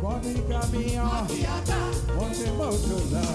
[0.00, 1.26] Pode caminhar,
[2.14, 3.34] pode motornar.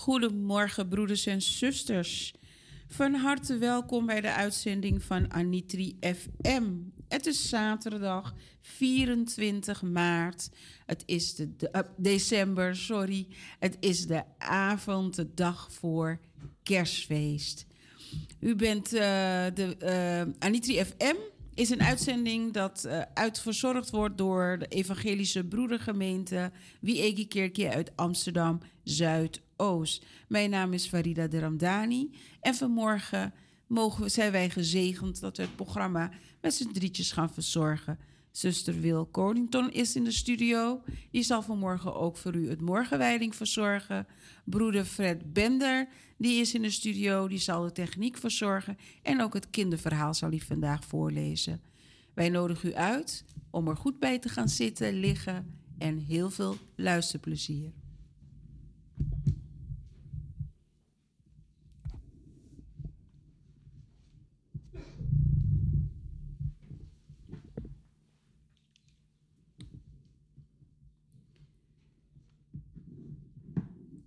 [0.00, 2.34] Goedemorgen, broeders en zusters.
[2.88, 6.64] Van harte welkom bij de uitzending van Anitri FM.
[7.08, 10.50] Het is zaterdag 24 maart.
[10.86, 13.26] Het is de, eh, december, sorry.
[13.58, 16.20] Het is de avond, de dag voor
[16.62, 17.66] kerstfeest.
[18.38, 19.00] U bent eh,
[19.54, 21.16] de eh, Anitri FM
[21.60, 26.50] is een uitzending dat eh uitverzorgd wordt door de Evangelische Broedergemeente
[26.80, 30.04] Wiegi Kerkje uit Amsterdam Zuidoost.
[30.28, 32.10] Mijn naam is Farida de Ramdani
[32.40, 33.32] en vanmorgen
[33.66, 37.98] mogen zijn wij gezegend dat we het programma met z'n drietjes gaan verzorgen.
[38.30, 40.82] Zuster Wil Cornington is in de studio.
[41.10, 44.06] Die zal vanmorgen ook voor u het morgenwijding verzorgen.
[44.44, 45.88] Broeder Fred Bender,
[46.18, 47.28] die is in de studio.
[47.28, 48.76] Die zal de techniek verzorgen.
[49.02, 51.60] En ook het kinderverhaal zal hij vandaag voorlezen.
[52.14, 56.56] Wij nodigen u uit om er goed bij te gaan zitten, liggen en heel veel
[56.76, 57.72] luisterplezier.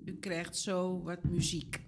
[0.05, 1.79] U krijgt zo wat muziek.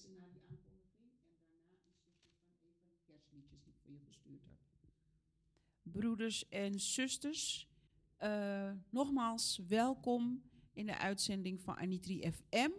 [0.00, 1.12] Mensen naar die aankondiging
[1.48, 4.58] en daarna een kerstliedjes die ik voor je gestuurd heb.
[5.82, 7.68] Broeders en zusters,
[8.16, 10.42] eh, nogmaals welkom
[10.72, 12.70] in de uitzending van Anitri FM.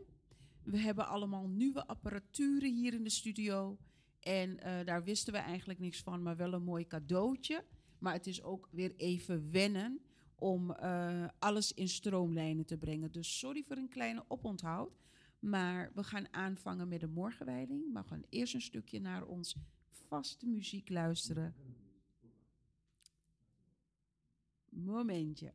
[0.64, 3.78] We hebben allemaal nieuwe apparaturen hier in de studio.
[4.20, 7.66] En eh, daar wisten we eigenlijk niks van, maar wel een mooi cadeautje.
[8.00, 10.02] Maar het is ook weer even wennen
[10.36, 13.12] om eh, alles in stroomlijnen te brengen.
[13.12, 15.02] Dus sorry voor een kleine oponthoud.
[15.42, 17.92] Maar we gaan aanvangen met de morgenwijding.
[17.94, 19.56] Maar we gaan eerst een stukje naar ons
[19.92, 21.56] vaste muziek luisteren.
[24.70, 25.54] Momentje.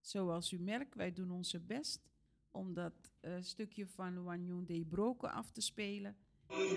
[0.00, 2.10] Zoals u merkt, wij doen onze best
[2.50, 6.16] om dat uh, stukje van Wanyon de Broken af te spelen.
[6.50, 6.76] En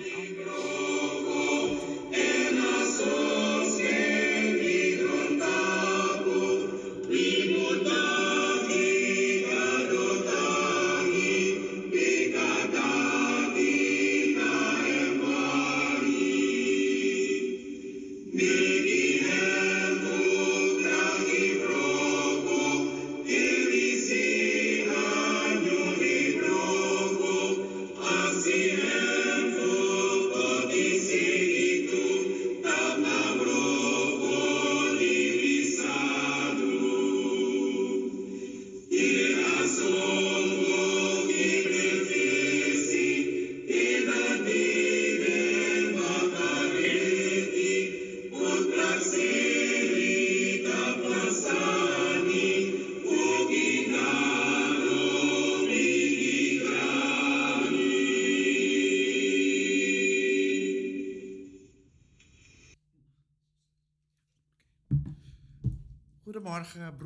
[7.05, 8.36] Goedemorgen,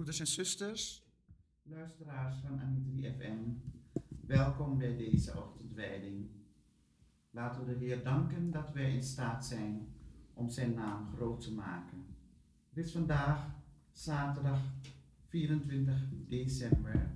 [0.01, 1.03] broeders en zusters,
[1.63, 3.39] luisteraars van Anitri FM.
[4.25, 6.29] Welkom bij deze ochtendwijding.
[7.29, 9.88] Laten we de Heer danken dat wij in staat zijn
[10.34, 12.05] om zijn naam groot te maken.
[12.70, 13.55] Het is vandaag
[13.91, 14.60] zaterdag
[15.27, 17.12] 24 december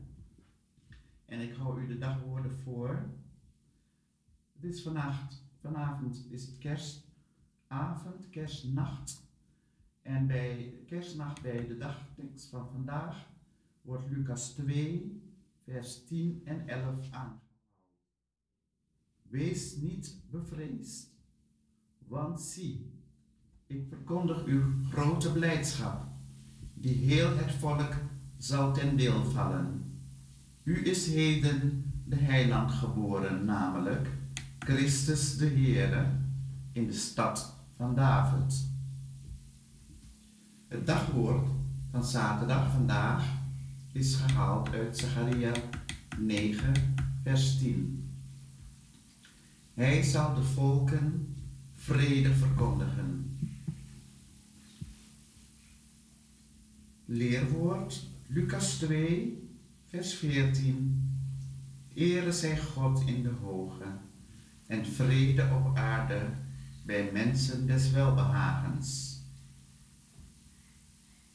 [1.25, 3.09] en ik hou u de dagwoorden voor.
[4.53, 9.24] Het is vannacht, vanavond is het kerstavond, kerstnacht.
[10.05, 13.27] En bij kerstnacht, bij de dagtekst van vandaag,
[13.81, 15.21] wordt Lucas 2,
[15.63, 17.39] vers 10 en 11 aangehouden.
[19.21, 21.09] Wees niet bevreesd,
[22.07, 22.91] want zie,
[23.67, 26.07] ik verkondig u grote blijdschap,
[26.73, 27.93] die heel het volk
[28.37, 29.99] zal ten deel vallen.
[30.63, 34.09] U is heden de heiland geboren, namelijk
[34.59, 36.11] Christus de Heere,
[36.71, 38.74] in de stad van David.
[40.67, 41.47] Het dagwoord
[41.91, 43.25] van zaterdag vandaag
[43.91, 45.51] is gehaald uit Zacharia
[46.19, 46.73] 9,
[47.23, 48.09] vers 10.
[49.73, 51.35] Hij zal de volken
[51.73, 53.37] vrede verkondigen.
[57.05, 59.49] Leerwoord Lucas 2,
[59.85, 61.09] vers 14.
[61.93, 63.85] Ere zij God in de hoge
[64.67, 66.29] en vrede op aarde
[66.85, 69.14] bij mensen des welbehagens.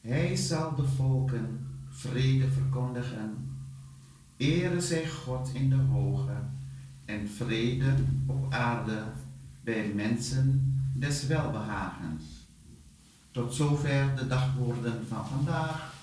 [0.01, 3.57] Hij zal de volken vrede verkondigen.
[4.37, 6.35] Ere zij God in de hoge
[7.05, 7.93] en vrede
[8.25, 9.03] op aarde
[9.63, 12.23] bij mensen des welbehagens.
[13.31, 15.93] Tot zover de dagwoorden van vandaag,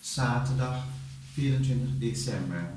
[0.00, 0.84] zaterdag
[1.32, 2.70] 24 december.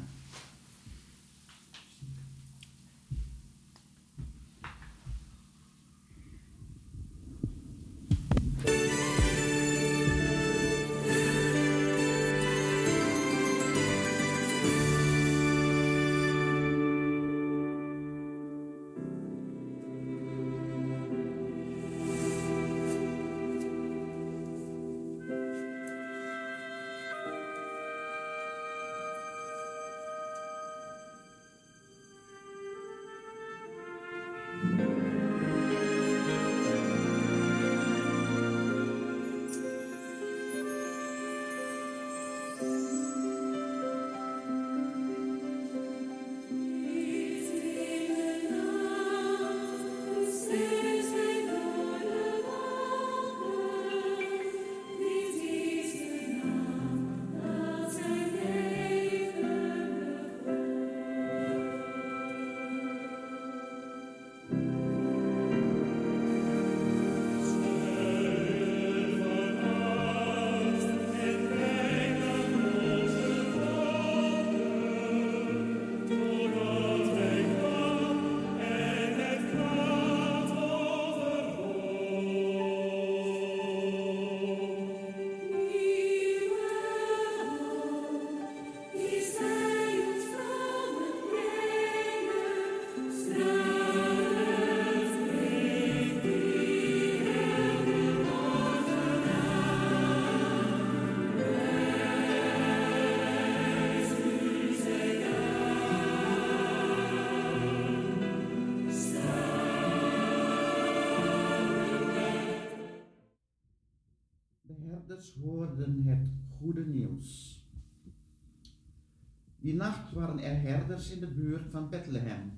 [120.36, 122.51] Waren er herders in de buurt van Bethlehem.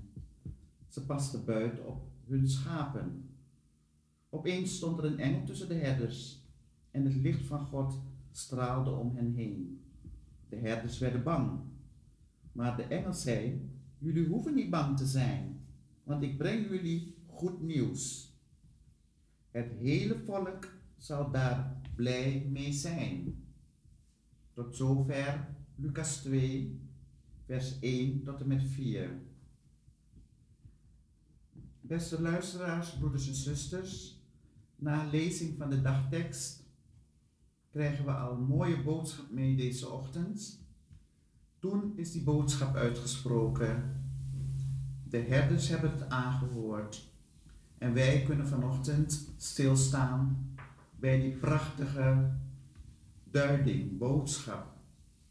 [0.88, 3.30] Ze pasten buiten op hun schapen.
[4.30, 6.46] Opeens stond er een engel tussen de herders
[6.92, 9.82] en het licht van God straalde om hen heen.
[10.50, 11.60] De herders werden bang.
[12.52, 15.66] Maar de engel zei: Jullie hoeven niet bang te zijn,
[16.04, 18.34] want ik breng jullie goed nieuws.
[19.52, 23.44] Het hele volk zal daar blij mee zijn.
[24.54, 26.87] Tot zover Lucas 2,
[27.48, 29.10] vers 1 tot en met 4.
[31.82, 34.22] Beste luisteraars, broeders en zusters,
[34.76, 36.64] na lezing van de dagtekst
[37.72, 40.66] krijgen we al een mooie boodschap mee deze ochtend.
[41.60, 44.02] Toen is die boodschap uitgesproken.
[45.10, 47.12] De herders hebben het aangehoord.
[47.78, 50.52] En wij kunnen vanochtend stilstaan
[51.00, 52.32] bij die prachtige
[53.24, 54.76] duiding, boodschap.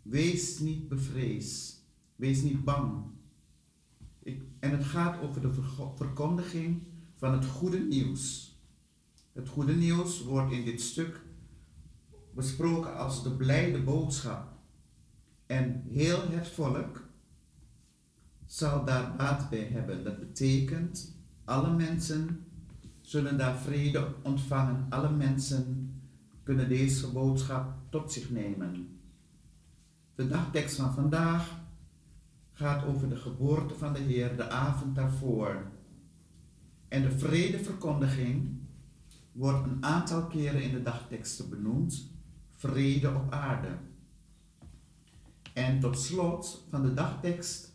[0.02, 1.75] Wees niet bevreesd.
[2.16, 3.04] Wees niet bang.
[4.23, 5.52] Ik, en het gaat over de
[5.96, 6.82] verkondiging
[7.14, 8.54] van het goede nieuws.
[9.32, 11.25] Het goede nieuws wordt in dit stuk
[12.35, 14.49] besproken als de blijde boodschap.
[15.46, 17.08] En heel het volk
[18.46, 20.04] zal daar baat bij hebben.
[20.04, 22.46] Dat betekent, alle mensen
[23.00, 24.87] zullen daar vrede ontvangen.
[24.88, 25.94] Alle mensen
[26.42, 28.99] kunnen deze boodschap tot zich nemen.
[30.14, 31.64] De dagtekst van vandaag
[32.56, 35.62] gaat over de geboorte van de Heer, de avond daarvoor.
[36.88, 38.58] En de vredeverkondiging
[39.32, 42.10] wordt een aantal keren in de dagteksten benoemd.
[42.54, 43.68] Vrede op aarde.
[45.52, 47.72] En tot slot van de dagtekst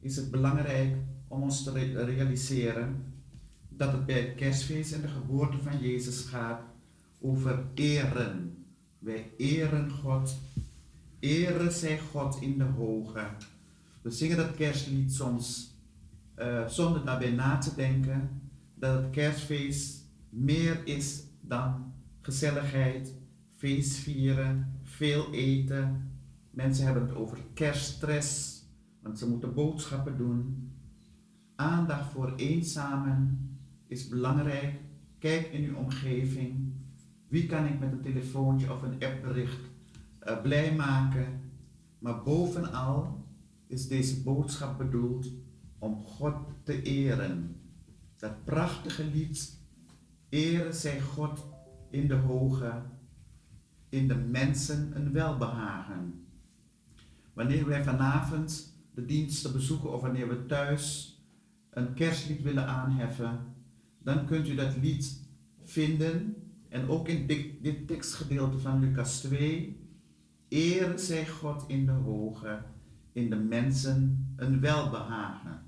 [0.00, 0.96] is het belangrijk
[1.28, 1.72] om ons te
[2.04, 3.14] realiseren
[3.68, 6.60] dat het bij het kerstfeest en de geboorte van Jezus gaat
[7.20, 8.64] over eren.
[8.98, 10.36] Wij eren God.
[11.18, 13.26] Eren zij God in de hoge.
[14.06, 15.74] We zingen dat kerstlied soms
[16.38, 18.40] uh, zonder daarbij na te denken
[18.74, 23.14] dat het kerstfeest meer is dan gezelligheid,
[23.56, 26.10] feestvieren, veel eten.
[26.50, 28.62] Mensen hebben het over kerststress,
[29.02, 30.72] want ze moeten boodschappen doen.
[31.56, 33.48] Aandacht voor eenzamen
[33.86, 34.80] is belangrijk.
[35.18, 36.72] Kijk in uw omgeving.
[37.28, 39.60] Wie kan ik met een telefoontje of een appbericht
[40.28, 41.40] uh, blij maken?
[41.98, 43.25] Maar bovenal
[43.66, 45.32] is deze boodschap bedoeld
[45.78, 47.60] om God te eren.
[48.16, 49.60] Dat prachtige lied,
[50.28, 51.46] eren zij God
[51.90, 52.82] in de hoge,
[53.88, 56.26] in de mensen een welbehagen.
[57.32, 61.14] Wanneer wij vanavond de diensten bezoeken of wanneer we thuis
[61.70, 63.54] een kerstlied willen aanheffen,
[64.02, 65.20] dan kunt u dat lied
[65.62, 66.36] vinden
[66.68, 67.26] en ook in
[67.62, 69.84] dit, tekstgedeelte van Lucas 2.
[70.48, 72.62] Ere zij God in de hoge
[73.16, 75.66] in de mensen een welbehagen.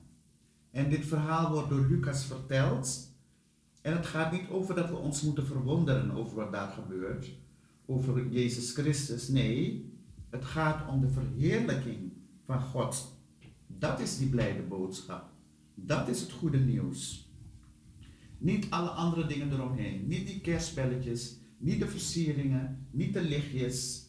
[0.71, 3.17] En dit verhaal wordt door Lucas verteld.
[3.83, 7.31] En het gaat niet over dat we ons moeten verwonderen over wat daar gebeurt,
[7.87, 9.28] over Jezus Christus.
[9.28, 9.93] Nee,
[10.31, 12.12] het gaat om de verheerlijking
[12.45, 13.17] van God.
[13.67, 15.30] Dat is die blijde boodschap.
[15.75, 17.32] Dat is het goede nieuws.
[18.39, 20.06] Niet alle andere dingen eromheen.
[20.06, 24.06] Niet die kerstspelletjes, niet de versieringen, niet de lichtjes.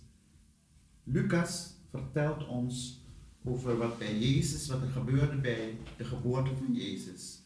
[1.04, 2.99] Lucas vertelt ons
[3.44, 7.40] over wat bij Jezus, wat er gebeurde bij de geboorte van Jezus.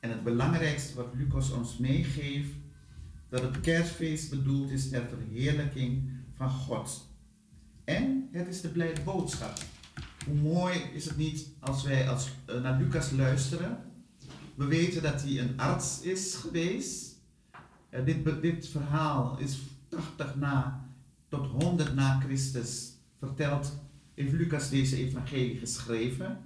[0.00, 2.50] En het belangrijkste wat Lucas ons meegeeft,
[3.28, 7.08] dat het kerstfeest bedoeld is ter verheerlijking van God.
[7.84, 9.58] En het is de blijde boodschap.
[10.26, 13.78] Hoe mooi is het niet als wij als, uh, naar Lucas luisteren.
[14.54, 17.14] We weten dat hij een arts is geweest.
[17.90, 20.88] Uh, dit, dit verhaal is 80 na
[21.28, 23.78] tot 100 na Christus verteld
[24.14, 26.38] heeft Lucas deze evangelie geschreven.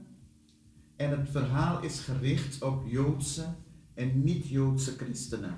[0.97, 3.47] En het verhaal is gericht op Joodse
[3.95, 5.57] en niet-Joodse christenen.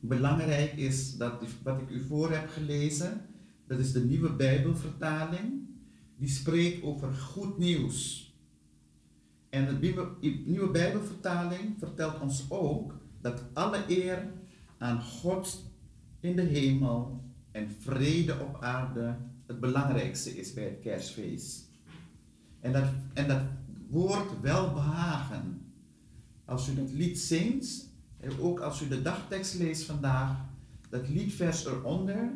[0.00, 3.26] Belangrijk is dat wat ik u voor heb gelezen,
[3.66, 5.68] dat is de nieuwe Bijbelvertaling,
[6.16, 8.28] die spreekt over goed nieuws.
[9.48, 10.08] En de nieuwe,
[10.44, 14.32] nieuwe Bijbelvertaling vertelt ons ook dat alle eer
[14.78, 15.64] aan God
[16.20, 19.16] in de hemel en vrede op aarde
[19.50, 21.70] het belangrijkste is bij het kerstfeest.
[22.60, 22.84] En dat,
[23.14, 23.42] en dat
[23.88, 25.72] woord welbehagen.
[26.44, 27.88] Als u het lied zingt,
[28.20, 30.36] en ook als u de dagtekst leest vandaag,
[30.88, 32.32] dat liedvers eronder,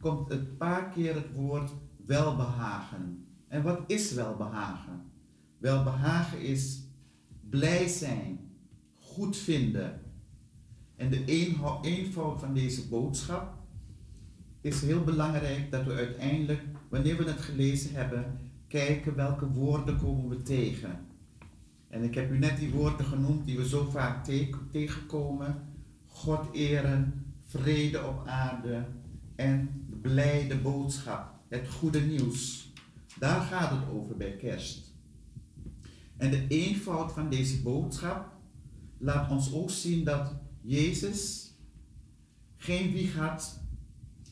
[0.00, 1.70] komt een paar keer het woord
[2.06, 3.26] welbehagen.
[3.48, 5.02] En wat is welbehagen?
[5.58, 6.80] Welbehagen is
[7.40, 8.50] blij zijn,
[8.98, 10.00] goed vinden.
[10.96, 11.24] En de
[11.82, 13.59] eenvoud van deze boodschap
[14.60, 20.28] is heel belangrijk dat we uiteindelijk, wanneer we het gelezen hebben, kijken welke woorden komen
[20.28, 21.06] we tegen.
[21.88, 24.24] En ik heb u net die woorden genoemd die we zo vaak
[24.70, 25.68] tegenkomen.
[26.06, 28.84] God eren, vrede op aarde
[29.36, 32.72] en de blijde boodschap, het goede nieuws.
[33.18, 34.94] Daar gaat het over bij kerst.
[36.16, 38.32] En de eenvoud van deze boodschap
[38.98, 41.52] laat ons ook zien dat Jezus
[42.56, 43.59] geen wieg had.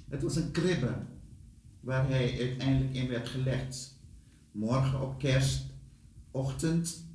[0.08, 0.94] Het was een kribbe
[1.80, 4.00] waar hij uiteindelijk in werd gelegd.
[4.50, 7.06] Morgen op kerstochtend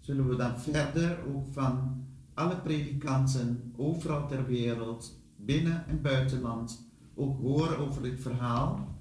[0.00, 7.40] zullen we dan verder ook van alle predikanten overal ter wereld, binnen en buitenland, ook
[7.40, 8.98] horen over dit verhaal.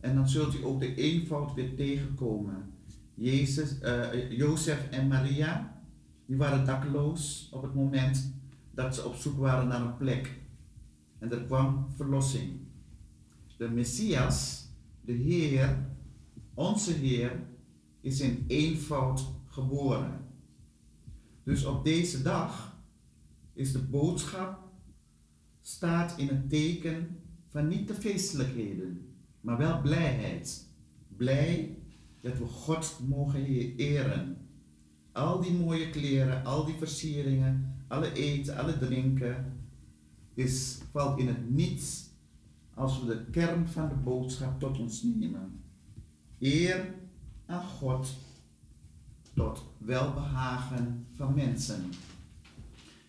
[0.00, 2.72] En dan zult u ook de eenvoud weer tegenkomen.
[3.14, 5.80] Jezus, uh, Jozef en Maria,
[6.26, 8.32] die waren dakloos op het moment
[8.70, 10.45] dat ze op zoek waren naar een plek.
[11.18, 12.60] En er kwam verlossing.
[13.56, 14.68] De Messias,
[15.00, 15.86] de Heer,
[16.54, 17.42] onze Heer,
[18.00, 20.24] is in eenvoud geboren.
[21.42, 22.76] Dus op deze dag
[23.52, 24.58] is de boodschap,
[25.60, 30.68] staat in het teken van niet de feestelijkheden, maar wel blijheid.
[31.08, 31.78] Blij
[32.20, 33.44] dat we God mogen
[33.76, 34.36] eren.
[35.12, 39.55] Al die mooie kleren, al die versieringen, alle eten, alle drinken,
[40.36, 42.10] is, valt in het niets
[42.74, 45.60] als we de kern van de boodschap tot ons nemen.
[46.38, 46.94] Eer
[47.46, 48.14] aan God
[49.34, 51.84] tot welbehagen van mensen.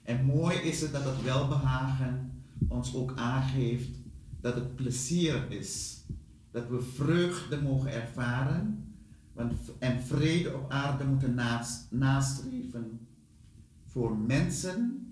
[0.04, 2.32] En mooi is het dat het welbehagen
[2.68, 3.90] ons ook aangeeft
[4.42, 6.02] dat het plezier is.
[6.52, 8.88] Dat we vreugde mogen ervaren
[9.34, 13.08] want, en vrede op aarde moeten naast, nastreven
[13.86, 15.08] voor mensen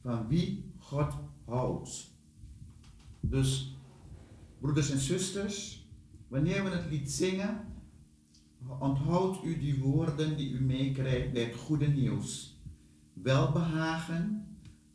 [0.00, 2.10] van wie God houdt.
[3.20, 3.76] Dus,
[4.60, 5.86] broeders en zusters,
[6.28, 7.70] wanneer we het lied zingen,
[8.78, 12.60] Onthoud u die woorden die u meekrijgt bij het goede nieuws.
[13.12, 14.46] Welbehagen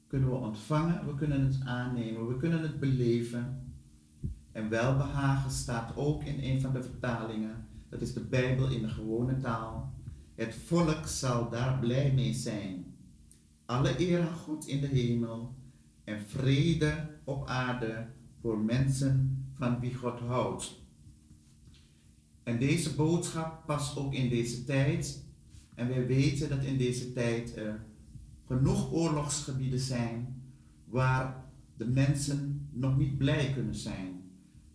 [0.08, 3.74] kunnen we ontvangen, we kunnen het aannemen, we kunnen het beleven.
[4.52, 7.68] En welbehagen staat ook in een van de vertalingen.
[7.90, 9.94] Dat is de Bijbel in de gewone taal.
[10.36, 12.86] Het volk zal daar blij mee zijn.
[13.66, 15.56] Alle eer aan God in de hemel
[16.06, 18.08] en vrede op aarde
[18.42, 20.84] voor mensen van wie God houdt.
[22.44, 25.24] En deze boodschap past ook in deze tijd.
[25.76, 27.84] En wij weten dat in deze tijd er
[28.48, 30.42] genoeg oorlogsgebieden zijn
[30.86, 31.44] waar
[31.78, 34.22] de mensen nog niet blij kunnen zijn.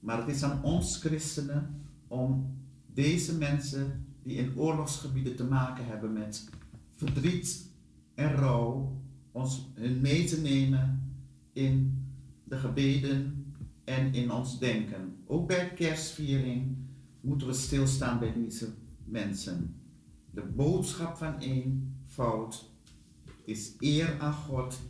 [0.01, 6.13] Maar het is aan ons christenen om deze mensen die in oorlogsgebieden te maken hebben
[6.13, 6.49] met
[6.97, 7.71] verdriet
[8.15, 8.97] en rouw,
[9.33, 9.69] ons
[10.01, 11.10] mee te nemen
[11.53, 12.05] in
[12.45, 13.45] de gebeden
[13.85, 15.17] en in ons denken.
[15.27, 16.77] Ook bij kerstviering
[17.21, 18.69] moeten we stilstaan bij deze
[19.05, 19.75] mensen.
[20.31, 22.71] De boodschap van één fout
[23.45, 24.81] is eer aan God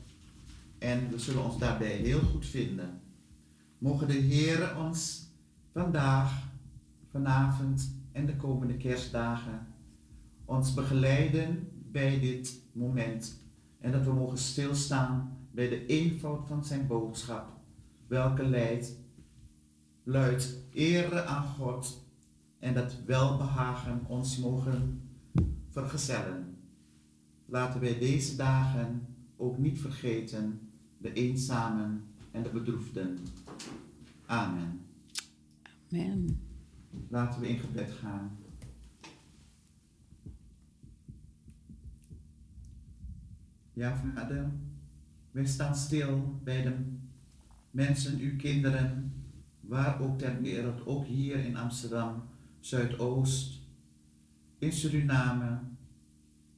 [0.78, 3.00] en we zullen ons daarbij heel goed vinden.
[3.78, 5.28] Mogen de Heer ons
[5.72, 6.48] vandaag,
[7.10, 9.66] vanavond en de komende kerstdagen
[10.44, 13.40] ons begeleiden bij dit moment
[13.80, 17.48] en dat we mogen stilstaan bij de eenvoud van zijn boodschap,
[18.06, 18.96] welke leidt,
[20.02, 22.04] luidt ere aan God
[22.58, 25.02] en dat welbehagen ons mogen
[25.68, 26.56] vergezellen.
[27.46, 30.60] Laten wij deze dagen ook niet vergeten
[30.98, 33.18] de eenzamen en de bedroefden.
[34.26, 34.80] Amen.
[35.92, 36.40] Amen.
[37.08, 38.38] Laten we in gebed gaan.
[43.72, 44.50] Ja, vader,
[45.30, 46.74] wij staan stil bij de
[47.70, 49.12] mensen, uw kinderen,
[49.60, 52.22] waar ook ter wereld, ook hier in Amsterdam,
[52.60, 53.60] Zuidoost,
[54.58, 55.58] in Suriname,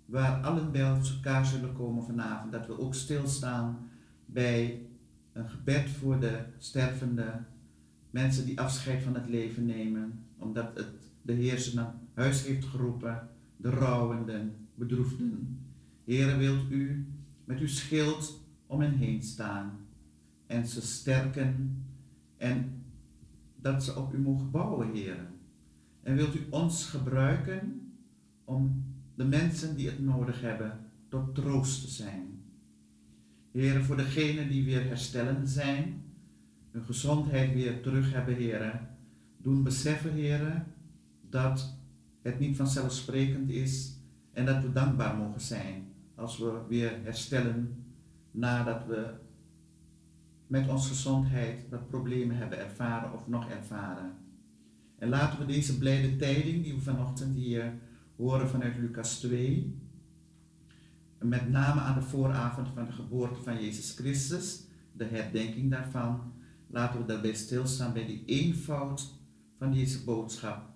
[0.05, 3.91] waar allen bij elkaar zullen komen vanavond, dat we ook stilstaan
[4.27, 4.87] bij
[5.33, 7.41] een gebed voor de stervende
[8.11, 12.65] mensen die afscheid van het leven nemen, omdat het de Heer ze naar huis heeft
[12.65, 15.59] geroepen, de rouwenden, bedroefden.
[16.05, 17.07] Heere, wilt u
[17.45, 18.42] met uw schild
[18.73, 19.79] om hen heen staan
[20.47, 21.85] en ze sterken
[22.37, 22.85] en
[23.57, 25.31] dat ze op u mogen bouwen, Heer.
[26.03, 27.93] En wilt u ons gebruiken
[28.45, 32.43] om de mensen die het nodig hebben tot troost te zijn.
[33.51, 36.03] Heren, voor degenen die weer herstellend zijn,
[36.71, 38.89] hun gezondheid weer terug hebben, heren,
[39.37, 40.67] doen beseffen, heren,
[41.31, 41.77] dat
[42.23, 43.97] het niet vanzelfsprekend is
[44.33, 47.82] en dat we dankbaar mogen zijn als we weer herstellen
[48.33, 49.11] nadat we
[50.47, 54.13] met onze gezondheid wat problemen hebben ervaren of nog ervaren.
[54.99, 57.73] En laten we deze blijde tijding die we vanochtend hier
[58.17, 59.81] horen vanuit Lucas 2,
[61.19, 66.33] met name aan de vooravond van de geboorte van Jezus Christus, de herdenking daarvan,
[66.67, 69.15] laten we daarbij stilstaan bij die eenvoud
[69.59, 70.71] van deze boodschap.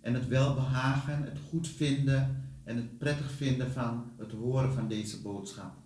[0.00, 5.22] En het welbehagen, het goed vinden en het prettig vinden van het horen van deze
[5.22, 5.79] boodschap.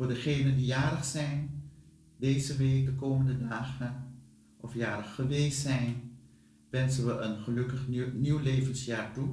[0.00, 1.62] Voor degenen die jarig zijn,
[2.16, 4.04] deze week, de komende dagen,
[4.60, 6.16] of jarig geweest zijn,
[6.70, 9.28] wensen we een gelukkig nieuw, levensjaar toe.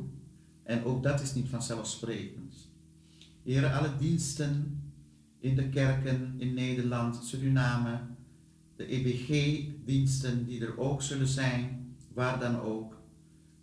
[0.63, 2.55] En ook dat is niet vanzelfsprekend.
[3.43, 4.81] Heren, alle diensten
[5.39, 7.99] in de kerken in Nederland, Suriname,
[8.75, 13.01] de EBG-diensten die er ook zullen zijn, waar dan ook.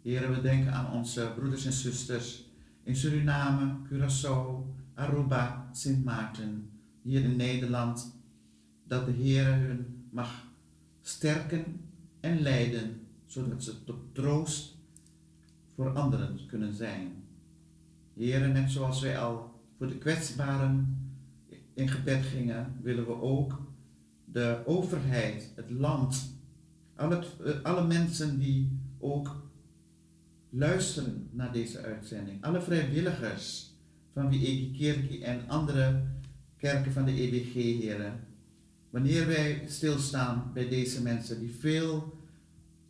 [0.02, 2.44] Heren, we denken aan onze broeders en zusters
[2.82, 6.68] in Suriname, Curaçao, Aruba, Sint Maarten,
[7.04, 8.14] hier in Nederland,
[8.86, 10.46] dat de Heer hun mag
[11.00, 11.80] sterken
[12.20, 14.76] en leiden, zodat ze tot troost
[15.74, 17.12] voor anderen kunnen zijn.
[18.14, 20.98] Heren, net zoals wij al voor de kwetsbaren
[21.74, 23.62] in gebed gingen, willen we ook
[24.24, 26.36] de overheid, het land,
[26.96, 27.24] alle,
[27.62, 29.42] alle mensen die ook
[30.50, 33.72] luisteren naar deze uitzending, alle vrijwilligers
[34.12, 36.02] van wie Eki Kerkie en andere
[36.64, 38.26] kerken van de EBG, heren.
[38.90, 42.18] Wanneer wij stilstaan bij deze mensen die veel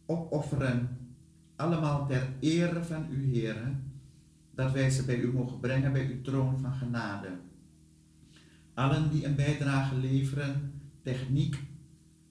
[0.07, 0.99] opofferen,
[1.57, 3.93] allemaal ter ere van u, heren,
[4.55, 7.29] dat wij ze bij u mogen brengen, bij uw troon van genade.
[8.75, 11.63] Allen die een bijdrage leveren, techniek,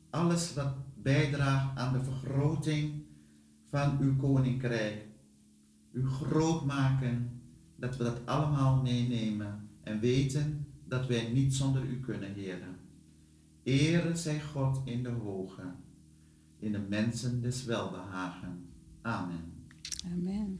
[0.09, 3.03] alles wat bijdraagt aan de vergroting
[3.69, 5.05] van uw koninkrijk,
[5.91, 7.41] u groot maken,
[7.75, 10.62] dat we dat allemaal meenemen en weten
[10.93, 12.75] dat wij niet zonder u kunnen, heren.
[13.63, 15.73] Ere zij God in de hoge,
[16.59, 18.65] in de mensen des welbehagen.
[19.01, 19.53] Amen.
[20.11, 20.59] Amen.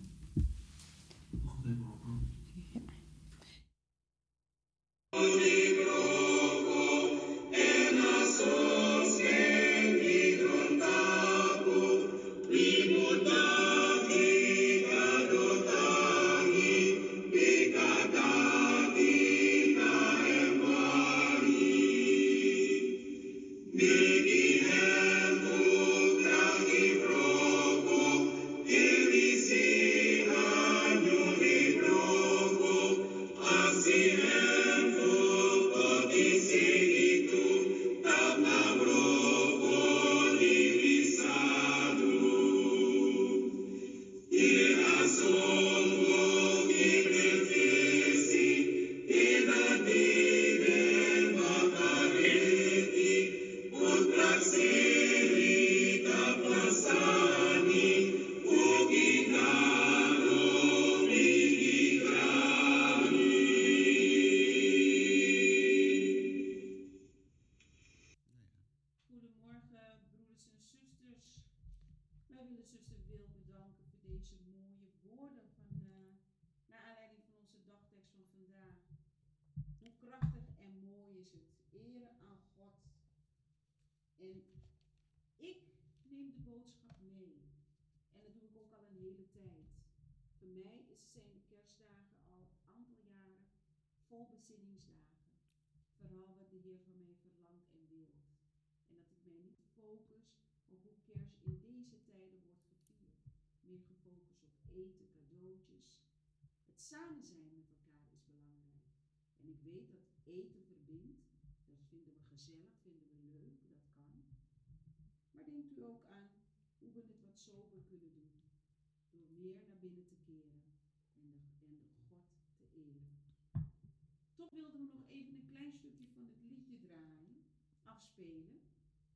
[127.93, 128.61] Afspelen.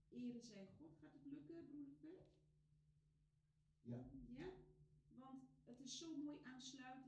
[0.10, 0.98] Ere zij God.
[1.00, 2.20] Gaat het lukken, broeder?
[3.82, 4.04] Ja.
[4.38, 4.50] Ja?
[5.16, 7.07] Want het is zo mooi aansluitend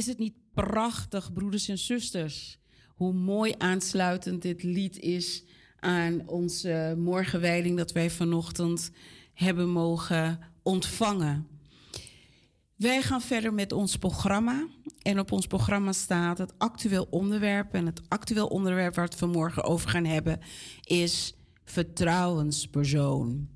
[0.00, 2.58] Is het niet prachtig, broeders en zusters,
[2.88, 5.44] hoe mooi aansluitend dit lied is
[5.78, 8.90] aan onze morgenwijding dat wij vanochtend
[9.34, 11.46] hebben mogen ontvangen.
[12.76, 14.66] Wij gaan verder met ons programma.
[15.02, 17.74] En op ons programma staat het actueel onderwerp.
[17.74, 20.40] En het actueel onderwerp waar we het vanmorgen over gaan hebben
[20.82, 21.34] is
[21.64, 23.48] vertrouwenspersoon.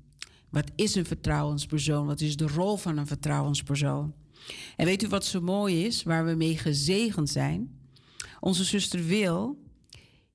[0.49, 2.05] Wat is een vertrouwenspersoon?
[2.05, 4.13] Wat is de rol van een vertrouwenspersoon?
[4.75, 7.79] En weet u wat zo mooi is, waar we mee gezegend zijn?
[8.39, 9.63] Onze zuster Wil,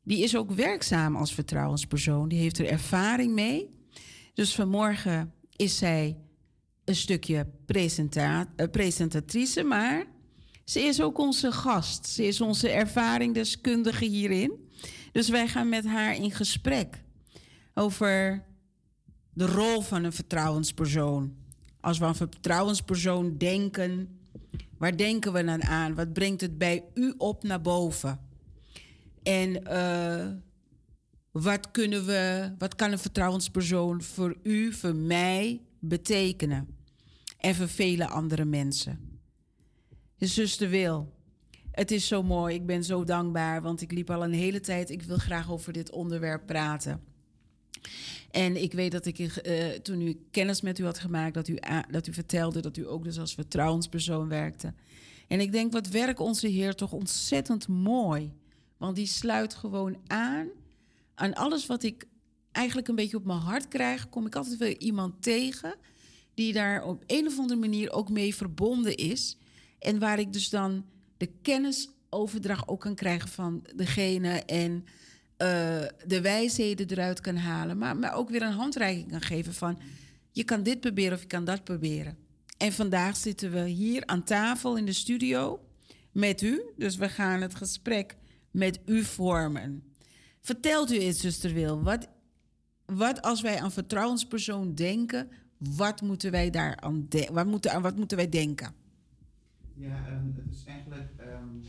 [0.02, 2.28] die is ook werkzaam als vertrouwenspersoon.
[2.28, 3.68] Die heeft er ervaring mee.
[4.34, 6.16] Dus vanmorgen is zij
[6.84, 10.06] een stukje uh, presentatrice, maar
[10.64, 12.06] ze is ook onze gast.
[12.06, 14.68] Ze is onze ervaringdeskundige hierin.
[15.12, 17.02] Dus wij gaan met haar in gesprek
[17.74, 18.44] over
[19.32, 21.39] de rol van een vertrouwenspersoon.
[21.80, 24.18] Als we aan een vertrouwenspersoon denken,
[24.78, 25.94] waar denken we dan aan?
[25.94, 28.20] Wat brengt het bij u op naar boven?
[29.22, 30.26] En uh,
[31.30, 36.68] wat, kunnen we, wat kan een vertrouwenspersoon voor u, voor mij betekenen?
[37.38, 39.20] En voor vele andere mensen.
[40.16, 41.12] Je zuster Wil,
[41.70, 42.54] het is zo mooi.
[42.54, 44.90] Ik ben zo dankbaar, want ik liep al een hele tijd.
[44.90, 47.09] Ik wil graag over dit onderwerp praten.
[48.30, 51.58] En ik weet dat ik uh, toen u kennis met u had gemaakt, dat u,
[51.90, 54.74] dat u vertelde dat u ook dus als vertrouwenspersoon werkte.
[55.28, 58.32] En ik denk, wat werkt onze Heer toch ontzettend mooi.
[58.76, 60.48] Want die sluit gewoon aan
[61.20, 62.04] aan alles wat ik
[62.52, 64.08] eigenlijk een beetje op mijn hart krijg.
[64.08, 65.74] Kom ik altijd weer iemand tegen
[66.34, 69.36] die daar op een of andere manier ook mee verbonden is.
[69.78, 70.84] En waar ik dus dan
[71.16, 74.84] de kennisoverdracht ook kan krijgen van degene en
[75.42, 75.46] uh,
[76.07, 77.79] de wijsheden eruit kan halen.
[77.79, 79.79] Maar, maar ook weer een handreiking kan geven van
[80.31, 82.16] je kan dit proberen of je kan dat proberen.
[82.57, 85.64] En vandaag zitten we hier aan tafel in de studio
[86.12, 86.62] met u.
[86.76, 88.16] Dus we gaan het gesprek
[88.50, 89.83] met u vormen.
[90.40, 92.09] Vertelt u eens, zuster Wil, wat,
[92.87, 98.16] wat als wij aan vertrouwenspersoon denken, wat moeten wij daar aan, wat moeten, wat moeten
[98.16, 98.74] wij denken?
[99.74, 101.62] Ja, um, het is eigenlijk um,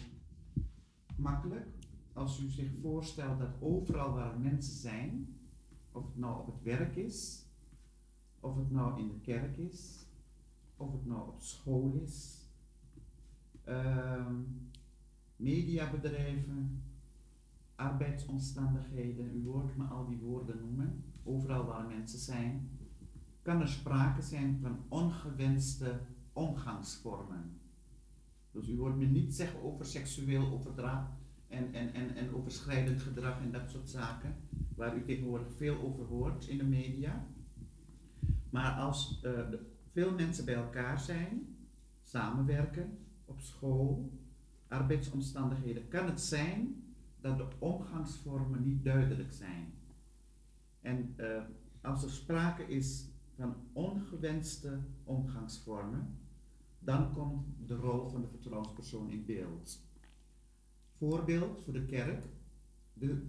[1.16, 1.66] makkelijk
[2.14, 5.36] als u zich voorstelt dat overal waar mensen zijn,
[5.92, 7.46] of het nou op het werk is,
[8.40, 10.06] of het nou in de kerk is,
[10.78, 12.46] of het nou op school is,
[13.68, 14.70] um,
[15.36, 16.84] mediabedrijven,
[17.76, 22.70] arbeidsomstandigheden, u hoort me al die woorden noemen, overal waar mensen zijn,
[23.42, 26.02] kan er sprake zijn van ongewenste
[26.34, 27.60] omgangsvormen.
[28.52, 31.21] Dus u hoort me niet zeggen over seksueel overdracht
[31.52, 34.36] en, en, en, en overschrijdend gedrag en dat soort zaken,
[34.76, 37.28] waar u tegenwoordig veel over hoort in de media.
[38.50, 39.40] Maar als uh,
[39.92, 41.56] veel mensen bij elkaar zijn,
[42.04, 44.12] samenwerken, op school,
[44.68, 46.84] arbeidsomstandigheden, kan het zijn
[47.22, 49.74] dat de omgangsvormen niet duidelijk zijn.
[50.82, 51.44] En uh,
[51.82, 53.06] als er sprake is
[53.36, 56.20] van ongewenste omgangsvormen,
[56.80, 59.91] dan komt de rol van de vertrouwenspersoon in beeld.
[61.02, 62.26] Voorbeeld voor de kerk.
[62.94, 63.22] De,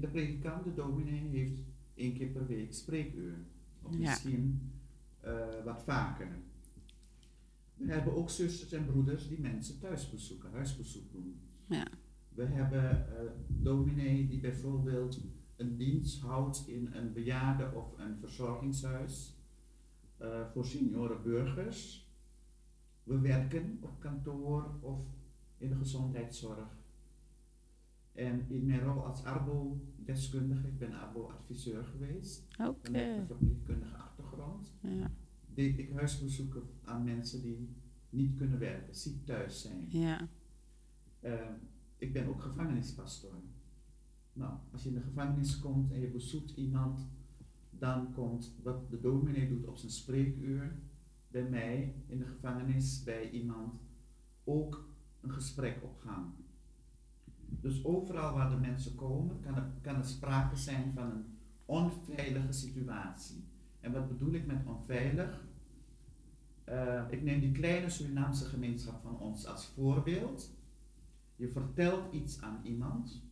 [0.00, 1.58] de predikant, de dominee, heeft
[1.94, 3.34] één keer per week spreekuur.
[3.82, 4.72] Of misschien
[5.24, 6.38] uh, wat vaker.
[7.74, 11.40] We hebben ook zusters en broeders die mensen thuis bezoeken, huisbezoek doen.
[11.66, 11.86] Ja.
[12.28, 15.20] We hebben uh, dominee die bijvoorbeeld
[15.56, 19.36] een dienst houdt in een bejaarde of een verzorgingshuis
[20.22, 22.10] uh, voor senioren burgers.
[23.02, 25.02] We werken op kantoor of
[25.58, 26.78] in de gezondheidszorg.
[28.12, 32.92] En in mijn rol als arbo-deskundige, ik ben arbo-adviseur geweest, okay.
[32.92, 35.10] met een verpleegkundige achtergrond, ja.
[35.54, 37.68] deed ik huisbezoeken aan mensen die
[38.10, 39.86] niet kunnen werken, ziek thuis zijn.
[39.88, 40.28] Ja.
[41.20, 41.32] Uh,
[41.96, 43.34] ik ben ook gevangenispastor.
[44.32, 47.08] Nou, als je in de gevangenis komt en je bezoekt iemand,
[47.70, 50.78] dan komt wat de dominee doet op zijn spreekuur
[51.28, 53.80] bij mij in de gevangenis bij iemand
[54.44, 54.88] ook
[55.20, 56.26] een gesprek op gang.
[57.60, 61.24] Dus overal waar de mensen komen, kan er, kan er sprake zijn van een
[61.64, 63.44] onveilige situatie.
[63.80, 65.48] En wat bedoel ik met onveilig?
[66.68, 70.58] Uh, ik neem die kleine Surinaamse gemeenschap van ons als voorbeeld.
[71.36, 73.22] Je vertelt iets aan iemand,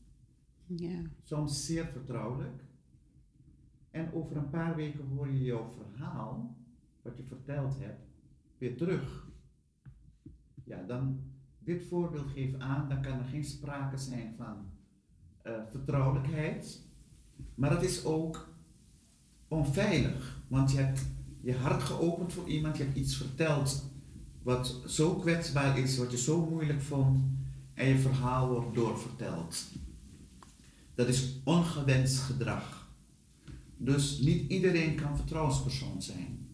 [0.67, 1.03] ja.
[1.23, 2.63] soms zeer vertrouwelijk,
[3.91, 6.57] en over een paar weken hoor je jouw verhaal,
[7.03, 8.07] wat je verteld hebt,
[8.59, 9.29] weer terug.
[10.65, 11.21] Ja, dan,
[11.69, 14.57] dit voorbeeld geeft aan, dan kan er geen sprake zijn van
[15.47, 16.83] uh, vertrouwelijkheid,
[17.55, 18.49] maar het is ook
[19.49, 21.07] onveilig, want je hebt
[21.41, 23.91] je hart geopend voor iemand, je hebt iets verteld
[24.43, 27.25] wat zo kwetsbaar is, wat je zo moeilijk vond
[27.75, 29.67] en je verhaal wordt doorverteld.
[30.95, 32.89] Dat is ongewenst gedrag.
[33.77, 36.49] Dus niet iedereen kan vertrouwenspersoon zijn.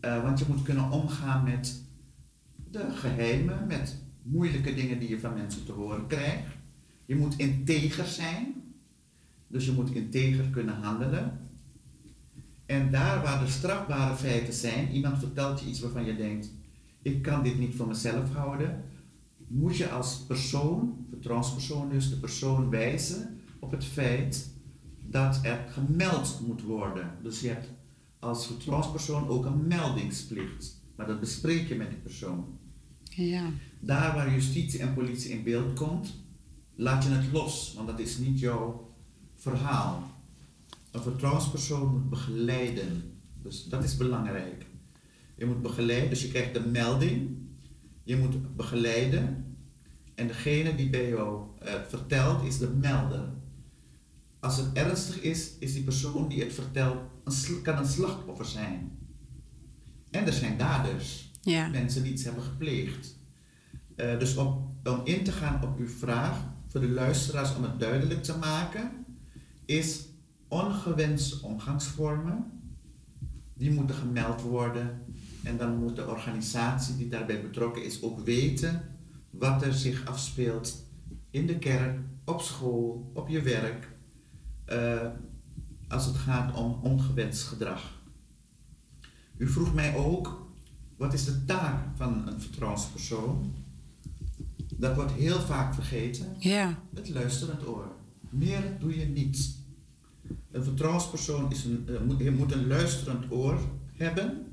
[0.00, 1.84] Uh, want je moet kunnen omgaan met
[2.70, 6.52] de geheimen, met moeilijke dingen die je van mensen te horen krijgt.
[7.06, 8.54] Je moet integer zijn.
[9.46, 11.38] Dus je moet integer kunnen handelen.
[12.66, 16.52] En daar waar de strafbare feiten zijn, iemand vertelt je iets waarvan je denkt,
[17.02, 18.84] ik kan dit niet voor mezelf houden,
[19.46, 24.50] moet je als persoon, vertrouwenspersoon dus, de persoon wijzen op het feit
[25.00, 27.10] dat er gemeld moet worden.
[27.22, 27.68] Dus je hebt
[28.18, 30.82] als vertrouwenspersoon ook een meldingsplicht.
[30.96, 32.58] Maar dat bespreek je met die persoon.
[33.02, 33.50] Ja.
[33.84, 36.14] Daar waar justitie en politie in beeld komt,
[36.74, 38.94] laat je het los, want dat is niet jouw
[39.34, 40.02] verhaal.
[40.90, 43.18] Een vertrouwenspersoon moet begeleiden.
[43.42, 44.66] Dus dat is belangrijk.
[45.36, 47.36] Je moet begeleiden, dus je krijgt de melding.
[48.02, 49.56] Je moet begeleiden.
[50.14, 53.32] En degene die bij jou uh, vertelt is de melder.
[54.40, 58.98] Als het ernstig is, is die persoon die het vertelt, een kan een slachtoffer zijn.
[60.10, 61.30] En er zijn daders.
[61.42, 61.68] Ja.
[61.68, 63.13] Mensen die iets hebben gepleegd.
[63.96, 68.22] Uh, dus om, in te gaan op uw vraag, voor de luisteraars om het duidelijk
[68.22, 68.90] te maken,
[69.64, 70.06] is
[70.48, 72.44] ongewenste omgangsvormen,
[73.54, 75.02] die moeten gemeld worden.
[75.42, 78.82] En dan moet de organisatie die daarbij betrokken is ook weten
[79.30, 80.84] wat er zich afspeelt
[81.30, 83.88] in de kerk, op school, op je werk,
[84.72, 85.06] uh,
[85.88, 88.02] als het gaat om ongewenst gedrag.
[89.36, 90.46] U vroeg mij ook,
[90.96, 93.54] wat is de taak van een vertrouwenspersoon?
[94.76, 96.36] Dat wordt heel vaak vergeten.
[96.38, 96.82] Ja.
[96.94, 97.92] Het luisterend oor.
[98.30, 99.58] Meer doe je niet.
[100.50, 103.58] Een vertrouwenspersoon is een, uh, moet, een luisterend oor
[103.92, 104.46] hebben.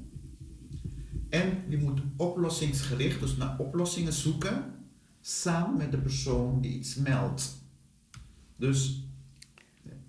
[1.30, 4.74] En die moet oplossingsgericht, dus naar oplossingen zoeken,
[5.22, 7.64] samen met de persoon die iets meldt.
[8.56, 9.04] Dus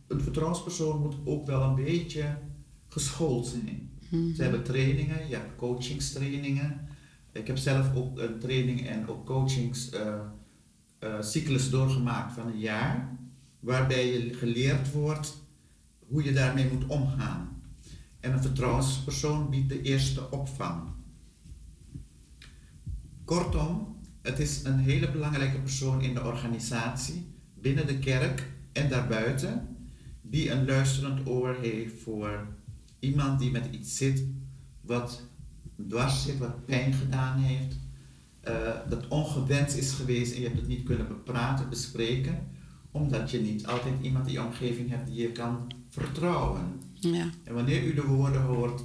[0.07, 2.39] een vertrouwenspersoon moet ook wel een beetje
[2.89, 3.91] geschoold zijn.
[4.11, 4.35] Mhm.
[4.35, 6.89] Ze hebben trainingen, je hebt coachingstrainingen.
[7.33, 13.19] Ik heb zelf ook een training en ook coachingscyclus uh, uh, doorgemaakt van een jaar,
[13.61, 15.43] waarbij je geleerd wordt
[16.09, 17.63] hoe je daarmee moet omgaan.
[18.21, 20.83] En een vertrouwenspersoon biedt de eerste opvang.
[23.25, 29.77] Kortom, het is een hele belangrijke persoon in de organisatie, binnen de kerk en daarbuiten,
[30.23, 32.47] die een luisterend oor heeft voor
[32.99, 34.25] iemand die met iets zit
[34.81, 35.23] wat
[35.89, 37.77] dwars zit, wat pijn gedaan heeft,
[38.49, 38.55] uh,
[38.89, 42.47] dat ongewenst is geweest en je hebt het niet kunnen bepraten, bespreken,
[42.91, 46.81] omdat je niet altijd iemand in je omgeving hebt die je kan vertrouwen.
[46.93, 47.31] Ja.
[47.45, 48.83] En wanneer u de woorden hoort,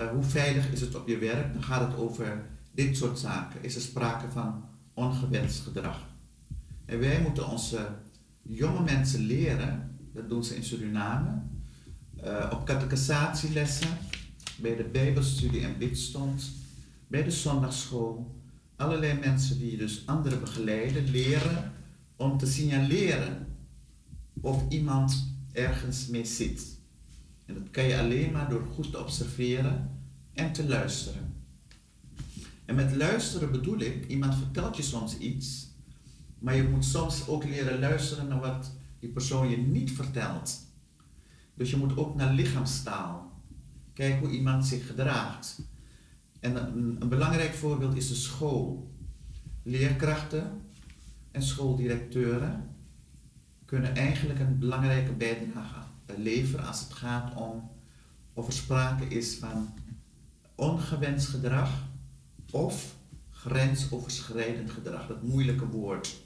[0.00, 3.64] uh, hoe veilig is het op je werk, dan gaat het over dit soort zaken.
[3.64, 4.64] Is er sprake van
[4.94, 6.10] ongewenst gedrag?
[6.84, 7.88] En wij moeten onze
[8.42, 11.42] jonge mensen leren, dat doen ze in Suriname,
[12.24, 13.88] uh, op catechisatielessen,
[14.62, 16.52] bij de Bijbelstudie en bidstond,
[17.06, 18.40] bij de zondagschool.
[18.76, 21.72] Allerlei mensen die dus anderen begeleiden, leren
[22.16, 23.46] om te signaleren
[24.40, 26.78] of iemand ergens mee zit.
[27.46, 30.00] En dat kan je alleen maar door goed te observeren
[30.32, 31.34] en te luisteren.
[32.64, 35.70] En met luisteren bedoel ik, iemand vertelt je soms iets,
[36.38, 40.60] maar je moet soms ook leren luisteren naar wat die persoon je niet vertelt.
[41.54, 43.31] Dus je moet ook naar lichaamstaal.
[43.92, 45.62] Kijk hoe iemand zich gedraagt.
[46.40, 48.90] En een, belangrijk voorbeeld is de school.
[49.62, 50.60] Leerkrachten
[51.30, 52.70] en schooldirecteuren
[53.64, 55.80] kunnen eigenlijk een belangrijke bijdrage
[56.16, 57.70] leveren als het gaat om
[58.32, 59.74] of er sprake is van
[60.54, 61.70] ongewenst gedrag
[62.50, 62.96] of
[63.30, 66.22] grensoverschrijdend gedrag, dat moeilijke woord,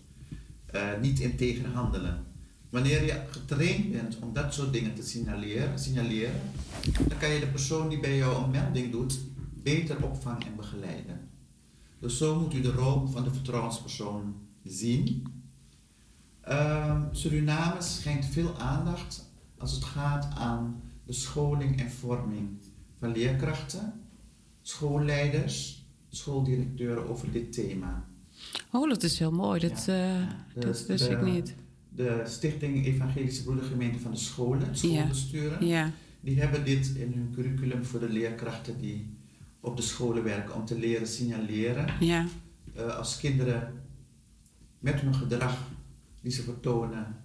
[0.75, 2.26] uh, niet integer handelen.
[2.77, 6.41] Wanneer je getraind bent om dat soort dingen te signaleren, signaleren,
[7.09, 9.19] dan kan je de persoon die bij jou een melding doet,
[9.63, 11.29] beter opvangen en begeleiden.
[11.99, 15.27] Dus zo moet u de rol van de vertrouwenspersoon zien.
[16.49, 22.49] Uh, Suriname schenkt veel aandacht als het gaat aan de scholing en vorming
[22.99, 24.01] van leerkrachten,
[24.63, 28.05] schoolleiders, schooldirecteuren over dit thema.
[28.73, 29.61] Oh, dat is heel mooi.
[29.61, 30.21] Dat, ja.
[30.21, 31.55] uh, de, dat wist de, ik niet.
[31.97, 35.91] De Stichting Evangelische Broedergemeente van de Scholen, schoolbesturen, Ja.
[36.21, 39.15] die hebben dit in hun curriculum voor de leerkrachten die
[39.61, 41.87] op de scholen werken om te leren signaleren.
[42.01, 42.27] Ja.
[42.77, 43.83] Uh, als kinderen
[44.79, 45.59] met hun gedrag
[46.23, 47.17] die ze vertonen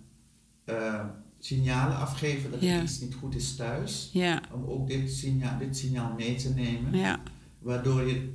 [0.66, 1.06] uh,
[1.40, 2.78] signalen afgeven dat Ja.
[2.78, 4.42] er iets niet goed is thuis, Ja.
[4.52, 7.20] om ook dit signaal, dit signaal mee te nemen, Ja.
[7.60, 8.34] waardoor je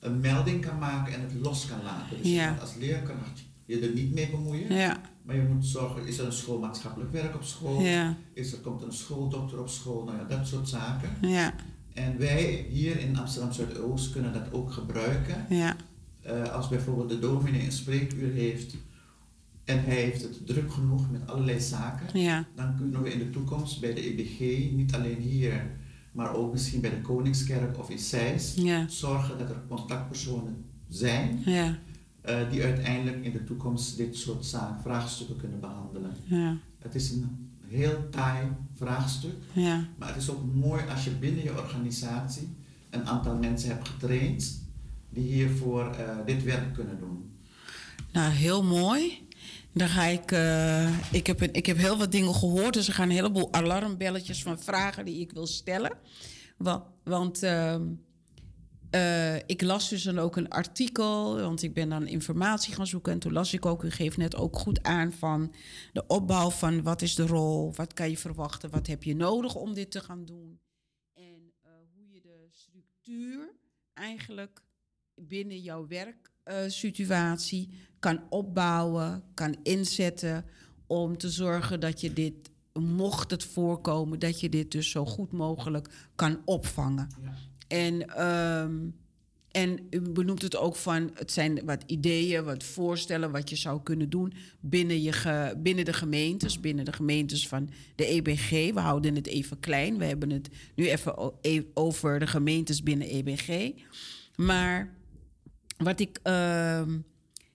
[0.00, 2.22] een melding kan maken en het los kan laten.
[2.22, 4.74] Dus als leerkracht je er niet mee bemoeien.
[4.74, 7.80] Ja, Maar je moet zorgen, is er een schoolmaatschappelijk werk op school?
[7.80, 10.04] ja, Is er, komt er een schooldokter op school?
[10.04, 11.10] Nou ja, dat soort zaken.
[11.28, 11.54] ja,
[11.92, 15.46] En wij hier in Amsterdam Zuidoost kunnen dat ook gebruiken.
[15.48, 15.76] ja,
[16.22, 18.74] Eh, als bijvoorbeeld de dominee een spreekuur heeft
[19.64, 23.30] en hij heeft het druk genoeg met allerlei zaken, ja, dan kunnen we in de
[23.30, 24.38] toekomst bij de EBG,
[24.72, 25.70] niet alleen hier,
[26.12, 31.42] maar ook misschien bij de Koningskerk of in Zeist, ja, zorgen dat er contactpersonen zijn
[31.44, 31.78] ja,
[32.26, 36.16] eh, die uiteindelijk in de toekomst dit soort zaken, vraagstukken kunnen behandelen.
[36.24, 39.86] ja, Het is een heel taai vraagstuk, ja.
[39.98, 42.48] maar het is ook mooi als je binnen je organisatie
[42.90, 44.64] een aantal mensen hebt getraind
[45.10, 47.30] die hiervoor eh, dit werk kunnen doen.
[48.12, 49.24] Nou, heel mooi.
[49.72, 50.32] Dan ga ik.
[50.32, 53.52] eh, ik, heb een, ik heb heel wat dingen gehoord, dus er gaan een heleboel
[53.52, 55.92] alarmbelletjes van vragen die ik wil stellen.
[56.56, 57.42] Want, want
[58.90, 63.12] eh, ik las dus dan ook een artikel, want ik ben dan informatie gaan zoeken.
[63.12, 65.54] En toen las ik ook, u geeft net ook goed aan van
[65.92, 69.54] de opbouw van wat is de rol, wat kan je verwachten, wat heb je nodig
[69.54, 70.60] om dit te gaan doen.
[71.14, 73.54] En eh, hoe je de structuur
[73.94, 74.62] eigenlijk
[75.14, 80.44] binnen jouw werksituatie kan opbouwen, kan inzetten
[80.86, 85.32] om te zorgen dat je dit, mocht het voorkomen, dat je dit dus zo goed
[85.32, 87.08] mogelijk kan opvangen.
[87.22, 87.34] Ja.
[87.68, 88.74] En, ehm,
[89.50, 93.82] en u benoemt het ook van, het zijn wat ideeën, wat voorstellen wat je zou
[93.82, 98.50] kunnen doen binnen, je binnen de gemeentes, binnen de gemeentes van de EBG.
[98.50, 103.08] We houden het even klein, we hebben het nu even e- over de gemeentes binnen
[103.08, 103.72] EBG.
[104.36, 104.94] Maar
[105.76, 106.98] wat ik, ehm,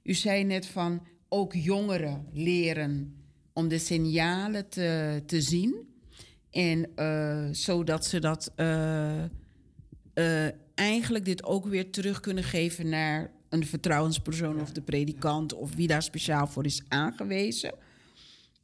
[0.03, 3.15] u zei net van ook jongeren leren
[3.53, 5.89] om de signalen te, te zien.
[6.51, 9.23] En eh, zodat ze dat eh,
[10.21, 15.75] eh, eigenlijk dit ook weer terug kunnen geven naar een vertrouwenspersoon of de predikant of
[15.75, 17.73] wie daar speciaal voor is aangewezen.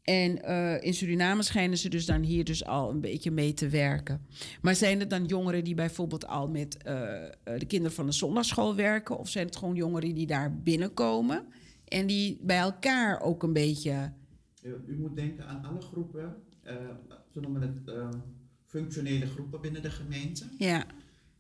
[0.01, 3.70] En eh, in Suriname schijnen ze dus dan hier dus al een beetje mee te
[3.70, 4.26] werken.
[4.62, 6.93] Maar zijn het dan jongeren die bijvoorbeeld al met eh,
[7.43, 9.18] de kinderen van de zondagschool werken?
[9.18, 11.45] Of zijn het gewoon jongeren die daar binnenkomen
[11.86, 14.14] en die bij elkaar ook een beetje.
[14.64, 16.76] U, moet denken aan alle groepen, eh
[17.34, 17.91] we noemen het
[18.66, 20.45] functionele groepen binnen de gemeente.
[20.58, 20.86] Ja,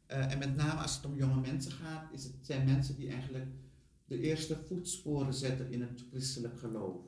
[0.07, 3.09] Eh, en met name als het om jonge mensen gaat, is het, zijn mensen die
[3.09, 3.45] eigenlijk
[4.05, 7.01] de eerste voetsporen zetten in het christelijk geloof.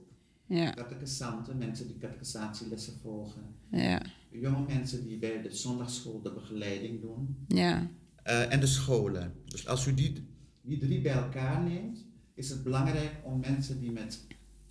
[0.45, 3.41] ja, Catechisanten, mensen die catechisatielessen volgen.
[3.71, 7.45] ja, Jonge mensen die bij de zondagschool de begeleiding doen.
[7.47, 7.87] ja,
[8.23, 9.33] Eh, en de scholen.
[9.45, 10.27] Dus als u die,
[10.61, 14.25] die drie bij elkaar neemt, is het belangrijk om mensen die met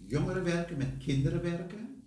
[0.06, 2.02] jongeren werken, met kinderen werken,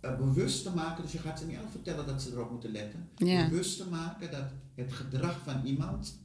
[0.00, 1.02] eh, bewust te maken.
[1.02, 3.08] Dus je gaat ze niet al vertellen dat ze erop moeten letten.
[3.16, 3.48] Ja.
[3.48, 4.44] Bewust te maken dat
[4.74, 6.20] het gedrag van iemand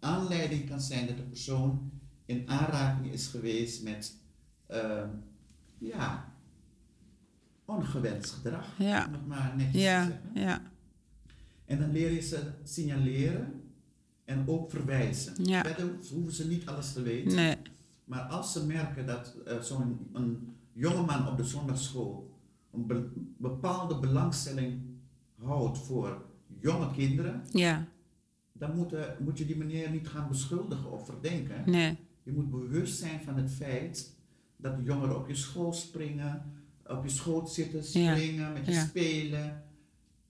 [0.00, 1.90] aanleiding kan zijn dat de persoon
[2.24, 4.16] in aanraking is geweest met
[4.66, 5.04] eh,
[5.78, 6.32] ja,
[7.64, 8.66] ongewenst gedrag.
[8.78, 9.10] Ja.
[9.26, 10.30] Maar netjes te ja, zeggen.
[10.34, 10.62] ja,
[11.64, 13.62] En dan leer je ze signaleren
[14.24, 15.44] en ook verwijzen.
[15.44, 15.62] Ja.
[15.64, 17.34] Verder hoeven ze niet alles te weten.
[17.34, 17.56] nee,
[18.04, 22.30] Maar als ze merken dat eh, zo'n een jongeman op de zondagschool
[22.72, 24.80] een be- bepaalde belangstelling
[25.42, 26.24] houdt voor
[26.62, 27.86] jonge kinderen, ja,
[28.52, 31.70] dan moet, moet je die meneer niet gaan beschuldigen of verdenken.
[31.70, 34.14] nee, Je moet bewust zijn van het feit
[34.56, 36.42] dat de jongeren op je school springen,
[36.86, 38.14] op je schoot zitten, Ja.
[38.16, 38.84] springen, met je Ja.
[38.84, 39.62] spelen.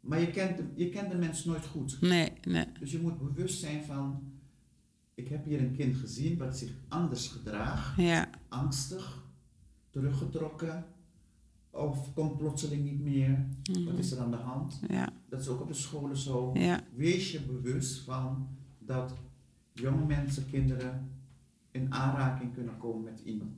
[0.01, 2.01] Maar je kent, de, je kent de mens nooit goed.
[2.01, 4.33] nee, nee, Dus je moet bewust zijn van,
[5.15, 9.23] ik heb hier een kind gezien wat zich anders gedraagt, ja, angstig,
[9.91, 10.85] teruggetrokken,
[11.75, 13.47] of komt plotseling niet meer.
[13.85, 14.81] Wat is er aan de hand?
[14.89, 16.51] ja, Dat is ook op de scholen zo.
[16.55, 18.49] ja, Wees je bewust van
[18.79, 19.15] dat
[19.73, 21.11] jonge mensen, kinderen,
[21.71, 23.53] in aanraking kunnen komen met iemand,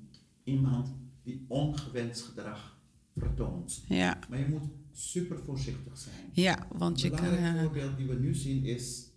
[0.44, 0.88] iemand
[1.22, 2.78] die ongewenst gedrag
[3.16, 3.84] vertoont.
[3.88, 4.62] ja, Maar je moet
[4.92, 6.14] super voorzichtig zijn.
[6.32, 7.24] ja, want je Een kan.
[7.24, 9.10] belangrijk eh, voorbeeld die we nu zien is,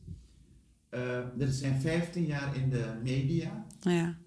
[0.89, 4.17] eh, er zijn 15 jaar in de media, ja,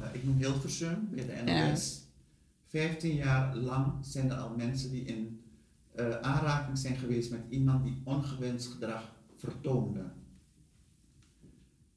[0.00, 1.68] eh, ik noem Hilversum bij de.
[1.70, 2.05] NOS,
[2.76, 5.40] 15 jaar lang zijn er al mensen die in
[5.94, 10.04] eh, aanraking zijn geweest met iemand die ongewenst gedrag vertoonde.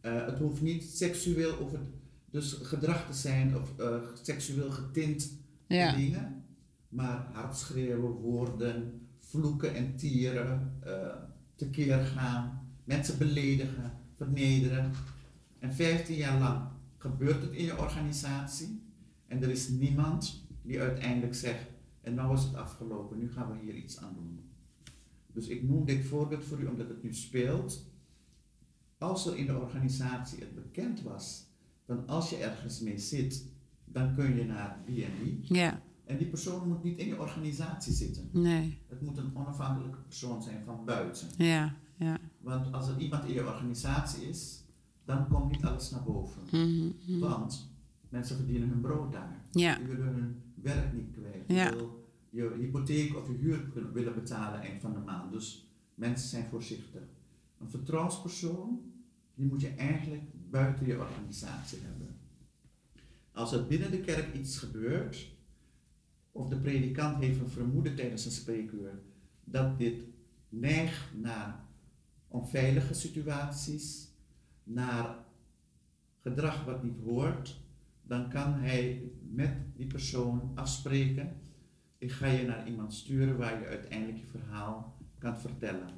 [0.01, 1.81] Eh, het hoeft niet seksueel of het,
[2.29, 5.31] dus gedrag te zijn of eh, seksueel getint
[5.67, 6.43] ja, dingen,
[6.89, 10.81] maar hardschreeuwen, woorden, vloeken en tieren,
[11.55, 14.91] tekeer gaan, mensen beledigen, vernederen.
[15.59, 16.61] En 15 jaar lang
[16.97, 18.81] gebeurt het in je organisatie
[19.27, 21.65] en er is niemand die uiteindelijk zegt,
[22.01, 24.39] en nou is het afgelopen, nu gaan we hier iets aan doen.
[25.33, 27.87] Dus ik noem dit voorbeeld voor u omdat het nu speelt.
[28.97, 31.47] als er in de organisatie het bekend was,
[31.85, 33.45] dan als je ergens mee zit,
[33.85, 35.39] dan kun je naar die en die.
[35.43, 38.29] Ja, En die persoon moet niet in je organisatie zitten.
[38.31, 38.79] nee.
[38.87, 41.27] Het moet een onafhankelijke persoon zijn van buiten.
[41.37, 42.17] Ja, ja.
[42.41, 44.63] Want als er iemand in je organisatie is,
[45.05, 46.41] dan komt niet alles naar boven.
[46.51, 47.19] Mhm, mhm.
[47.19, 47.71] Want
[48.09, 49.45] mensen verdienen hun brood daar.
[49.51, 51.43] Ja, Die willen hun werk niet kwijt.
[51.47, 55.31] Je wil je hypotheek of je huur kunnen- willen betalen eind van de maand.
[55.31, 57.01] Dus mensen zijn voorzichtig.
[57.57, 58.91] Een vertrouwenspersoon,
[59.35, 62.17] die moet je eigenlijk buiten je organisatie hebben.
[63.31, 65.31] Als er binnen de kerk iets gebeurt,
[66.31, 68.99] of de predikant heeft een vermoeden tijdens een spreekuur,
[69.43, 70.03] dat dit
[70.49, 71.65] neigt naar
[72.27, 74.07] onveilige situaties,
[74.63, 75.25] naar
[76.21, 77.59] gedrag wat niet hoort,
[78.09, 79.01] dan kan hij
[79.31, 81.35] met die persoon afspreken.
[81.97, 85.89] Ik ga je naar iemand sturen waar je uiteindelijk je verhaal kan vertellen.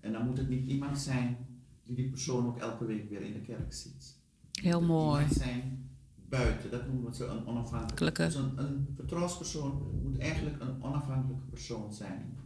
[0.00, 1.36] En dan moet het niet iemand zijn
[1.84, 4.16] die die persoon ook elke week weer in de kerk ziet.
[4.52, 5.18] heel mooi.
[5.20, 5.88] Iemand zijn
[6.28, 7.96] buiten, dat noemen we zo een onafhankelijke.
[7.96, 8.24] Gelukkig.
[8.26, 12.38] Dus een, een vertrouwenspersoon moet eigenlijk een onafhankelijke persoon zijn.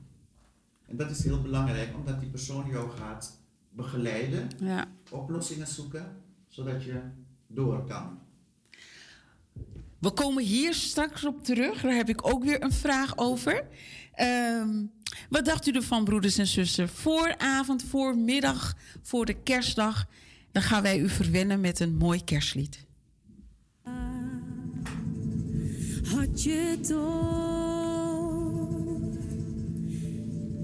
[0.87, 3.41] En dat is heel belangrijk, omdat die persoon jou gaat
[3.71, 4.87] begeleiden, Ja.
[5.11, 6.17] oplossingen zoeken,
[6.49, 7.01] zodat je
[7.47, 8.19] door kan.
[9.99, 11.81] We komen hier straks op terug.
[11.81, 13.65] Daar heb ik ook weer een vraag over.
[14.13, 14.85] Ehm,
[15.31, 16.89] wat dacht u ervan, broeders en zussen?
[16.89, 20.07] Vooravond, voormiddag, voor de kerstdag.
[20.53, 22.87] Dan gaan wij u verwennen met een mooi kerstlied.
[26.15, 27.49] Had je door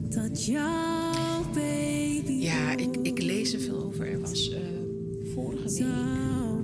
[0.09, 4.07] dat jouw baby Ja, ik, ik lees er veel over.
[4.13, 4.59] Er was eh,
[5.35, 6.64] vorige week.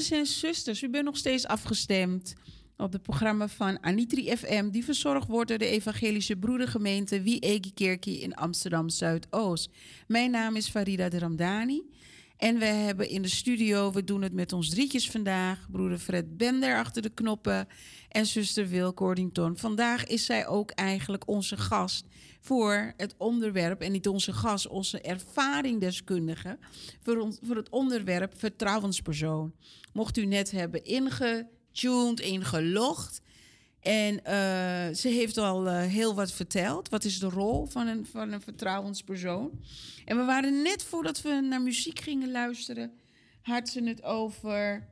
[0.00, 2.34] Broeders en zusters, u bent nog steeds afgestemd
[2.76, 7.72] op het programma van Anitri FM, die verzorgd wordt door de Evangelische Broedergemeente Wie Egi
[7.74, 9.70] Kerkie in Amsterdam Zuidoost.
[10.06, 11.82] Mijn naam is Farida de Ramdani.
[12.36, 15.66] En we hebben in de studio, we doen het met ons drietjes vandaag.
[15.70, 17.68] Broeder Fred Bender achter de knoppen
[18.08, 19.56] en zuster Wil Cordington.
[19.56, 22.06] Vandaag is zij ook eigenlijk onze gast
[22.40, 26.58] voor het onderwerp, en niet onze gast, onze ervaringdeskundige,
[27.02, 29.54] voor, ons, voor het onderwerp vertrouwenspersoon.
[29.92, 33.20] Mocht u net hebben ingetuned, ingelogd,
[33.80, 36.88] En eh, ze heeft al eh, heel wat verteld.
[36.88, 39.50] Wat is de rol van een, van een vertrouwenspersoon?
[40.04, 42.92] En we waren net voordat we naar muziek gingen luisteren,
[43.42, 44.88] had ze het over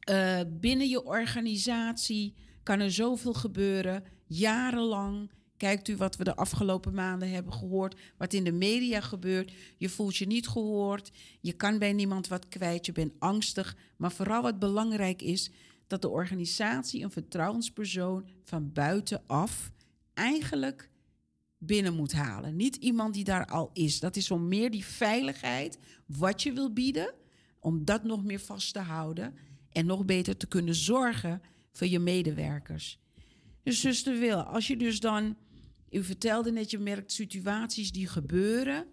[0.00, 5.30] eh, binnen je organisatie kan er zoveel gebeuren, jarenlang.
[5.60, 9.52] Kijkt u wat we de afgelopen maanden hebben gehoord, wat in de media gebeurt.
[9.76, 13.76] Je voelt je niet gehoord, je kan bij niemand wat kwijt, je bent angstig.
[13.96, 15.50] Maar vooral wat belangrijk is,
[15.86, 19.70] dat de organisatie een vertrouwenspersoon van buitenaf
[20.14, 20.90] eigenlijk
[21.58, 22.56] binnen moet halen.
[22.56, 24.00] Niet iemand die daar al is.
[24.00, 27.14] Dat is om meer die veiligheid, wat je wil bieden,
[27.58, 29.34] om dat nog meer vast te houden
[29.72, 31.42] en nog beter te kunnen zorgen
[31.72, 32.98] voor je medewerkers.
[33.62, 35.36] Dus zuster Wil, als je dus dan,
[35.90, 38.86] u vertelde net, je merkt situaties die gebeuren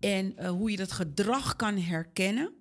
[0.00, 2.52] en uh, hoe je dat gedrag kan herkennen.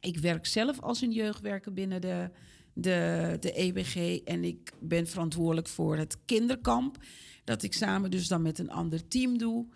[0.00, 2.30] Ik werk zelf als een jeugdwerker binnen de,
[2.72, 6.98] de, de EBG en ik ben verantwoordelijk voor het kinderkamp,
[7.44, 9.66] dat ik samen dus dan met een ander team doe.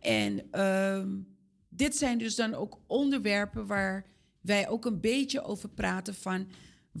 [0.00, 1.04] En uh,
[1.68, 4.06] dit zijn dus dan ook onderwerpen waar
[4.40, 6.48] wij ook een beetje over praten van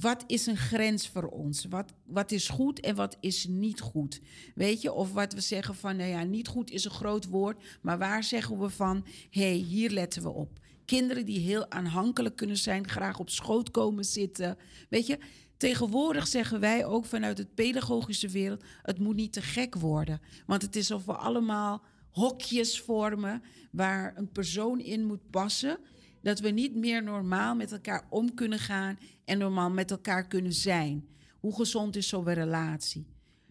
[0.00, 1.64] wat is een grens voor ons?
[1.64, 4.20] Wat, wat is goed en wat is niet goed?
[4.54, 7.62] Weet je, of wat we zeggen van, nou ja, niet goed is een groot woord,
[7.82, 10.58] maar waar zeggen we van, hé, hey, hier letten we op.
[10.84, 14.58] Kinderen die heel aanhankelijk kunnen zijn, graag op schoot komen zitten.
[14.88, 15.18] Weet je,
[15.56, 20.20] tegenwoordig zeggen wij ook vanuit het pedagogische wereld, het moet niet te gek worden.
[20.46, 23.42] Want het is of we allemaal hokjes vormen
[23.72, 25.78] waar een persoon in moet passen
[26.22, 30.52] dat we niet meer normaal met elkaar om kunnen gaan en normaal met elkaar kunnen
[30.52, 31.08] zijn.
[31.40, 33.06] Hoe gezond is zo'n relatie?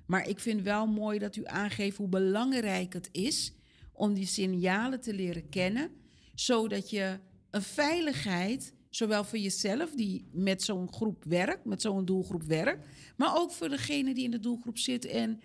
[0.05, 3.53] Maar ik vind wel mooi dat u aangeeft hoe belangrijk het is
[3.91, 5.91] om die signalen te leren kennen,
[6.36, 7.19] zodat je
[7.49, 13.38] een veiligheid, zowel voor jezelf die met zo'n groep werkt, met zo'n doelgroep werkt, maar
[13.38, 15.41] ook voor degene die in de doelgroep zit en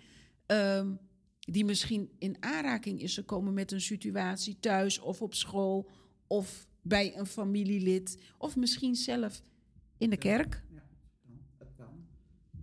[0.47, 0.99] um,
[1.39, 5.89] die misschien in aanraking is gekomen met een situatie thuis of op school
[6.27, 9.41] of bij een familielid of misschien zelf
[9.99, 10.63] in de kerk.
[10.69, 10.81] Ja,
[11.57, 12.07] het kan.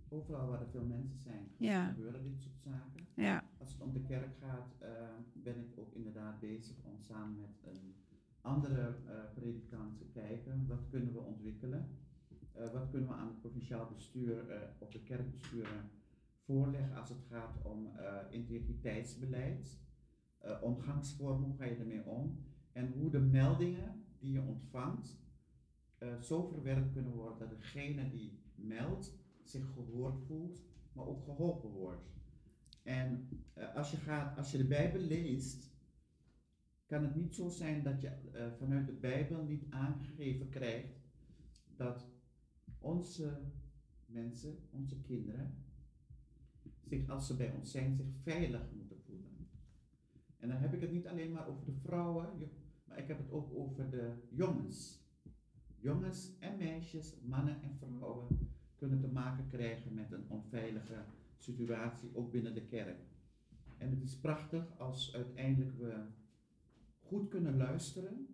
[0.08, 1.86] Overal waar er veel mensen zijn, ja.
[1.88, 3.06] gebeuren dit soort zaken.
[3.14, 3.44] Ja.
[3.58, 4.88] Als het om de kerk gaat, uh,
[5.32, 7.94] ben ik ook inderdaad bezig om samen met een
[8.40, 11.88] andere uh, predikant te kijken, wat kunnen we ontwikkelen?
[12.56, 14.44] Uh, wat kunnen we aan het provinciaal bestuur
[14.78, 15.90] of de kerkbesturen
[16.44, 17.90] voorleggen als het gaat om
[18.30, 19.78] integriteitsbeleid,
[20.60, 22.44] omgangsvormen, hoe ga je ermee om?
[22.72, 25.18] En hoe de meldingen die je ontvangt
[25.98, 31.70] uh, zo verwerkt kunnen worden dat degene die meldt zich gehoord voelt, maar ook geholpen
[31.70, 32.14] wordt.
[32.82, 33.28] En
[33.58, 35.74] uh, als, je gaat, als je de Bijbel leest,
[36.86, 41.00] kan het niet zo zijn dat je uh, vanuit de Bijbel niet aangegeven krijgt
[41.76, 42.06] dat
[42.78, 43.40] onze
[44.06, 45.64] mensen, onze kinderen,
[46.84, 49.48] zich als ze bij ons zijn, zich veilig moeten voelen.
[50.38, 52.50] En dan heb ik het niet alleen maar over de vrouwen,
[52.84, 55.05] maar ik heb het ook over de jongens.
[55.86, 61.04] Jongens en meisjes, mannen en vrouwen kunnen te maken krijgen met een onveilige
[61.36, 63.00] situatie, ook binnen de kerk.
[63.78, 66.04] En het is prachtig als uiteindelijk we
[67.00, 68.26] goed kunnen luisteren.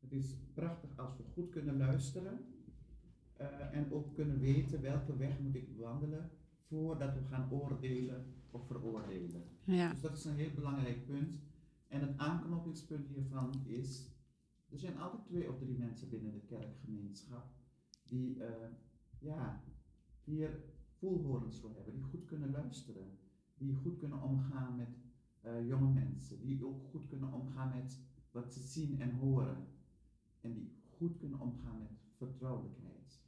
[0.00, 2.44] Het is prachtig als we goed kunnen luisteren
[3.40, 6.30] uh, en ook kunnen weten welke weg moet ik wandelen
[6.68, 9.44] voordat we gaan oordelen of veroordelen.
[9.64, 9.90] Ja.
[9.90, 11.40] Dus dat is een heel belangrijk punt.
[11.88, 14.09] En het aanknopingspunt hiervan is,
[14.70, 17.54] er zijn altijd twee of drie mensen binnen de kerkgemeenschap
[18.04, 18.46] die uh,
[19.18, 19.62] ja,
[20.24, 20.64] hier
[20.98, 23.18] voelhorens voor hebben, die goed kunnen luisteren,
[23.58, 24.98] die goed kunnen omgaan met
[25.44, 28.00] uh, jonge mensen, die ook goed kunnen omgaan met
[28.30, 29.66] wat ze zien en horen
[30.40, 33.22] en die goed kunnen omgaan met vertrouwelijkheid.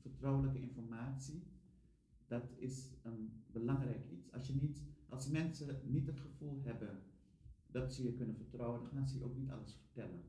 [0.00, 1.42] Vertrouwelijke informatie,
[2.26, 4.32] dat is een belangrijk iets.
[4.32, 7.02] Als, je niet, als mensen niet het gevoel hebben
[7.66, 10.22] dat ze je kunnen vertrouwen, dan gaan ze je ook niet alles vertellen.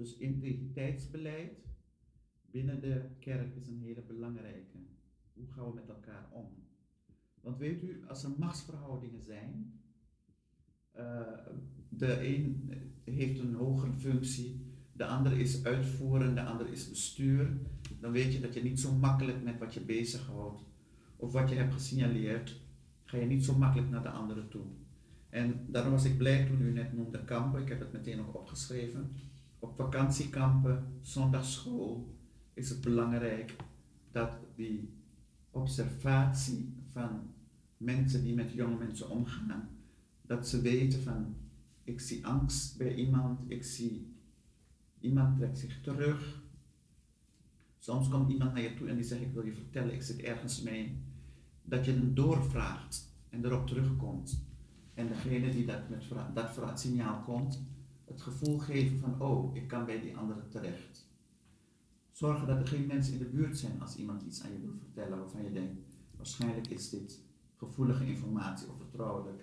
[0.00, 1.52] Dus integriteitsbeleid
[2.50, 4.78] binnen de kerk is een hele belangrijke.
[5.32, 6.46] Hoe gaan we met elkaar om?
[7.40, 9.80] Want weet u, als er machtsverhoudingen zijn,
[10.96, 11.20] uh,
[11.88, 12.72] de een
[13.04, 17.58] heeft een hogere functie, de ander is uitvoerend, de ander is bestuur,
[18.00, 20.64] dan weet je dat je niet zo makkelijk met wat je bezighoudt
[21.16, 22.60] of wat je hebt gesignaleerd,
[23.04, 24.66] ga je niet zo makkelijk naar de andere toe.
[25.28, 27.62] En daarom was ik blij toen u net noemde kampen.
[27.62, 29.10] Ik heb het meteen nog opgeschreven.
[29.60, 32.14] Op vakantiekampen, zondagschool
[32.54, 33.56] is het belangrijk
[34.10, 34.92] dat die
[35.50, 37.20] observatie van
[37.76, 39.68] mensen die met jonge mensen omgaan,
[40.22, 41.34] dat ze weten van
[41.84, 44.14] ik zie angst bij iemand, ik zie
[45.00, 46.42] iemand trekt zich terug.
[47.78, 50.20] Soms komt iemand naar je toe en die zegt ik wil je vertellen, ik zit
[50.20, 50.96] ergens mee.
[51.62, 54.44] Dat je hem doorvraagt en erop terugkomt.
[54.94, 56.04] En degene die dat met
[56.34, 57.62] dat signaal komt,
[58.10, 61.08] het gevoel geven van oh, ik kan bij die andere terecht.
[62.12, 64.74] Zorgen dat er geen mensen in de buurt zijn als iemand iets aan je wil
[64.78, 65.80] vertellen waarvan je denkt,
[66.16, 67.20] waarschijnlijk is dit
[67.56, 69.42] gevoelige informatie of vertrouwelijk.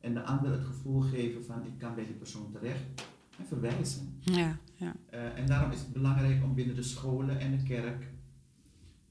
[0.00, 4.18] En de ander het gevoel geven van ik kan bij die persoon terecht en verwijzen.
[4.20, 4.94] Ja, ja.
[5.06, 8.06] Eh, en daarom is het belangrijk om binnen de scholen en de kerk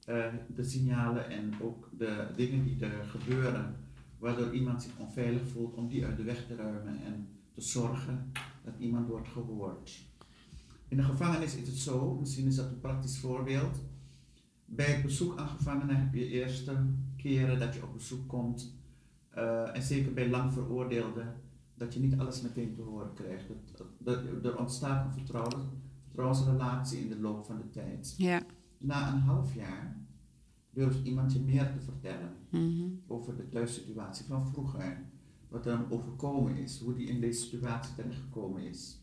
[0.04, 0.24] eh,
[0.54, 3.76] de signalen en ook de dingen die er gebeuren,
[4.18, 8.32] waardoor iemand zich onveilig voelt, om die uit de weg te ruimen en te zorgen
[8.66, 10.06] dat iemand wordt gehoord.
[10.88, 13.78] In de gevangenis is het zo, misschien is dat een praktisch voorbeeld.
[14.64, 16.76] Bij het bezoek aan gevangenen heb je eerste
[17.16, 18.74] keren dat je op bezoek komt,
[19.30, 21.34] eh, en zeker bij lang veroordeelden,
[21.74, 23.44] dat je niet alles meteen te horen krijgt.
[23.76, 25.68] Dat, dat, er ontstaat een vertrouwen,
[26.04, 28.14] vertrouwensrelatie in de loop van de tijd.
[28.16, 28.42] ja.
[28.78, 29.96] Na een half jaar
[30.70, 32.88] durft iemand je meer te vertellen Mhm.
[33.06, 35.04] over de thuissituatie van vroeger.
[35.56, 38.98] Wat hem overkomen is, hoe die in deze situatie terechtgekomen is.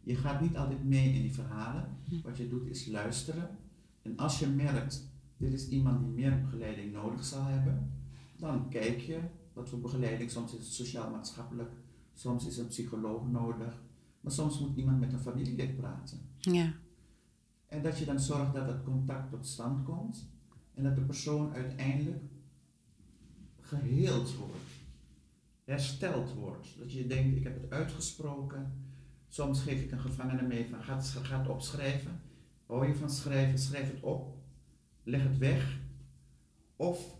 [0.00, 1.98] Je gaat niet altijd mee in die verhalen.
[2.22, 3.58] Wat je doet is luisteren.
[4.02, 7.92] En als je merkt, dit is iemand die meer begeleiding nodig zal hebben,
[8.36, 9.20] dan kijk je
[9.52, 10.30] wat voor begeleiding.
[10.30, 11.72] Soms is het sociaal-maatschappelijk,
[12.14, 13.82] soms is een psycholoog nodig.
[14.20, 16.20] Maar soms moet iemand met een familielid praten.
[16.38, 16.72] Ja,
[17.66, 20.28] En dat je dan zorgt dat het contact tot stand komt
[20.74, 22.22] en dat de persoon uiteindelijk
[23.60, 24.75] geheeld wordt,
[25.66, 26.78] hersteld wordt.
[26.78, 28.72] Dat je denkt, ik heb het uitgesproken.
[29.28, 32.20] Soms geef ik een gevangene mee van, ga het, ga het opschrijven.
[32.66, 34.36] Hou je van schrijven, schrijf het op.
[35.02, 35.78] Leg het weg.
[36.76, 37.14] Of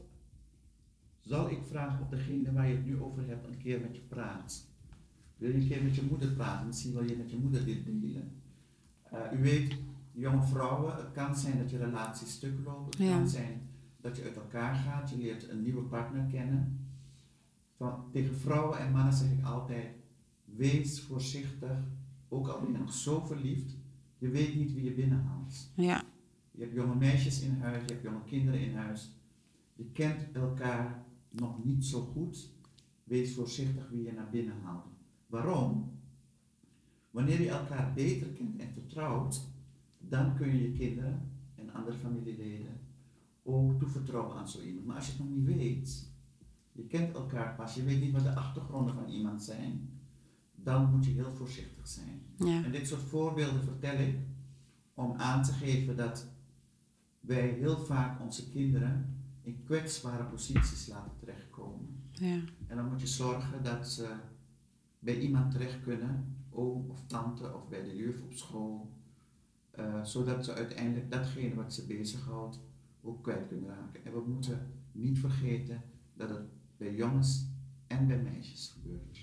[1.20, 4.02] zal ik vragen of degene waar je het nu over hebt een keer met je
[4.02, 4.66] praat.
[5.36, 6.66] Wil je een keer met je moeder praten?
[6.66, 8.32] Misschien wil je met je moeder dit delen.
[9.02, 9.76] Eh, u weet,
[10.12, 12.98] jonge vrouwen, het kan zijn dat je relatie stuk loopt.
[12.98, 13.16] Het Ja.
[13.16, 13.68] kan zijn
[14.00, 15.10] dat je uit elkaar gaat.
[15.10, 16.85] Je leert een nieuwe partner kennen.
[17.76, 19.94] Van, tegen vrouwen en mannen zeg ik altijd,
[20.44, 21.78] wees voorzichtig.
[22.28, 23.76] Ook al ben je nog zo verliefd,
[24.18, 25.70] je weet niet wie je binnenhaalt.
[25.74, 26.04] ja,
[26.50, 29.10] Je hebt jonge meisjes in huis, je hebt jonge kinderen in huis.
[29.74, 32.50] Je kent elkaar nog niet zo goed.
[33.04, 34.86] Wees voorzichtig wie je naar binnen haalt.
[35.26, 35.90] Waarom?
[37.10, 39.48] Wanneer je elkaar beter kent en vertrouwt,
[39.98, 42.80] dan kun je je kinderen en andere familieleden
[43.42, 44.86] ook toevertrouwen aan zo iemand.
[44.86, 46.05] Maar als je het nog niet weet,
[46.76, 49.90] je kent elkaar pas, je weet niet wat de achtergronden van iemand zijn,
[50.54, 52.22] dan moet je heel voorzichtig zijn.
[52.36, 54.18] ja, En dit soort voorbeelden vertel ik
[54.94, 56.26] om aan te geven dat
[57.20, 62.00] wij heel vaak onze kinderen in kwetsbare posities laten terechtkomen.
[62.12, 62.40] ja.
[62.66, 64.14] En dan moet je zorgen dat ze
[64.98, 68.90] bij iemand terecht kunnen, oom of tante of bij de juf op school,
[69.70, 72.60] eh, zodat ze uiteindelijk datgene wat ze bezighoudt
[73.02, 74.04] ook kwijt kunnen raken.
[74.04, 75.82] En we moeten niet vergeten
[76.14, 77.44] dat het bij jongens
[77.86, 79.18] en bij meisjes gebeurt.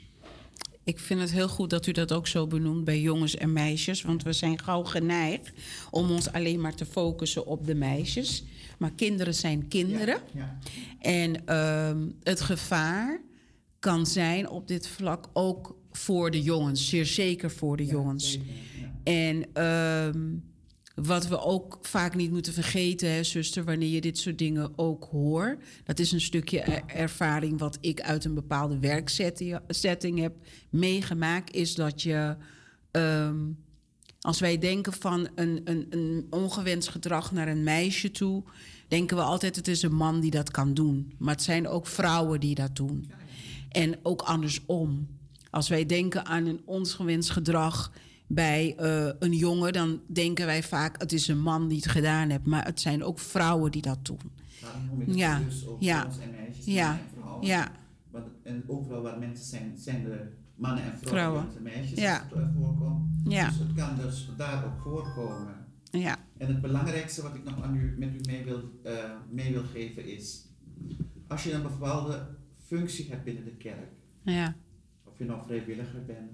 [0.84, 4.02] Ik vind het heel goed dat u dat ook zo benoemt bij jongens en meisjes.
[4.02, 5.52] Want we zijn gauw geneigd
[5.92, 8.44] om ons alleen maar te focussen op de meisjes.
[8.78, 10.22] Maar kinderen zijn kinderen.
[10.34, 10.60] Ja,
[11.00, 13.22] En ehm, het gevaar
[13.80, 16.90] kan zijn op dit vlak ook voor de jongens.
[16.90, 18.32] Zeer zeker voor de ja, jongens.
[18.32, 18.48] zeker.
[19.04, 20.36] En ehm,
[20.96, 25.04] wat we ook vaak niet moeten vergeten, hè, zuster, wanneer je dit soort dingen ook
[25.12, 25.64] hoort.
[25.84, 30.36] Dat is een stukje er- ervaring wat ik uit een bepaalde werksetting setting heb
[30.70, 31.56] meegemaakt.
[31.56, 32.36] Is dat je,
[32.92, 33.38] ehm,
[34.22, 38.44] als wij denken van een, een, een ongewenst gedrag naar een meisje toe,
[38.88, 41.14] denken we altijd het is een man die dat kan doen.
[41.18, 43.12] Maar het zijn ook vrouwen die dat doen.
[43.70, 45.08] En ook andersom.
[45.50, 47.92] Als wij denken aan een ongewenst gedrag
[48.34, 52.30] bij eh, een jongen, dan denken wij vaak het is een man die het gedaan
[52.30, 52.46] heeft.
[52.46, 54.20] Maar het zijn ook vrouwen die dat doen.
[55.06, 57.48] Ja, dus ook ja, en meisjes, ja, en.
[57.48, 57.72] Ja,
[58.12, 61.58] Want en overal waar mensen zijn, zijn er mannen en vrouwen, Vrouwen.
[61.58, 62.28] en meisjes Ja.
[62.36, 63.10] er voorkomt.
[63.24, 65.54] ja, Dus het kan dus daar ook voorkomen.
[65.92, 68.94] ja, En het belangrijkste wat ik nog aan u, met u mee wil, eh,
[69.30, 70.46] mee wil geven is,
[71.28, 72.28] als je een bepaalde
[72.66, 74.56] functie hebt binnen de kerk, ja,
[75.04, 76.32] of je nou vrijwilliger bent,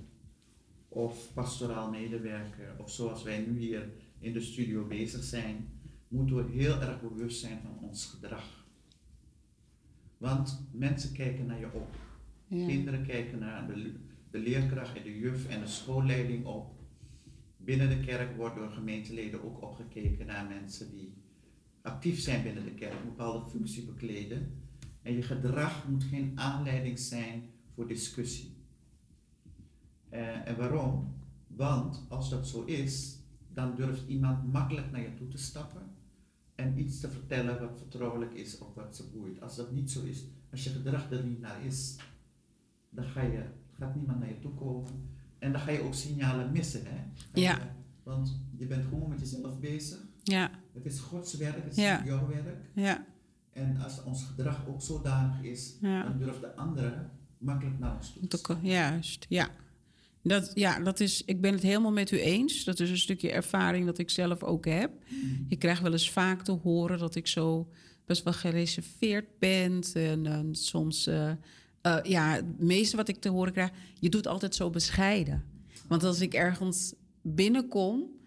[0.90, 5.70] of pastoraal medewerker, of zoals wij nu hier in de studio bezig zijn,
[6.08, 8.66] moeten we heel erg bewust zijn van ons gedrag.
[10.18, 11.96] Want mensen kijken naar je op.
[12.48, 12.66] ja.
[12.66, 13.94] Kinderen kijken naar de,
[14.32, 16.78] de leerkracht en de juf en de schoolleiding op.
[17.58, 21.14] Binnen de kerk wordt door gemeenteleden ook opgekeken naar mensen die
[21.82, 24.62] actief zijn binnen de kerk, een bepaalde functie bekleden.
[25.02, 28.59] En je gedrag moet geen aanleiding zijn voor discussie.
[30.10, 31.14] Eh, en waarom?
[31.47, 33.18] Want als dat zo is,
[33.53, 35.82] dan durft iemand makkelijk naar je toe te stappen
[36.55, 39.41] en iets te vertellen wat vertrouwelijk is of wat ze boeit.
[39.41, 41.95] Als dat niet zo is, als je gedrag er niet naar is,
[42.89, 43.43] dan ga je,
[43.78, 44.91] gaat niemand naar je toe komen.
[45.39, 46.82] En dan ga je ook signalen missen.
[46.86, 47.03] Hè?
[47.34, 47.60] Ja.
[47.60, 47.66] Eh,
[48.03, 49.97] Want je bent gewoon met jezelf bezig.
[50.24, 52.03] Ja, Het is Gods werk, het is Ja.
[52.05, 52.70] jouw werk.
[52.74, 53.05] ja,
[53.51, 56.03] En als ons gedrag ook zodanig is, ja.
[56.03, 58.66] dan durft de andere makkelijk naar ons toe stappen.
[58.68, 59.49] Juist, ja.
[60.24, 62.63] Dat, ja, dat is, ik ben het helemaal met u eens.
[62.63, 64.91] Dat is een stukje ervaring dat ik zelf ook heb.
[65.47, 67.70] Ik krijg wel eens vaak te horen dat ik zo
[68.05, 69.82] best wel gereserveerd ben.
[69.93, 71.30] En, soms, eh,
[71.82, 75.43] eh, ja, het meeste wat ik te horen krijg, je doet altijd zo bescheiden.
[75.88, 78.17] Want als ik ergens binnenkom,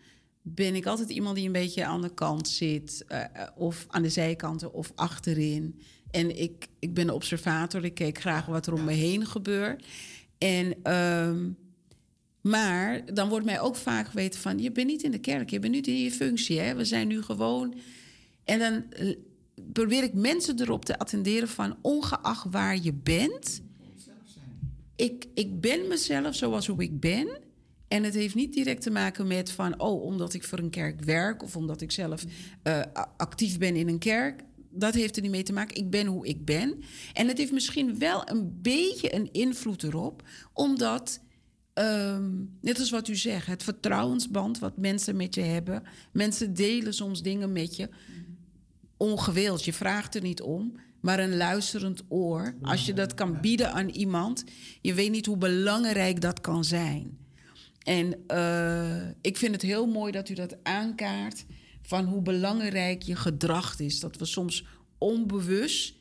[0.42, 3.04] ben ik altijd iemand die een beetje aan de kant zit.
[3.08, 3.24] eh,
[3.56, 5.80] of aan de zijkanten of achterin.
[6.10, 7.84] En ik, ik ben een observator.
[7.84, 9.86] Ik kijk graag wat er om me heen gebeurt.
[10.38, 11.48] En, ehm,
[12.42, 14.58] maar dan wordt mij ook vaak geweten van...
[14.58, 16.60] je bent niet in de kerk, je bent niet in je functie.
[16.60, 16.74] Hè?
[16.74, 17.74] We zijn nu gewoon...
[18.44, 19.16] En dan eh,
[19.72, 21.76] probeer ik mensen erop te attenderen van...
[21.82, 23.62] ongeacht waar je bent...
[24.96, 27.28] Ik, ik ben mezelf zoals hoe ik ben.
[27.88, 29.80] En het heeft niet direct te maken met van...
[29.80, 31.42] oh, omdat ik voor een kerk werk...
[31.42, 32.24] of omdat ik zelf
[32.62, 32.80] eh,
[33.16, 34.42] actief ben in een kerk.
[34.70, 35.76] Dat heeft er niet mee te maken.
[35.76, 36.82] Ik ben hoe ik ben.
[37.12, 40.22] En het heeft misschien wel een beetje een invloed erop...
[40.52, 41.20] omdat...
[41.72, 45.82] ehm, net als wat u zegt, het vertrouwensband wat mensen met je hebben.
[46.12, 47.88] Mensen delen soms dingen met je
[48.96, 49.64] ongewild.
[49.64, 52.54] Je vraagt er niet om, maar een luisterend oor.
[52.62, 54.44] Als je dat kan bieden aan iemand,
[54.80, 57.18] je weet niet hoe belangrijk dat kan zijn.
[57.82, 61.44] En eh, ik vind het heel mooi dat u dat aankaart
[61.82, 64.00] van hoe belangrijk je gedrag is.
[64.00, 64.64] Dat we soms
[64.98, 65.94] onbewust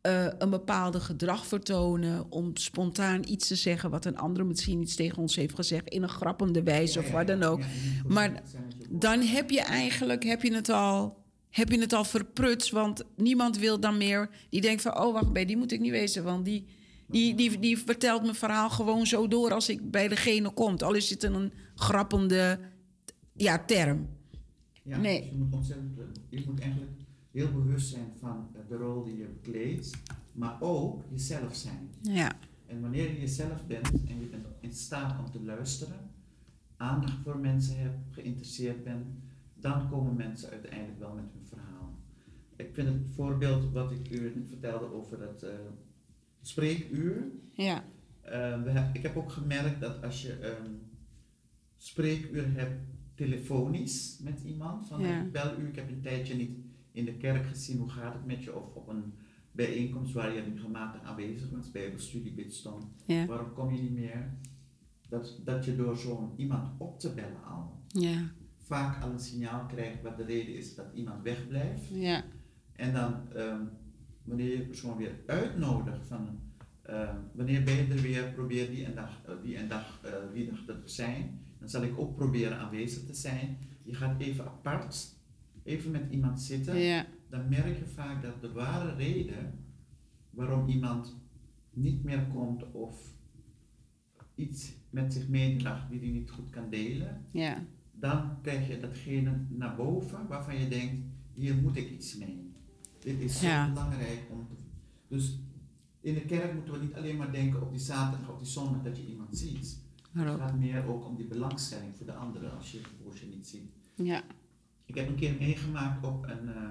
[0.00, 4.94] eh, een bepaalde gedrag vertonen om spontaan iets te zeggen wat een ander misschien iets
[4.94, 7.60] tegen ons heeft gezegd in een grappende wijze Ja, of wat dan ook.
[8.06, 8.42] Maar
[8.90, 11.16] dan heb je eigenlijk heb je het al,
[11.50, 12.70] heb je het al verprutst.
[12.70, 14.30] Want niemand wil dan meer.
[14.50, 16.24] Die denkt van, oh wacht, bij die moet ik niet wezen.
[16.24, 16.66] Want die,
[17.06, 20.76] die, die, die vertelt mijn verhaal gewoon zo door als ik bij degene kom.
[20.76, 22.58] Al is het een grappende
[23.32, 24.08] ja, term.
[24.82, 25.20] Ja, Nee.
[25.20, 25.90] dus je moet ontzettend,
[26.28, 26.90] je moet eigenlijk
[27.30, 29.90] heel bewust zijn van eh, de rol die je bekleedt,
[30.32, 31.88] maar ook jezelf zijn.
[32.00, 32.32] Ja,
[32.66, 36.10] En wanneer je jezelf bent en je bent in staat om te luisteren,
[36.76, 39.06] aandacht voor mensen hebt, geïnteresseerd bent,
[39.54, 41.96] dan komen mensen uiteindelijk wel met hun verhaal.
[42.56, 45.50] Ik vind het voorbeeld wat ik u vertelde over het eh,
[46.40, 47.24] spreekuur.
[47.52, 47.84] ja,
[48.22, 50.80] Eh, we heb- ik heb ook gemerkt dat als je een
[51.76, 52.80] spreekuur hebt
[53.14, 55.22] telefonisch met iemand, van Ja.
[55.22, 56.58] ik bel u, ik heb een tijdje niet
[56.92, 58.54] in de kerk gezien, hoe gaat het met je?
[58.56, 59.14] Of op een
[59.52, 64.34] bijeenkomst waar je regelmatig aanwezig was, bijbelstudie, bidstond, ja, waarom kom je niet meer?
[65.08, 69.66] Dat, dat je door zo'n iemand op te bellen al ja, vaak al een signaal
[69.66, 71.88] krijgt wat de reden is dat iemand wegblijft.
[71.88, 72.24] ja,
[72.72, 73.60] En dan, ehm,
[74.24, 76.40] wanneer je de persoon weer uitnodigt van
[76.82, 80.00] ehm, wanneer ben je er weer, probeer die en dag, eh, die en dag,
[80.32, 81.40] die dag te zijn.
[81.58, 83.58] Dan zal ik ook proberen aanwezig te zijn.
[83.82, 85.16] Je gaat even apart,
[85.68, 86.76] even met iemand zitten.
[86.78, 89.64] ja, Dan merk je vaak dat de ware reden
[90.30, 91.16] waarom iemand
[91.70, 93.12] niet meer komt of
[94.34, 99.44] iets met zich meedraagt die hij niet goed kan delen, ja, dan krijg je datgene
[99.48, 101.02] naar boven waarvan je denkt,
[101.32, 102.52] hier moet ik iets mee.
[102.98, 103.68] Dit is zo Ja.
[103.68, 104.54] belangrijk om te...
[105.08, 105.38] Dus
[106.00, 108.82] in de kerk moeten we niet alleen maar denken op die zaterdag of die zondag
[108.82, 109.80] dat je iemand ziet.
[110.12, 113.72] Het gaat meer ook om die belangstelling voor de anderen als je poosje niet ziet.
[113.94, 114.22] Ja,
[114.88, 116.70] Ik heb een keer meegemaakt op een uh,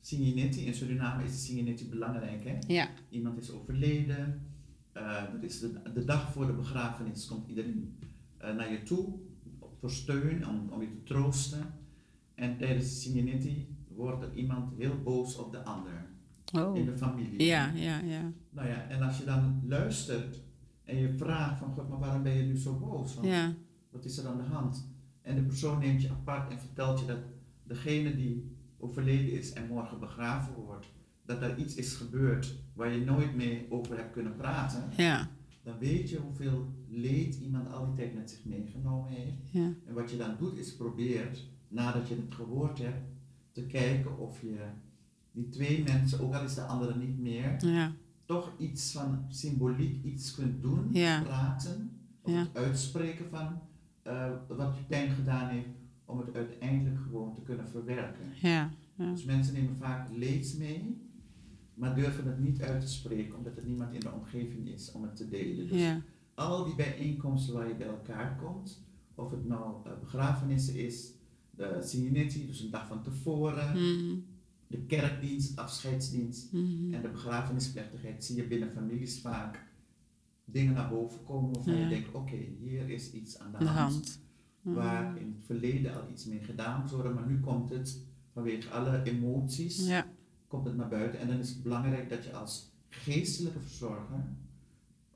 [0.00, 0.66] Singinetti.
[0.66, 2.44] In Suriname is Singinetti belangrijk.
[2.44, 2.58] Hè?
[2.66, 4.46] ja, Iemand is overleden.
[4.92, 7.98] eh, dat is de, de dag voor de begrafenis komt iedereen
[8.38, 9.18] eh, naar je toe
[9.80, 11.74] voor steun, om, om je te troosten.
[12.34, 16.06] En tijdens de Singinetti wordt er iemand heel boos op de ander
[16.54, 17.42] oh, in de familie.
[17.44, 20.40] ja, ja, ja, Nou ja, en als je dan luistert
[20.84, 23.14] en je vraagt van God, maar waarom ben je nu zo boos?
[23.14, 23.54] Want ja,
[23.90, 24.90] wat is er aan de hand?
[25.22, 27.18] En de persoon neemt je apart en vertelt je dat
[27.72, 30.86] degene die overleden is en morgen begraven wordt,
[31.24, 35.30] dat er iets is gebeurd waar je nooit mee over hebt kunnen praten, ja,
[35.62, 39.50] dan weet je hoeveel leed iemand al die tijd met zich meegenomen heeft.
[39.50, 43.10] ja, En wat je dan doet is probeert, nadat je het gehoord hebt,
[43.52, 44.56] te kijken of je
[45.32, 47.92] die twee mensen, ook al is de andere niet meer, ja,
[48.24, 50.90] toch iets van symboliek iets kunt doen,
[51.24, 51.90] praten,
[52.22, 53.60] of het uitspreken van
[54.02, 55.68] eh, wat je pijn gedaan heeft,
[56.12, 58.26] om het uiteindelijk gewoon te kunnen verwerken.
[58.40, 61.00] ja, ja, Dus mensen nemen vaak leeds mee,
[61.74, 65.02] maar durven het niet uit te spreken, omdat er niemand in de omgeving is om
[65.02, 65.68] het te delen.
[65.68, 66.02] Dus ja,
[66.34, 68.84] al die bijeenkomsten waar je bij elkaar komt,
[69.14, 71.12] Of het nou eh, begrafenissen is,
[71.50, 74.18] de Sineti, dus een dag van tevoren, Mhm.
[74.66, 76.94] de kerkdienst, afscheidsdienst Mhm.
[76.94, 79.64] en de begrafenisplechtigheid, zie je binnen families vaak
[80.44, 81.80] dingen naar boven komen waarvan Ja.
[81.82, 84.20] je denkt, oké, hier is iets aan de De hand hand.
[84.62, 84.74] Mhm.
[84.74, 88.00] waar in het verleden al iets mee gedaan moest worden, maar nu komt het
[88.32, 90.06] vanwege alle emoties, Ja.
[90.46, 91.20] komt het naar buiten.
[91.20, 94.24] En dan is het belangrijk dat je als geestelijke verzorger,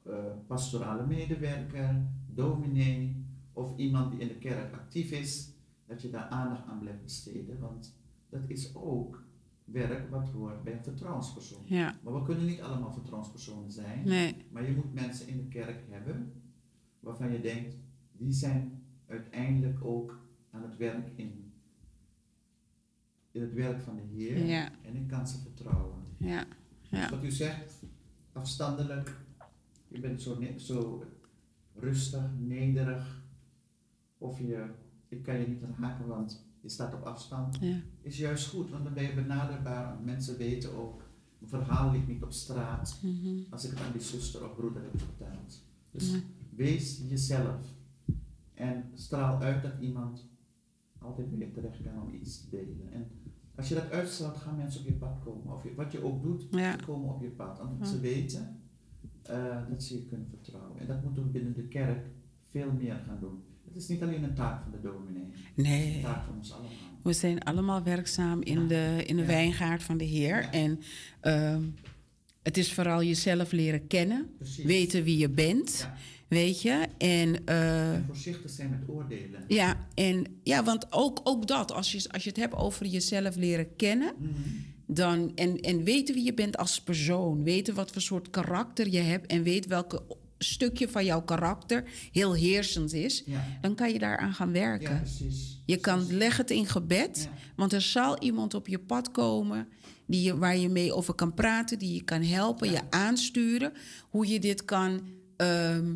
[0.02, 0.14] eh,
[0.46, 2.02] pastorale medewerker,
[2.34, 5.50] dominee of iemand die in de kerk actief is,
[5.86, 7.94] dat je daar aandacht aan blijft besteden, want
[8.28, 9.24] dat is ook
[9.64, 11.62] werk wat hoort bij een vertrouwenspersoon.
[11.64, 11.94] Ja.
[12.02, 14.02] Maar we kunnen niet allemaal vertrouwenspersonen zijn.
[14.04, 14.34] Nee.
[14.50, 16.32] Maar je moet mensen in de kerk hebben
[17.00, 17.76] waarvan je denkt,
[18.12, 18.75] die zijn
[19.06, 20.18] uiteindelijk ook
[20.50, 21.52] aan het werk in,
[23.30, 24.46] in het werk van de Heer.
[24.46, 24.70] Ja.
[24.82, 26.02] En ik kan ze vertrouwen.
[26.18, 26.46] Ja.
[26.82, 27.10] Ja.
[27.10, 27.82] Wat u zegt,
[28.32, 29.16] afstandelijk,
[29.88, 31.04] je bent zo, zo
[31.74, 33.22] rustig, nederig,
[34.18, 34.70] of je,
[35.08, 37.80] ik kan je niet raken, want je staat op afstand, Ja.
[38.00, 40.00] is juist goed, want dan ben je benaderbaar.
[40.00, 41.02] Mensen weten ook,
[41.38, 43.38] mijn verhaal ligt niet op straat Mhm.
[43.50, 45.62] als ik het aan die zuster of broeder heb verteld.
[45.90, 46.14] Dus
[46.50, 47.74] wees jezelf
[48.56, 50.28] en straal uit dat iemand
[50.98, 52.92] altijd bij je terecht kan om iets te delen.
[52.92, 53.06] En
[53.54, 55.54] als je dat uitstraalt, gaan mensen op je pad komen.
[55.54, 56.72] Of je, wat je ook doet, Ja.
[56.78, 57.60] ze komen op je pad.
[57.60, 57.94] Omdat Ja.
[57.94, 58.60] ze weten
[59.22, 60.80] eh, dat ze je kunnen vertrouwen.
[60.80, 62.06] En dat moeten we binnen de kerk
[62.50, 63.42] veel meer gaan doen.
[63.64, 66.02] Het is niet alleen een taak van de dominee, het is een Nee.
[66.02, 66.70] taak van ons allemaal.
[67.02, 68.66] We zijn allemaal werkzaam in Ja.
[68.66, 70.48] de, in de wijngaard van de Heer.
[70.50, 70.80] En
[71.20, 71.62] ehm,
[72.42, 74.30] het is vooral jezelf leren kennen.
[74.36, 74.64] Precies.
[74.64, 75.88] Weten wie je bent.
[76.28, 76.86] Weet je?
[76.98, 79.44] En, eh, En voorzichtig zijn met oordelen.
[79.48, 83.36] ja, en ja, want ook, ook dat, als je, als je het hebt over jezelf
[83.36, 84.12] leren kennen.
[84.18, 84.32] Mhm.
[84.86, 87.42] Dan, en, en weten wie je bent als persoon.
[87.42, 89.26] Weten wat voor soort karakter je hebt.
[89.26, 90.02] En weet welke
[90.38, 93.22] stukje van jouw karakter heel heersend is.
[93.26, 93.44] Ja.
[93.60, 94.90] Dan kan je daaraan gaan werken.
[94.94, 95.62] ja, precies.
[95.66, 96.14] Je kan Precies.
[96.16, 97.38] leg het in gebed, Ja.
[97.56, 99.68] want er zal iemand op je pad komen
[100.06, 103.72] die je, waar je mee over kan praten, die je kan helpen, je aansturen,
[104.10, 105.00] hoe je dit kan,
[105.36, 105.94] ehm,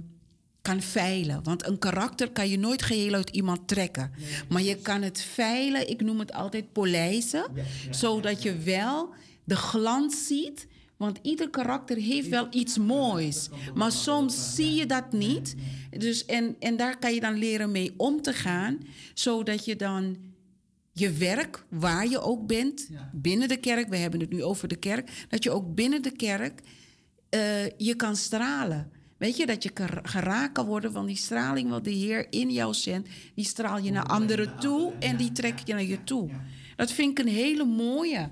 [0.63, 1.43] kan veilen.
[1.43, 4.11] Want een karakter kan je nooit geheel uit iemand trekken.
[4.17, 8.51] Nee, Maar je kan het veilen, ik noem het altijd polijzen, Ja, ja, zodat ja,
[8.51, 9.15] je wel
[9.45, 10.67] de glans ziet.
[10.97, 13.49] Want ieder karakter heeft wel iets moois.
[13.75, 15.55] Maar soms zie je dat niet.
[15.99, 18.79] Dus en, en daar kan je dan leren mee om te gaan,
[19.15, 20.17] zodat je dan
[20.93, 24.77] je werk, waar je ook bent, binnen de kerk, we hebben het nu over de
[24.77, 26.61] kerk, dat je ook binnen de kerk
[27.29, 28.93] eh, je kan stralen.
[29.21, 29.71] Weet je, dat je
[30.03, 33.91] geraakt kan worden van die straling wat de Heer in jou zendt, die straal je
[33.91, 36.31] naar anderen toe en die trek je naar je toe.
[36.77, 38.31] Dat vind ik een hele mooie.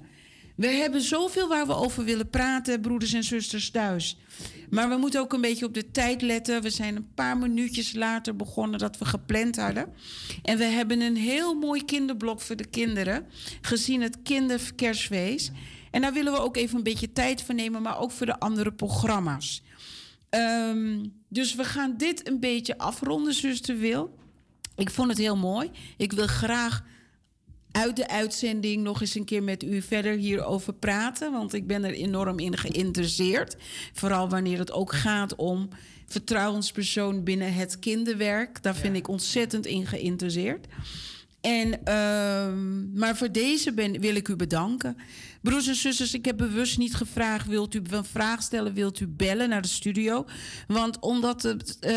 [0.56, 4.18] We hebben zoveel waar we over willen praten, broeders en zusters thuis.
[4.70, 6.62] Maar we moeten ook een beetje op de tijd letten.
[6.62, 9.92] We zijn een paar minuutjes later begonnen dat we gepland hadden.
[10.42, 13.26] En we hebben een heel mooi kinderblok voor de kinderen,
[13.60, 15.52] gezien het kinderkersfeest.
[15.90, 18.38] En daar willen we ook even een beetje tijd voor nemen, maar ook voor de
[18.40, 19.62] andere programma's.
[20.30, 24.18] Ehm, dus we gaan dit een beetje afronden, zuster Wil.
[24.76, 25.70] Ik vond het heel mooi.
[25.96, 26.84] Ik wil graag
[27.70, 31.32] uit de uitzending nog eens een keer met u verder hierover praten.
[31.32, 33.56] Want ik ben er enorm in geïnteresseerd.
[33.92, 35.68] Vooral wanneer het ook gaat om
[36.06, 38.62] vertrouwenspersoon binnen het kinderwerk.
[38.62, 38.98] Daar vind Ja.
[38.98, 40.66] ik ontzettend in geïnteresseerd.
[41.40, 44.96] En, ehm, maar voor deze ben, wil ik u bedanken.
[45.48, 47.46] Broers en zusters, ik heb bewust niet gevraagd...
[47.46, 50.26] wilt u een vraag stellen, wilt u bellen naar de studio?
[50.66, 51.92] Want omdat het, eh,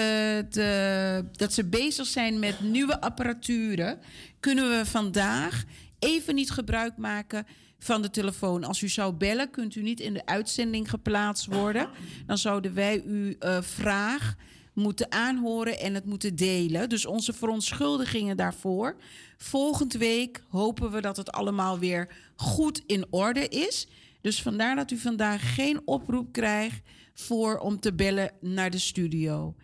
[0.50, 4.00] de- dat ze bezig zijn met nieuwe apparaturen...
[4.40, 5.64] kunnen we vandaag
[6.00, 7.46] even niet gebruik maken
[7.80, 8.64] van de telefoon.
[8.64, 11.90] Als u zou bellen, kunt u niet in de uitzending geplaatst worden.
[12.26, 14.36] Dan zouden wij uw eh, vraag
[14.74, 16.90] moeten aanhoren en het moeten delen.
[16.90, 18.96] Dus onze verontschuldigingen daarvoor.
[19.38, 23.88] Volgende week hopen we dat het allemaal weer goed in orde is.
[24.22, 26.82] Dus vandaar dat u vandaag geen oproep krijgt
[27.14, 29.56] voor om te bellen naar de studio.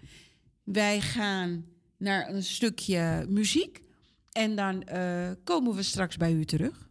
[0.64, 1.66] Wij gaan
[1.98, 3.82] naar een stukje muziek
[4.32, 6.86] en dan eh, komen we straks bij u terug.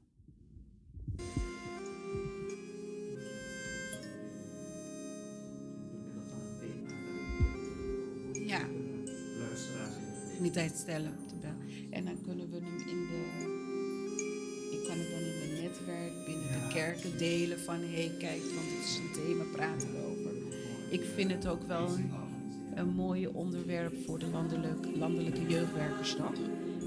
[10.47, 11.91] Niet uitstellen te bellen.
[11.91, 13.21] En dan kunnen we hem in de.
[14.71, 18.41] Ik kan het dan in het netwerk binnen de kerken delen van hé, hey, kijk,
[18.41, 20.33] want het is een thema, praten we over.
[20.91, 22.11] Ik vind het ook wel een,
[22.75, 26.35] een mooie onderwerp voor de landelijk, landelijke jeugdwerkersdag.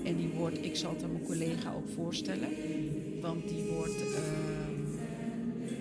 [0.03, 2.49] En die wordt, ik zal het aan mijn collega ook voorstellen,
[3.22, 4.80] want die wordt, ehm,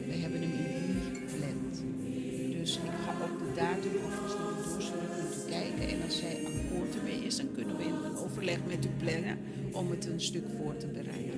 [0.07, 1.83] we hebben hem in juni gepland.
[2.53, 5.89] Dus ik ga ook de datum naar de doorsturen, kunt u kijken.
[5.89, 6.48] En als zij
[7.39, 9.39] dan kunnen we in een overleg met u plannen
[9.73, 11.38] om het een stuk voor te bereiden.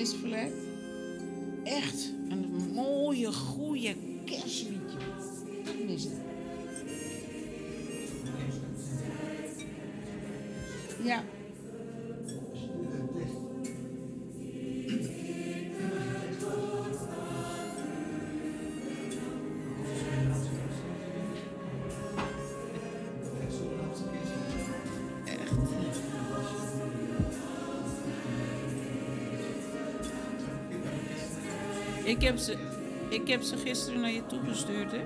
[0.00, 0.52] Misverlegd.
[1.64, 3.94] Echt een mooie, goede
[4.24, 4.98] kerstliedje.
[5.64, 6.12] Dat mis ik.
[11.04, 11.24] Ja.
[32.10, 32.56] Ik heb ze,
[33.10, 35.04] ik heb ze gisteren naar je toegestuurd, hè?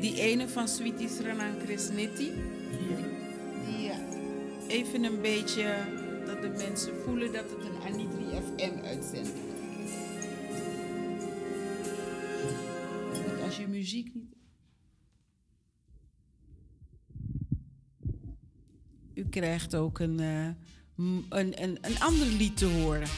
[0.00, 2.32] Die ene van Sweetie Sranan Krisniti.
[3.66, 3.98] Die eh,
[4.68, 5.76] even een beetje
[6.26, 9.32] dat de mensen voelen dat het een Anitri FM uitzendt.
[13.26, 14.34] Want als je muziek niet.
[19.14, 20.20] U krijgt ook een.
[20.20, 20.48] Eh,
[20.96, 23.08] een, een, een ander lied te horen.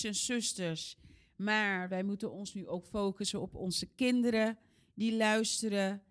[0.00, 0.96] broeders en zusters.
[1.36, 4.58] Maar wij moeten ons nu ook focussen op onze kinderen
[4.94, 6.02] die luisteren.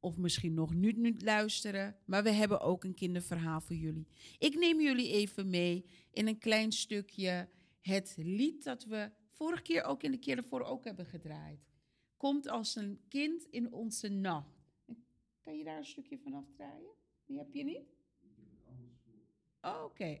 [0.00, 1.96] Of misschien nog nu niet luisteren.
[2.04, 4.06] Maar we hebben ook een kinderverhaal voor jullie.
[4.38, 7.48] Ik neem jullie even mee in een klein stukje.
[7.80, 11.60] Het lied dat we vorige keer ook in de keer ervoor ook hebben gedraaid.
[12.16, 14.74] Komt als een kind in onze nacht.
[15.42, 16.94] Kan je daar een stukje van afdraaien?
[17.26, 17.94] Die heb je niet?
[19.60, 20.20] Oké.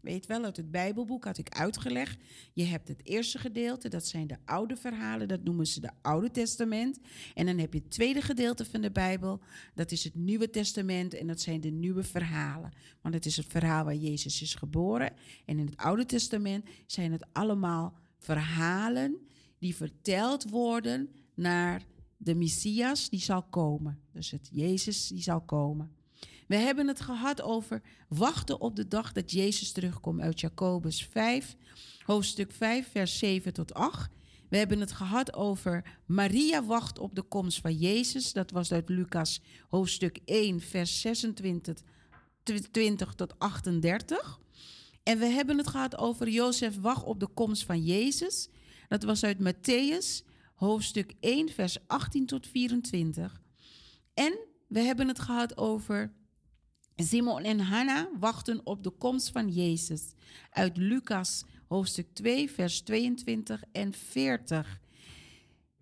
[0.00, 2.18] Weet wel, uit het Bijbelboek had ik uitgelegd.
[2.52, 6.30] Je hebt het eerste gedeelte, dat zijn de oude verhalen, dat noemen ze de Oude
[6.30, 6.98] Testament.
[7.34, 9.40] En dan heb je het tweede gedeelte van de Bijbel,
[9.74, 12.72] dat is het Nieuwe Testament en dat zijn de nieuwe verhalen.
[13.00, 15.12] Want het is het verhaal waar Jezus is geboren.
[15.44, 19.16] En in het Oude Testament zijn het allemaal verhalen
[19.58, 21.82] die verteld worden naar
[22.16, 24.00] de Messias die zal komen.
[24.12, 25.97] Dus het Jezus die zal komen.
[26.48, 31.56] We hebben het gehad over wachten op de dag dat Jezus terugkomt uit Jacobus 5,
[32.02, 34.10] hoofdstuk 5, vers 7 tot 8.
[34.48, 38.32] We hebben het gehad over Maria wacht op de komst van Jezus.
[38.32, 41.82] Dat was uit Lucas hoofdstuk 1, vers 26
[42.70, 44.40] 20 tot 38.
[45.02, 48.48] En we hebben het gehad over Jozef wacht op de komst van Jezus.
[48.88, 53.42] Dat was uit Matthäus hoofdstuk 1, vers 18 tot 24.
[54.14, 54.38] En
[54.68, 56.12] we hebben het gehad over
[57.04, 60.12] Simon en Hanna wachten op de komst van Jezus.
[60.50, 64.80] Uit Lucas hoofdstuk 2, vers 22 en 40.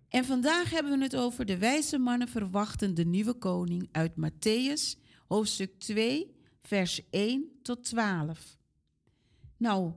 [0.09, 4.99] En vandaag hebben we het over de wijze mannen verwachten de nieuwe koning uit Matthäus
[5.27, 8.57] hoofdstuk 2, vers 1 tot 12.
[9.57, 9.91] Nou,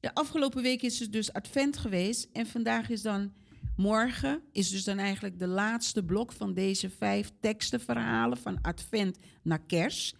[0.00, 3.32] de afgelopen week is het dus advent geweest en vandaag is dan
[3.76, 9.62] morgen is dus dan eigenlijk de laatste blok van deze vijf tekstenverhalen van advent naar
[9.66, 10.16] kerst.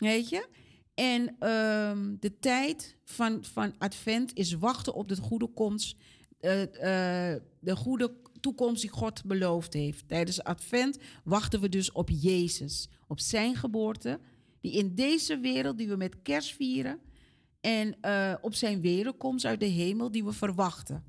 [0.00, 0.48] Weet je?
[0.94, 5.96] En ehm, de tijd van, van advent is wachten op de goede komst,
[6.40, 6.62] eh,
[7.32, 10.08] eh, de goede toekomst die God beloofd heeft.
[10.08, 14.20] Tijdens advent wachten we dus op Jezus, op zijn geboorte,
[14.60, 17.00] die in deze wereld die we met kerst vieren,
[17.60, 21.04] en eh, op zijn wederkomst uit de hemel die we verwachten.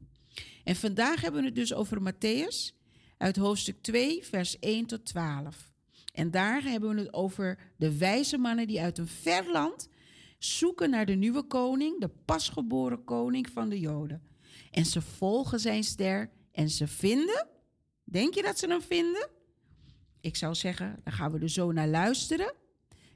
[0.63, 2.75] En vandaag hebben we het dus over Matthäus
[3.17, 5.70] uit hoofdstuk 2, vers 1 tot 12.
[6.11, 9.89] En daar hebben we het over de wijze mannen die uit een ver land
[10.39, 14.21] zoeken naar de nieuwe koning, de pasgeboren koning van de Joden.
[14.71, 17.47] En ze volgen zijn ster en ze vinden.
[18.03, 19.29] Denk je dat ze hem vinden?
[20.21, 22.53] Ik zou zeggen, dan gaan we er zo naar luisteren.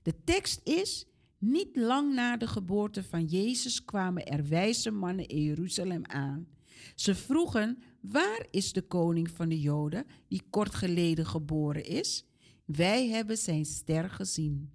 [0.02, 1.06] De tekst is:
[1.38, 6.48] Niet lang na de geboorte van Jezus kwamen er wijze mannen in Jeruzalem aan.
[6.96, 12.26] Ze vroegen: Waar is de koning van de Joden die kort geleden geboren is?
[12.66, 14.72] Wij hebben zijn ster gezien.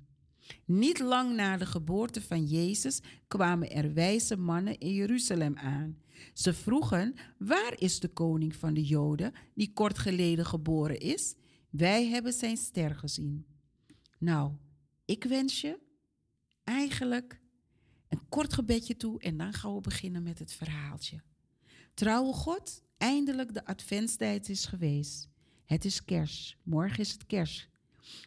[0.65, 5.99] Niet lang na de geboorte van Jezus kwamen er wijze mannen in Jeruzalem aan.
[6.33, 11.35] Ze vroegen: Waar is de koning van de Joden die kort geleden geboren is?
[11.71, 13.47] Wij hebben zijn ster gezien.
[14.19, 14.53] Nou,
[15.05, 15.79] ik wens je
[16.65, 17.41] eigenlijk
[18.09, 21.23] een kort gebedje toe en dan gaan we beginnen met het verhaaltje.
[21.95, 25.29] Trouwe God, eindelijk de adventstijd is geweest.
[25.65, 26.57] Het is kerst.
[26.63, 27.69] Morgen is het kerst.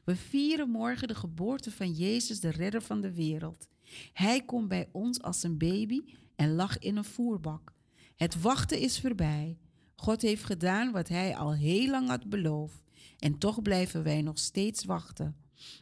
[0.03, 3.67] We vieren morgen de geboorte van Jezus, de redder van de wereld.
[4.13, 6.01] Hij komt bij ons als een baby
[6.35, 7.73] en lag in een voerbak.
[8.15, 9.57] Het wachten is voorbij.
[9.95, 12.81] God heeft gedaan wat hij al heel lang had beloofd.
[13.19, 15.35] En toch blijven wij nog steeds wachten.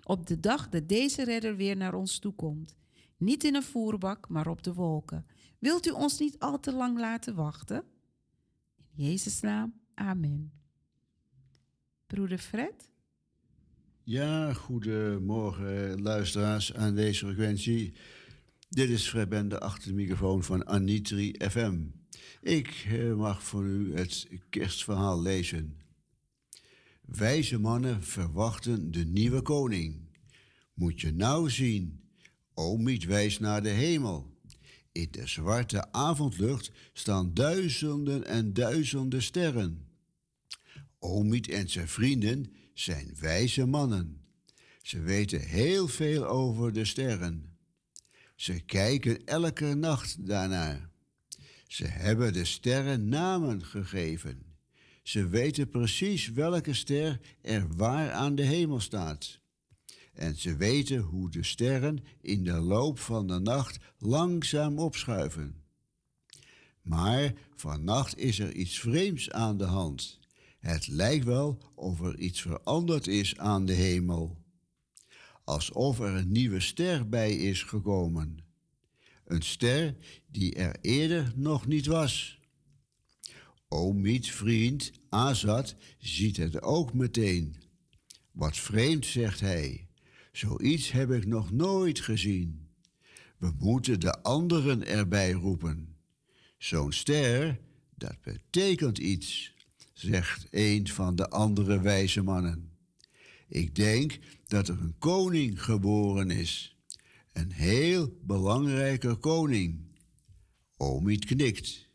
[0.03, 2.75] Op de dag dat deze redder weer naar ons toe komt.
[3.17, 5.25] Niet in een voerbak, maar op de wolken.
[5.59, 7.83] Wilt u ons niet al te lang laten wachten?
[8.77, 10.51] In Jezus' naam, amen.
[12.07, 12.90] Broeder Fred?
[14.03, 17.93] Ja, goedemorgen luisteraars aan deze frequentie.
[18.69, 21.79] Dit is Fred Bende achter de microfoon van Anitri FM.
[22.41, 25.77] Ik eh, mag voor u het kerstverhaal lezen.
[27.01, 29.95] Wijze mannen verwachten de nieuwe koning.
[30.73, 32.01] Moet je nou zien,
[32.53, 34.37] Omiet wijst naar de hemel.
[34.91, 39.87] In de zwarte avondlucht staan duizenden en duizenden sterren.
[40.99, 44.21] Omiet en zijn vrienden zijn wijze mannen.
[44.81, 47.57] Ze weten heel veel over de sterren.
[48.35, 50.89] Ze kijken elke nacht daarnaar.
[51.67, 54.45] Ze hebben de sterren namen gegeven.
[55.03, 59.39] Ze weten precies welke ster er waar aan de hemel staat.
[60.13, 65.63] En ze weten hoe de sterren in de loop van de nacht langzaam opschuiven.
[66.81, 70.20] Maar vannacht is er iets vreemds aan de hand.
[70.61, 74.37] Het lijkt wel of er iets veranderd is aan de hemel.
[75.43, 78.37] Alsof er een nieuwe ster bij is gekomen.
[79.25, 79.95] Een ster
[80.27, 82.39] die er eerder nog niet was.
[83.67, 87.55] Omiet vriend Azad ziet het ook meteen.
[88.31, 89.87] Wat vreemd, zegt hij.
[90.31, 92.69] Zoiets heb ik nog nooit gezien.
[93.37, 95.95] We moeten de anderen erbij roepen.
[96.57, 97.59] Zo'n ster,
[97.95, 99.53] dat betekent iets,
[100.01, 102.71] zegt een van de andere wijze mannen.
[103.47, 106.77] Ik denk dat er een koning geboren is.
[107.33, 109.79] Een heel belangrijke koning.
[110.77, 111.87] Omid knikt.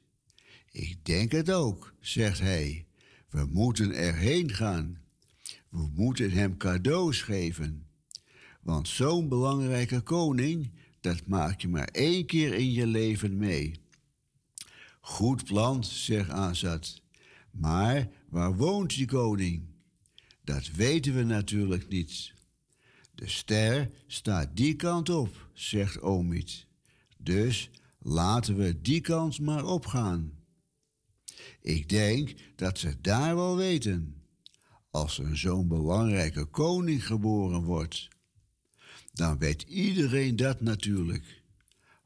[0.70, 2.86] Ik denk het ook, zegt hij.
[3.30, 5.00] We moeten erheen gaan.
[5.68, 7.86] We moeten hem cadeaus geven.
[8.62, 10.70] Want zo'n belangrijke koning,
[11.00, 13.80] dat maak je maar één keer in je leven mee.
[15.00, 17.04] Goed plan, zegt Azad.
[17.58, 19.62] Maar waar woont die koning?
[20.44, 22.32] Dat weten we natuurlijk niet.
[23.14, 26.66] De ster staat die kant op, zegt Omid.
[27.18, 30.32] Dus laten we die kant maar opgaan.
[31.60, 34.22] Ik denk dat ze daar wel weten.
[34.90, 38.08] Als er zo'n belangrijke koning geboren wordt,
[39.12, 41.42] dan weet iedereen dat natuurlijk.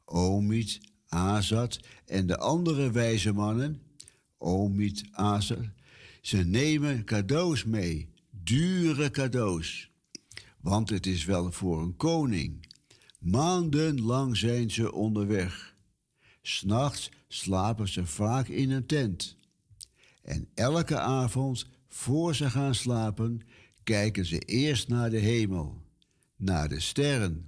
[0.05, 3.81] Omid, Azad en de andere wijze mannen,
[4.41, 5.69] Omid, Azad,
[6.21, 9.89] ze nemen cadeaus mee, dure cadeaus.
[10.59, 12.67] Want het is wel voor een koning.
[13.19, 15.75] Maandenlang zijn ze onderweg.
[16.41, 19.35] S'nachts slapen ze vaak in een tent.
[20.23, 23.41] En elke avond, voor ze gaan slapen,
[23.83, 25.81] kijken ze eerst naar de hemel,
[26.35, 27.47] naar de sterren,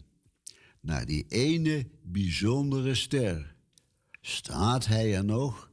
[0.79, 3.55] naar die ene bijzondere ster.
[4.21, 5.71] Staat hij er nog?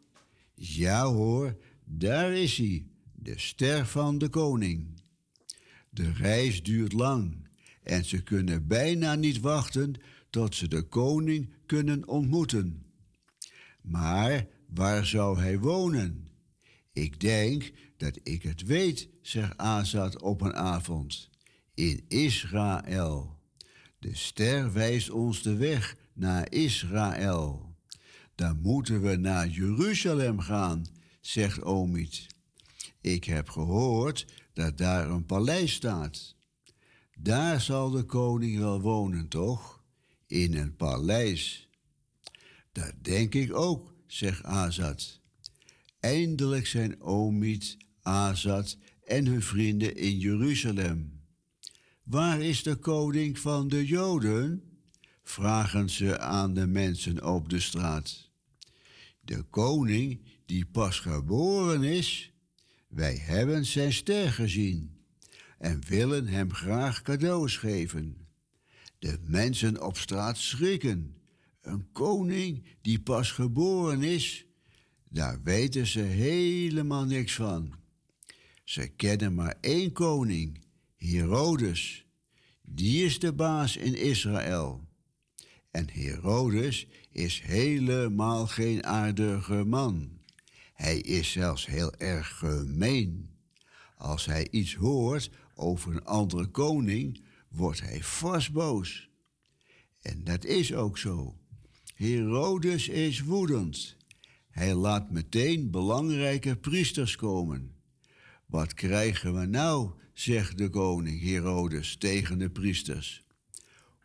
[0.62, 5.00] Ja hoor, daar is hij, de ster van de koning.
[5.90, 7.48] De reis duurt lang
[7.82, 9.94] en ze kunnen bijna niet wachten
[10.30, 12.86] tot ze de koning kunnen ontmoeten.
[13.82, 16.30] Maar waar zou hij wonen?
[16.92, 21.30] Ik denk dat ik het weet, zegt Azad op een avond.
[21.74, 23.38] In Israël.
[23.98, 27.69] De ster wijst ons de weg naar Israël.
[28.40, 30.86] Dan moeten we naar Jeruzalem gaan,
[31.20, 32.26] zegt Omid.
[33.00, 36.36] Ik heb gehoord dat daar een paleis staat.
[37.14, 39.84] Daar zal de koning wel wonen, toch?
[40.26, 41.68] In een paleis.
[42.72, 45.20] Dat denk ik ook, zegt Azad.
[45.98, 51.22] Eindelijk zijn Omid, Azad en hun vrienden in Jeruzalem.
[52.02, 54.62] Waar is de koning van de Joden?
[55.22, 58.29] vragen ze aan de mensen op de straat.
[59.20, 62.32] De koning die pas geboren is,
[62.88, 64.98] wij hebben zijn ster gezien
[65.58, 68.26] en willen hem graag cadeaus geven.
[68.98, 71.14] De mensen op straat schrikken.
[71.60, 74.46] Een koning die pas geboren is,
[75.08, 77.74] daar weten ze helemaal niks van.
[78.64, 80.64] Ze kennen maar één koning,
[80.96, 82.06] Herodes.
[82.62, 84.88] Die is de baas in Israël.
[85.70, 90.18] En Herodes is helemaal geen aardige man.
[90.74, 93.30] Hij is zelfs heel erg gemeen.
[93.96, 99.08] Als hij iets hoort over een andere koning, wordt hij vast boos.
[100.02, 101.38] En dat is ook zo.
[101.94, 103.96] Herodes is woedend.
[104.50, 107.74] Hij laat meteen belangrijke priesters komen.
[108.46, 113.24] Wat krijgen we nou, zegt de koning Herodes tegen de priesters.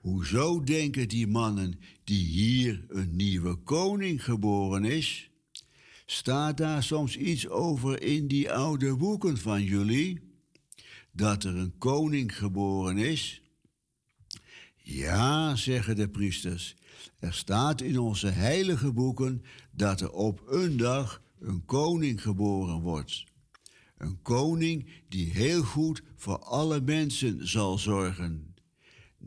[0.06, 5.30] Hoezo denken die mannen die hier een nieuwe koning geboren is?
[6.06, 10.20] Staat daar soms iets over in die oude boeken van jullie?
[11.12, 13.42] Dat er een koning geboren is?
[14.76, 16.76] Ja, zeggen de priesters.
[17.20, 23.24] Er staat in onze heilige boeken dat er op een dag een koning geboren wordt.
[23.98, 28.45] Een koning die heel goed voor alle mensen zal zorgen.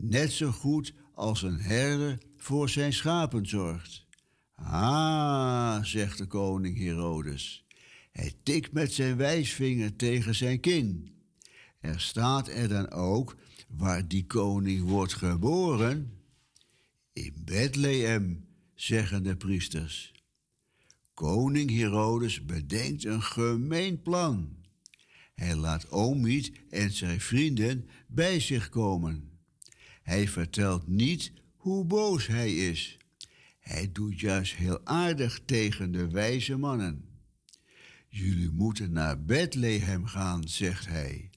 [0.01, 4.05] Net zo goed als een herder voor zijn schapen zorgt.
[4.55, 7.65] Ah, zegt de koning Herodes.
[8.11, 11.13] Hij tikt met zijn wijsvinger tegen zijn kin.
[11.79, 13.35] Er staat er dan ook
[13.67, 16.13] waar die koning wordt geboren.
[17.13, 18.45] In Bethlehem,
[18.75, 20.13] zeggen de priesters.
[21.13, 24.57] Koning Herodes bedenkt een gemeen plan.
[25.35, 29.28] Hij laat Omid en zijn vrienden bij zich komen.
[30.09, 32.97] Hij vertelt niet hoe boos hij is.
[33.59, 37.05] Hij doet juist heel aardig tegen de wijze mannen.
[38.07, 41.29] Jullie moeten naar Bethlehem gaan, zegt hij.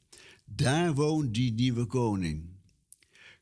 [0.44, 2.44] Daar woont die nieuwe koning.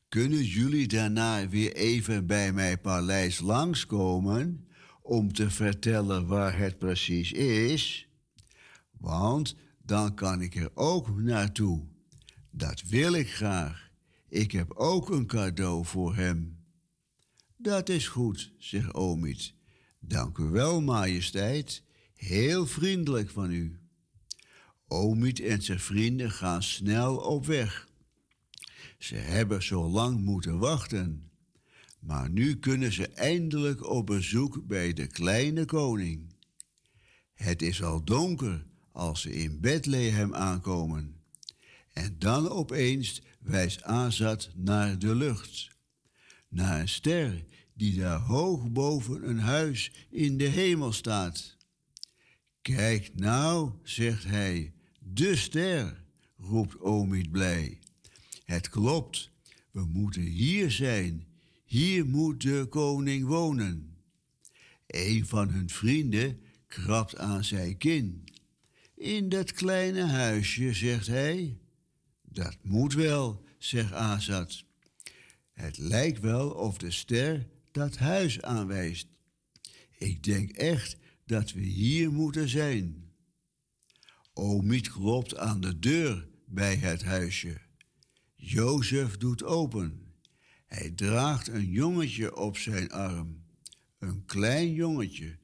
[0.09, 4.67] Kunnen jullie daarna weer even bij mijn paleis langskomen
[5.01, 8.07] om te vertellen waar het precies is?
[8.97, 9.55] Want
[9.85, 11.83] dan kan ik er ook naartoe.
[12.49, 13.90] Dat wil ik graag.
[14.31, 16.57] Ik heb ook een cadeau voor hem.
[17.57, 19.53] Dat is goed, zegt Omid.
[19.99, 21.83] Dank u wel, majesteit.
[22.13, 23.79] Heel vriendelijk van u.
[24.87, 27.89] Omid en zijn vrienden gaan snel op weg.
[28.97, 31.31] Ze hebben zo lang moeten wachten.
[31.99, 36.35] Maar nu kunnen ze eindelijk op bezoek bij de kleine koning.
[37.33, 41.20] Het is al donker als ze in Bethlehem aankomen.
[41.93, 45.69] En dan opeens wijst Azad naar de lucht.
[46.47, 47.43] Naar een ster
[47.73, 51.57] die daar hoog boven een huis in de hemel staat.
[52.61, 56.03] Kijk nou, zegt hij, de ster,
[56.37, 57.79] roept Omid blij.
[58.45, 59.31] Het klopt,
[59.71, 61.27] we moeten hier zijn,
[61.65, 63.97] hier moet de koning wonen.
[64.87, 68.23] Een van hun vrienden krabt aan zijn kin.
[68.95, 71.60] In dat kleine huisje, zegt hij.
[72.33, 74.63] Dat moet wel, zegt Azad.
[75.51, 79.07] Het lijkt wel of de ster dat huis aanwijst.
[79.97, 83.11] Ik denk echt dat we hier moeten zijn.
[84.33, 87.61] Omiet klopt aan de deur bij het huisje.
[88.35, 90.13] Jozef doet open.
[90.65, 93.43] Hij draagt een jongetje op zijn arm.
[93.99, 95.37] Een klein jongetje.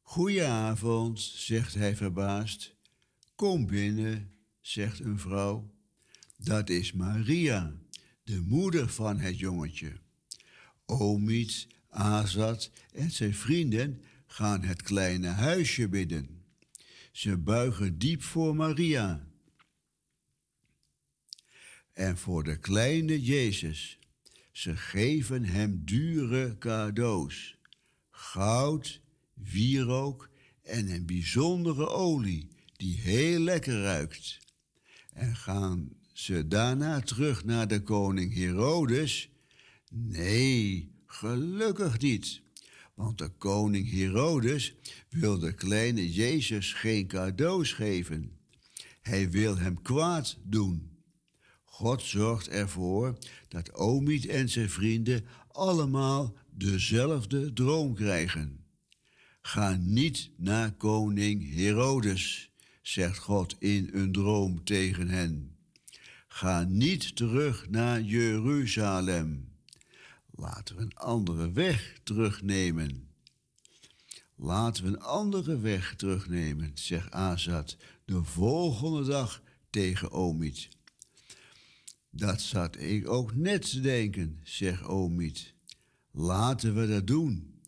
[0.00, 2.74] Goedenavond, zegt hij verbaasd.
[3.34, 5.71] Kom binnen, zegt een vrouw.
[6.44, 7.72] Dat is Maria,
[8.24, 9.92] de moeder van het jongetje.
[10.86, 16.44] Omiet, Azad en zijn vrienden gaan het kleine huisje binnen.
[17.12, 19.26] Ze buigen diep voor Maria
[21.92, 23.98] en voor de kleine Jezus.
[24.52, 27.58] Ze geven hem dure cadeaus:
[28.10, 29.00] goud,
[29.34, 30.30] wierook
[30.62, 34.38] en een bijzondere olie die heel lekker ruikt.
[35.12, 39.30] En gaan ze daarna terug naar de koning Herodes?
[39.90, 42.42] Nee, gelukkig niet.
[42.94, 44.74] Want de koning Herodes
[45.08, 48.38] wil de kleine Jezus geen cadeaus geven.
[49.00, 50.90] Hij wil hem kwaad doen.
[51.64, 53.18] God zorgt ervoor
[53.48, 58.64] dat Omid en zijn vrienden allemaal dezelfde droom krijgen.
[59.40, 62.50] Ga niet naar koning Herodes,
[62.82, 65.51] zegt God in een droom tegen hen.
[66.32, 69.52] Ga niet terug naar Jeruzalem.
[70.30, 73.08] Laten we een andere weg terugnemen.
[74.36, 80.68] Laten we een andere weg terugnemen, zegt Azad de volgende dag tegen Omid.
[82.10, 85.54] Dat zat ik ook net te denken, zegt Omid.
[86.10, 87.60] Laten we dat doen.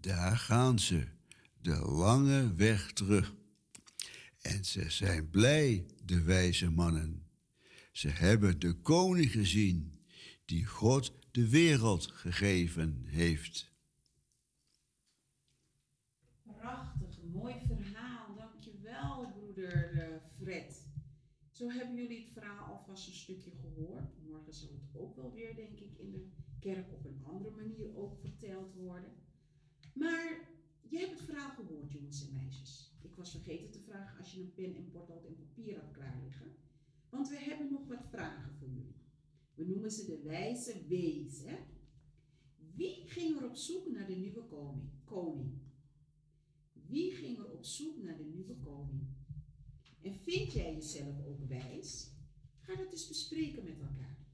[0.00, 1.04] Daar gaan ze,
[1.60, 3.34] de lange weg terug.
[4.40, 7.25] En ze zijn blij, de wijze mannen.
[7.96, 10.00] Ze hebben de koning gezien,
[10.44, 13.72] die God de wereld gegeven heeft.
[16.42, 18.34] Prachtig, mooi verhaal.
[18.34, 20.88] Dankjewel, broeder eh, Fred.
[21.50, 24.18] Zo hebben jullie het verhaal alvast een stukje gehoord.
[24.26, 26.28] Morgen zal het ook wel weer, denk ik, in de
[26.60, 29.12] kerk op een andere manier ook verteld worden.
[29.94, 30.48] Maar
[30.88, 32.94] je hebt het verhaal gehoord, jongens en meisjes.
[33.02, 36.25] Ik was vergeten te vragen als je een pen en potlood en papier had klaar.
[37.16, 39.00] Want we hebben nog wat vragen voor jullie.
[39.54, 41.42] We noemen ze de wijze wees.
[41.44, 41.56] Hè?
[42.74, 44.90] Wie ging er op zoek naar de nieuwe koning?
[45.04, 45.58] koning?
[46.72, 49.06] Wie ging er op zoek naar de nieuwe koning?
[50.02, 52.10] En vind jij jezelf ook wijs?
[52.58, 54.26] Ga dat eens bespreken met elkaar.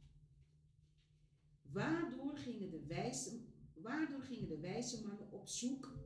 [1.63, 3.41] Waardoor gingen de wijze,
[3.75, 5.99] waardoor gingen de wijze mannen op zoek?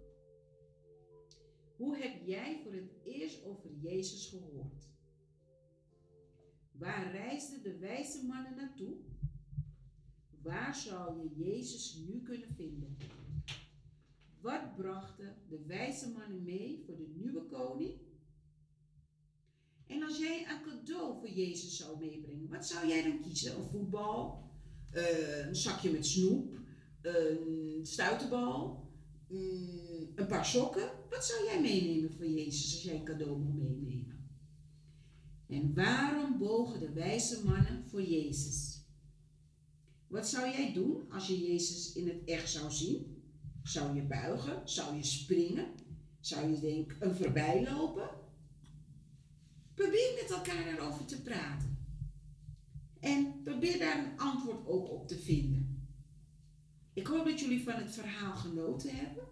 [1.76, 4.75] Hoe heb jij voor het eerst over Jezus gehoord?
[6.78, 8.96] Waar reisden de wijze mannen naartoe?
[10.42, 12.96] Waar zou je Jezus nu kunnen vinden?
[14.40, 17.94] Wat brachten de wijze mannen mee voor de nieuwe koning?
[19.86, 23.56] En als jij een cadeau voor Jezus zou meebrengen, wat zou jij dan kiezen?
[23.56, 24.50] Een voetbal,
[24.92, 26.58] eh, een zakje met snoep,
[27.02, 28.90] een stuiterbal,
[29.28, 30.90] mm, een paar sokken?
[31.10, 34.15] Wat zou jij meenemen voor Jezus als jij een cadeau moet meenemen?
[35.48, 38.84] En waarom bogen de wijze mannen voor Jezus?
[40.06, 43.22] Wat zou jij doen als je Jezus in het echt zou zien?
[43.62, 44.68] Zou je buigen?
[44.68, 45.66] Zou je springen?
[46.20, 48.10] Zou je denken een voorbij lopen?
[49.74, 51.78] Probeer met elkaar daarover te praten.
[53.00, 55.88] En probeer daar een antwoord ook op te vinden.
[56.92, 59.24] Ik hoop dat jullie van het verhaal genoten hebben.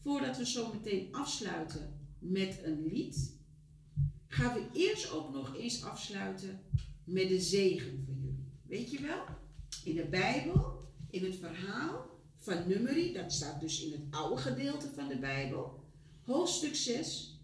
[0.00, 3.33] Voordat we zo meteen afsluiten met een lied,
[4.34, 6.60] gaan we eerst ook nog eens afsluiten
[7.04, 8.44] met de zegen voor jullie.
[8.66, 9.24] Weet je wel?
[9.84, 12.06] In de Bijbel, in het verhaal
[12.36, 15.84] van Numeri, dat staat dus in het oude gedeelte van de Bijbel,
[16.20, 17.40] hoofdstuk 6,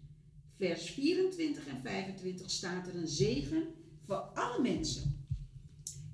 [0.57, 3.63] vers 24 en 25 staat er een zegen
[4.05, 5.25] voor alle mensen.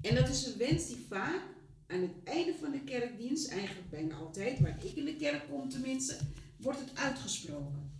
[0.02, 1.42] En dat is een wens die vaak
[1.88, 5.70] aan het einde van de kerkdienst, eigenlijk bijna altijd, waar ik in de kerk kom
[5.70, 6.18] tenminste,
[6.58, 7.92] wordt het uitgesproken.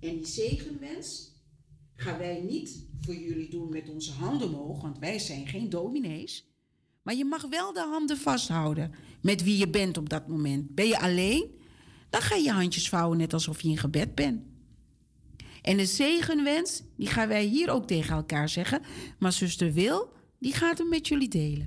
[0.00, 1.33] En die zegenwens
[1.96, 6.48] gaan wij niet voor jullie doen met onze handen omhoog, want wij zijn geen dominees.
[7.02, 8.92] Maar je mag wel de handen vasthouden
[9.22, 10.74] met wie je bent op dat moment.
[10.74, 11.50] Ben je alleen?
[12.10, 14.42] Dan ga je je handjes vouwen net alsof je in gebed bent.
[15.62, 18.82] En de zegenwens, die gaan wij hier ook tegen elkaar zeggen.
[19.18, 21.64] Maar zuster Wil, die gaat hem met jullie delen.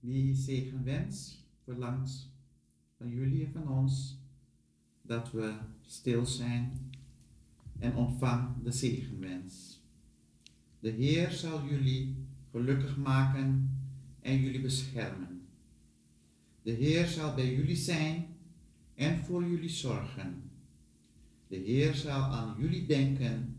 [0.00, 2.32] Die zegenwens verlangt
[2.98, 4.18] van jullie en van ons
[5.02, 6.90] dat we stil zijn
[7.78, 9.82] en ontvang de zegenwens.
[10.80, 13.78] De Heer zal jullie gelukkig maken
[14.20, 15.46] en jullie beschermen.
[16.62, 18.26] De Heer zal bij jullie zijn
[18.94, 20.50] en voor jullie zorgen.
[21.48, 23.56] De Heer zal aan jullie denken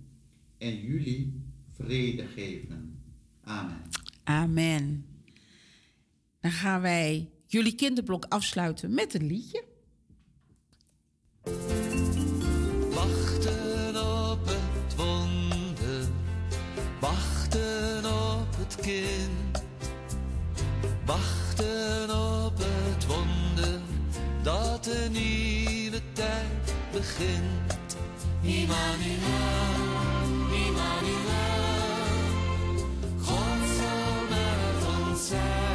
[0.57, 1.41] en jullie
[1.71, 3.01] vrede geven.
[3.43, 3.81] Amen.
[4.23, 5.05] Amen.
[6.39, 9.63] Dan gaan wij jullie kinderblok afsluiten met een liedje.
[12.93, 13.68] Wachten
[21.05, 23.79] Wachten op het wonder
[24.41, 27.97] dat een nieuwe tijd begint.
[28.41, 28.79] Immanuel,
[30.65, 31.65] Immanuel,
[33.21, 35.68] God zal met ons zijn.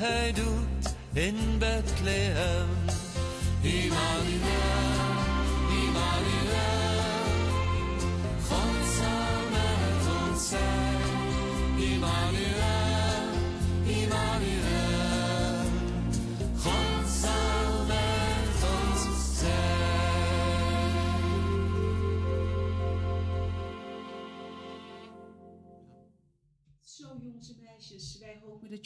[0.00, 2.68] Dat Hij doet in Bethlehem.
[3.62, 4.79] Immanuel, Immanuel,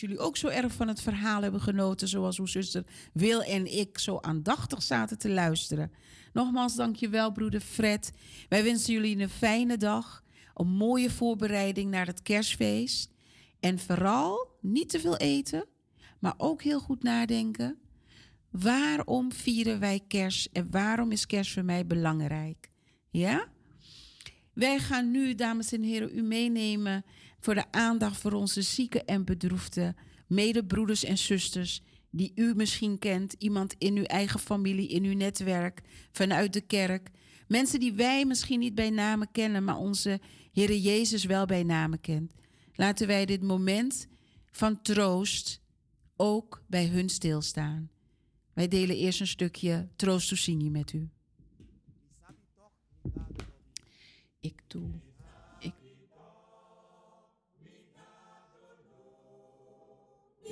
[0.05, 3.99] jullie ook zo erg van het verhaal hebben genoten, zoals uw zuster Wil en ik
[3.99, 5.93] zo aandachtig zaten te luisteren.
[6.33, 8.13] Nogmaals, dankjewel broeder Fred.
[8.49, 10.25] Wij wensen jullie een fijne dag,
[10.55, 13.11] een mooie voorbereiding naar het kerstfeest.
[13.61, 15.67] En vooral niet te veel eten,
[16.19, 17.79] maar ook heel goed nadenken.
[18.51, 22.71] Waarom vieren wij kerst en waarom is kerst voor mij belangrijk?
[23.11, 23.49] Ja?
[24.53, 27.05] Wij gaan nu, dames en heren, u meenemen
[27.45, 29.95] voor de aandacht voor onze zieke en bedroefde
[30.27, 35.81] medebroeders en zusters die u misschien kent, iemand in uw eigen familie, in uw netwerk,
[36.13, 37.11] vanuit de kerk.
[37.49, 40.21] Mensen die wij misschien niet bij namen kennen, maar onze
[40.53, 42.33] Heere Jezus wel bij namen kent.
[42.75, 44.07] Laten wij dit moment
[44.51, 45.61] van troost
[46.17, 47.91] ook bij hun stilstaan.
[48.53, 51.09] Wij delen eerst een stukje Troost met u.
[54.41, 55.04] Ik doe.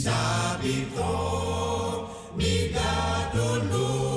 [0.00, 2.34] Misabi toch.
[2.36, 4.08] Migadolo.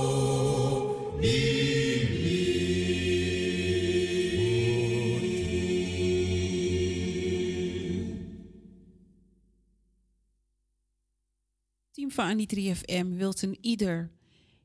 [11.91, 14.11] team van Anitri FM wilt een ieder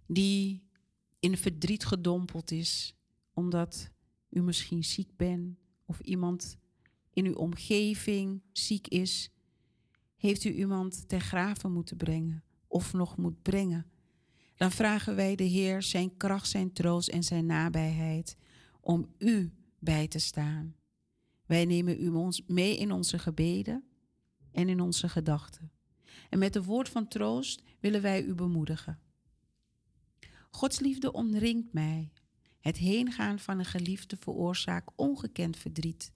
[0.07, 0.63] die
[1.21, 2.95] in verdriet gedompeld is,
[3.35, 3.91] omdat
[4.31, 6.59] u misschien ziek bent of iemand
[7.13, 9.31] in uw omgeving ziek is,
[10.19, 13.87] heeft u iemand ter graven moeten brengen of nog moet brengen,
[14.57, 18.37] dan vragen wij de Heer zijn kracht, zijn troost en zijn nabijheid
[18.81, 20.75] om u bij te staan.
[21.47, 23.85] Wij nemen u ons mee in onze gebeden
[24.53, 25.71] en in onze gedachten.
[26.31, 28.99] En met de woord van troost willen wij u bemoedigen.
[30.51, 32.13] Gods liefde omringt mij.
[32.61, 36.13] Het heengaan van een geliefde veroorzaakt ongekend verdriet.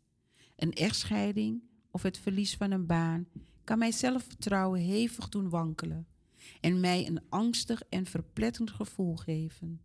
[0.56, 3.26] Een echtscheiding of het verlies van een baan
[3.64, 6.06] kan mijn zelfvertrouwen hevig doen wankelen
[6.60, 9.80] en mij een angstig en verpletterend gevoel geven.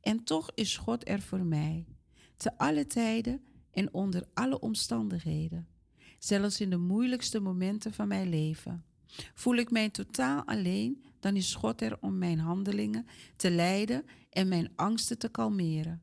[0.00, 1.86] En toch is God er voor mij,
[2.36, 5.68] te alle tijden en onder alle omstandigheden,
[6.18, 8.84] zelfs in de moeilijkste momenten van mijn leven.
[9.34, 14.48] Voel ik mij totaal alleen, dan is God er om mijn handelingen te leiden en
[14.48, 16.02] mijn angsten te kalmeren.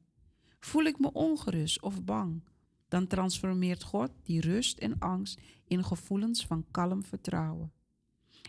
[0.60, 2.44] Voel ik me ongerust of bang,
[2.88, 7.72] dan transformeert God die rust en angst in gevoelens van kalm vertrouwen.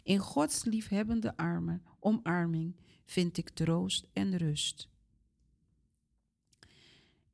[0.03, 4.89] In Gods liefhebbende armen, omarming vind ik troost en rust.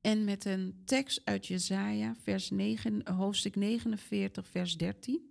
[0.01, 5.31] En met een tekst uit Jesaja, vers 9, hoofdstuk 49, vers 13,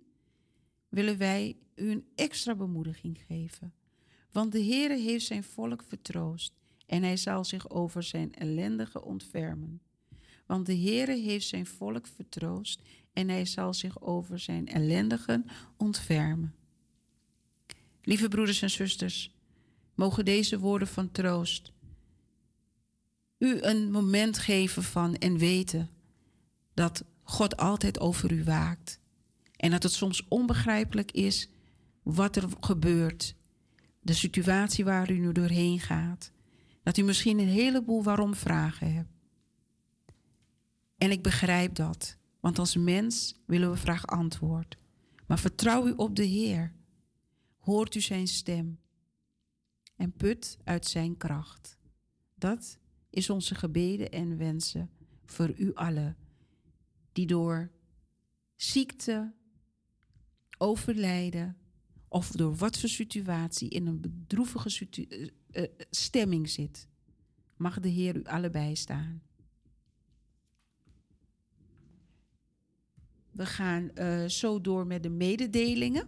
[0.88, 3.74] willen wij u een extra bemoediging geven.
[4.30, 6.54] Want de Heere heeft zijn volk vertroost
[6.86, 9.80] en hij zal zich over zijn ellendige ontfermen.
[10.46, 12.82] Want de Heere heeft zijn volk vertroost
[13.12, 16.54] en hij zal zich over zijn ellendigen ontfermen.
[18.02, 19.34] Lieve broeders en zusters,
[19.94, 21.72] mogen deze woorden van troost
[23.42, 25.90] u een moment geven van en weten
[26.74, 29.00] dat God altijd over u waakt.
[29.56, 31.48] En dat het soms onbegrijpelijk is
[32.02, 33.34] wat er gebeurt.
[34.00, 36.32] De situatie waar u nu doorheen gaat.
[36.82, 39.12] Dat u misschien een heleboel waarom vragen hebt.
[40.98, 42.16] En ik begrijp dat.
[42.42, 44.76] Want als mens willen we graag antwoord.
[45.26, 46.72] Maar vertrouw u op de Heer.
[47.58, 48.78] Hoort u zijn stem.
[49.96, 51.78] En put uit zijn kracht.
[52.34, 52.78] Dat
[53.10, 54.90] is onze gebeden en wensen
[55.24, 56.16] voor u allen.
[57.12, 57.70] Die door
[58.56, 59.32] ziekte,
[60.58, 61.56] overlijden
[62.08, 66.88] of door wat voor situatie in een bedroevige eh, eh, stemming zit.
[67.56, 69.22] Mag de Heer u allebei staan.
[73.32, 76.06] We gaan eh, zo door met de mededelingen.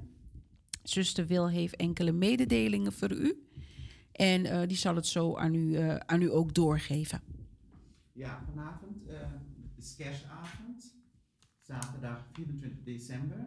[0.83, 3.49] Zuster Wil heeft enkele mededelingen voor u.
[4.13, 7.21] En eh, die zal het zo aan u, eh, aan u ook doorgeven.
[8.13, 9.09] Ja, vanavond
[9.77, 10.97] is kerstavond,
[11.61, 13.47] zaterdag 24 december.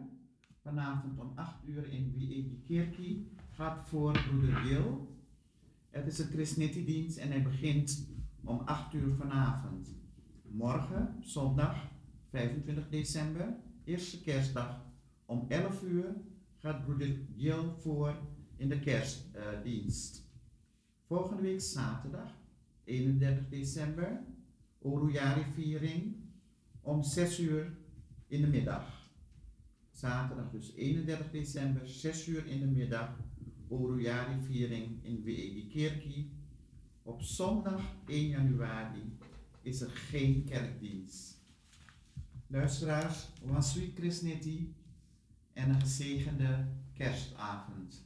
[0.62, 5.16] Vanavond om 8 uur in Wiegi Kerkie gaat voor broeder Wil.
[5.90, 8.08] Het is een Christnity-dienst en hij begint
[8.44, 9.96] om 8 uur vanavond.
[10.42, 11.90] Morgen, zondag
[12.30, 13.56] 25 december,
[13.88, 14.84] eerste kerstdag,
[15.26, 16.14] om 11 uur
[16.56, 18.18] gaat broeder Gil voor
[18.56, 20.26] in de kerstdienst.
[21.06, 22.34] Volgende week zaterdag,
[22.84, 24.24] 31 december,
[24.78, 26.16] Orujari-viering
[26.80, 27.78] om 6 uur
[28.26, 29.10] in de middag.
[29.90, 33.16] Zaterdag dus 31 december, 6 uur in de middag,
[33.68, 36.30] Orujari-viering in Weegi Kerkie.
[37.02, 39.16] Op zondag 1 januari
[39.62, 41.37] is er geen kerkdienst.
[42.50, 44.74] Luisteraars, Wansui Krisneti
[45.52, 48.02] en een gezegende kerstavond.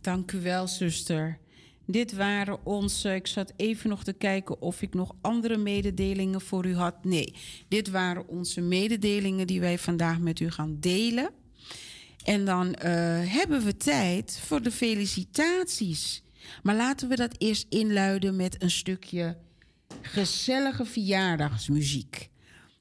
[0.00, 1.38] Dank u wel, zuster.
[1.86, 3.14] Dit waren onze.
[3.14, 7.04] Ik zat even nog te kijken of ik nog andere mededelingen voor u had.
[7.04, 7.34] Nee,
[7.68, 11.30] dit waren onze mededelingen die wij vandaag met u gaan delen.
[12.24, 12.92] En dan eh,
[13.32, 16.22] hebben we tijd voor de felicitaties.
[16.62, 19.36] Maar laten we dat eerst inluiden met een stukje
[20.00, 22.30] gezellige verjaardagsmuziek.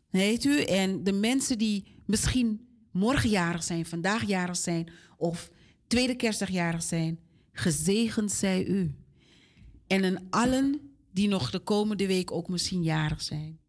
[0.10, 0.62] Weet u?
[0.62, 5.50] En de mensen die misschien morgen jarig zijn, vandaag jarig zijn of
[5.88, 7.20] tweede kerstdag jarig zijn,
[7.52, 8.96] gezegend zij u.
[9.88, 13.60] En aan allen die nog de komende week ook misschien jarig zijn.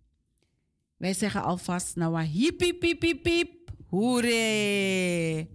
[0.97, 5.49] Wij zeggen alvast, nou, hiep, hiep, hiep, hiep, hiep, hoeré.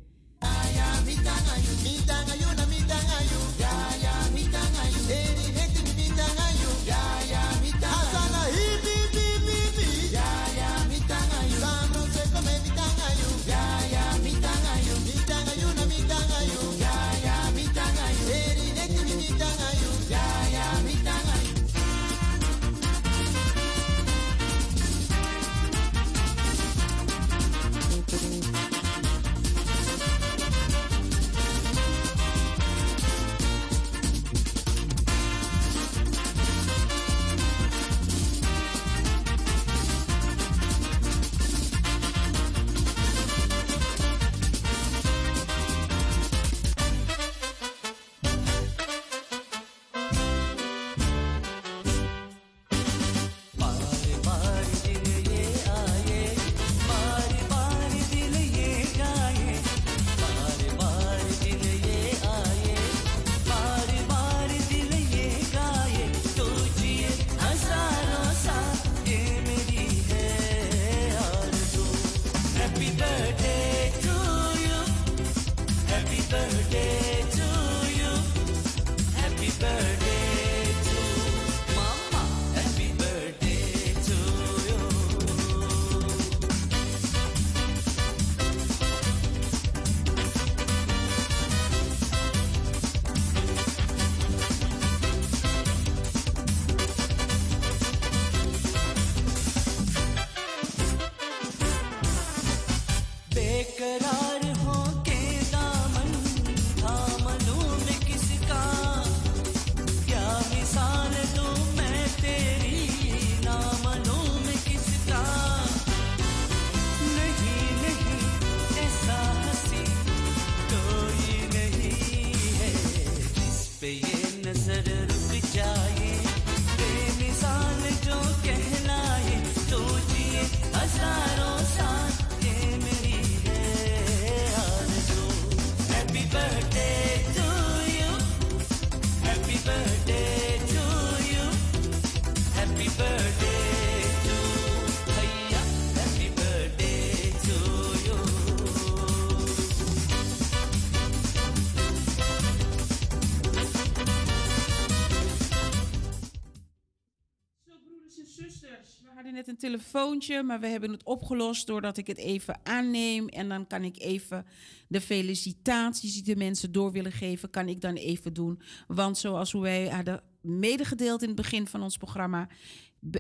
[160.45, 163.28] Maar we hebben het opgelost doordat ik het even aanneem.
[163.28, 164.45] En dan kan ik even
[164.88, 168.61] de felicitaties die de mensen door willen geven, kan ik dan even doen.
[168.88, 172.48] Want zoals wij hadden medegedeeld in het begin van ons programma,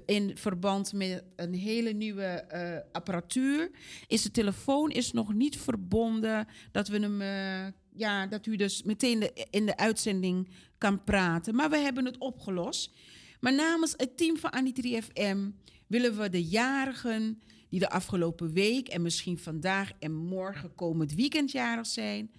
[0.05, 3.71] in verband met een hele nieuwe eh, apparatuur,
[4.07, 8.83] is de telefoon is nog niet verbonden dat we hem, eh, ja, dat u dus
[8.83, 11.55] meteen in de uitzending kan praten.
[11.55, 12.91] Maar we hebben het opgelost.
[13.39, 15.49] Maar namens het team van Anitri FM
[15.87, 21.51] willen we de jarigen die de afgelopen week en misschien vandaag en morgen komend weekend
[21.51, 22.31] jarig zijn,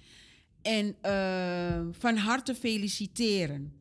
[0.62, 3.72] en eh, van harte feliciteren.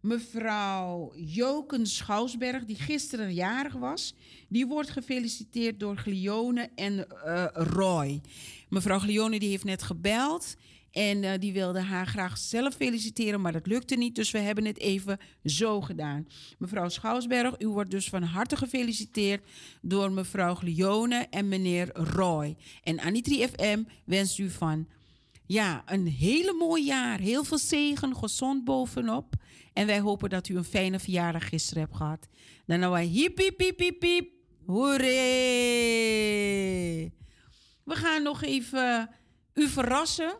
[0.00, 4.14] Mevrouw Joken Schouwsberg, die gisteren jarig was,
[4.48, 8.20] die wordt gefeliciteerd door Glione en eh, Roy.
[8.68, 10.56] Mevrouw Glione die heeft net gebeld
[10.92, 14.64] en eh, die wilde haar graag zelf feliciteren, maar dat lukte niet, dus we hebben
[14.64, 16.26] het even zo gedaan.
[16.58, 19.46] Mevrouw Schouwsberg, u wordt dus van harte gefeliciteerd
[19.80, 22.56] door mevrouw Glione en meneer Roy.
[22.82, 24.86] En Anitri FM wenst u van
[25.46, 27.18] ja, een hele mooi jaar.
[27.18, 29.34] Heel veel zegen, gezond bovenop.
[29.72, 32.28] En wij hopen dat u een fijne verjaardag gisteren hebt gehad.
[32.66, 34.30] Dan nou wij hiep, hiep, hiep, hiep, hiep.
[37.84, 39.10] We gaan nog even
[39.54, 40.38] u verrassen.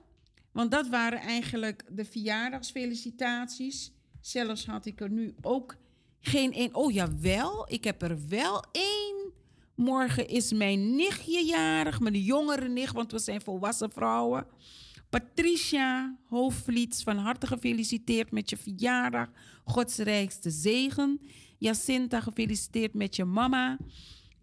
[0.52, 3.92] Want dat waren eigenlijk de verjaardagsfelicitaties.
[4.20, 5.76] Zelfs had ik er nu ook
[6.20, 6.74] geen één.
[6.74, 9.32] Oh jawel, ik heb er wel één.
[9.74, 14.46] Morgen is mijn nichtje jarig, mijn jongere nicht, want we zijn volwassen vrouwen.
[15.10, 19.28] Patricia Hoofdvliets, van harte gefeliciteerd met je verjaardag.
[19.64, 21.20] Gods rijkste zegen.
[21.58, 23.78] Jacinta, gefeliciteerd met je mama.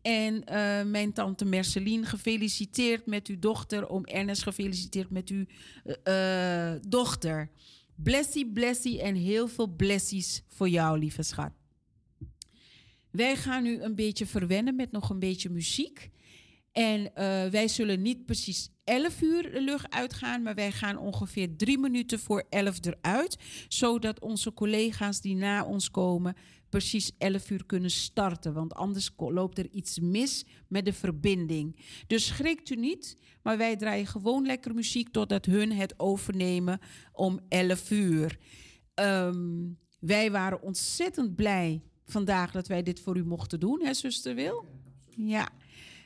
[0.09, 3.89] En eh, mijn tante Merceline, gefeliciteerd met uw dochter.
[3.89, 5.45] Oom Ernest, gefeliciteerd met uw
[5.83, 7.49] eh, eh, dochter.
[7.95, 11.51] Blessie, blessie en heel veel blessies voor jou, lieve schat.
[13.11, 16.09] Wij gaan nu een beetje verwennen met nog een beetje muziek.
[16.71, 17.11] En
[17.51, 22.19] wij zullen niet precies 11 uur de lucht uitgaan, maar wij gaan ongeveer drie minuten
[22.19, 23.37] voor 11 eruit.
[23.67, 26.35] Zodat onze collega's die na ons komen
[26.69, 28.53] precies 11 uur kunnen starten.
[28.53, 31.79] Want anders loopt er iets mis met de verbinding.
[32.07, 36.79] Dus schrikt u niet, maar wij draaien gewoon lekker muziek totdat hun het overnemen
[37.11, 38.37] om 11 uur.
[38.93, 39.67] Ehm,
[39.99, 44.65] wij waren ontzettend blij vandaag dat wij dit voor u mochten doen, hè, zuster Wil?
[45.09, 45.49] Ja.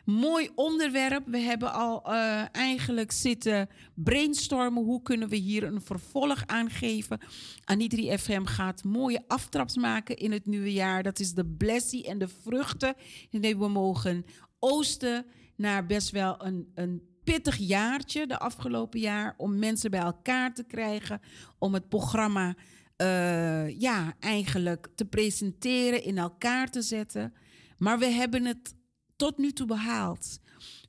[0.03, 1.23] Mooi onderwerp.
[1.25, 4.83] We hebben al eh, eigenlijk zitten brainstormen.
[4.83, 7.19] Hoe kunnen we hier een vervolg aan geven?
[7.63, 11.03] Anitri FM gaat mooie aftraps maken in het nieuwe jaar.
[11.03, 12.95] Dat is de blessie en de vruchten.
[13.31, 14.25] Nee, we mogen
[14.59, 15.25] oosten
[15.55, 19.33] naar best wel een, een pittig jaartje de afgelopen jaar.
[19.37, 21.21] Om mensen bij elkaar te krijgen.
[21.59, 22.55] Om het programma
[22.95, 27.33] eh, ja, eigenlijk te presenteren, in elkaar te zetten.
[27.77, 28.75] Maar we hebben het
[29.23, 30.39] tot nu toe behaald.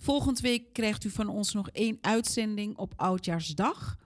[0.00, 3.96] Volgende week krijgt u van ons nog één uitzending op Oudjaarsdag.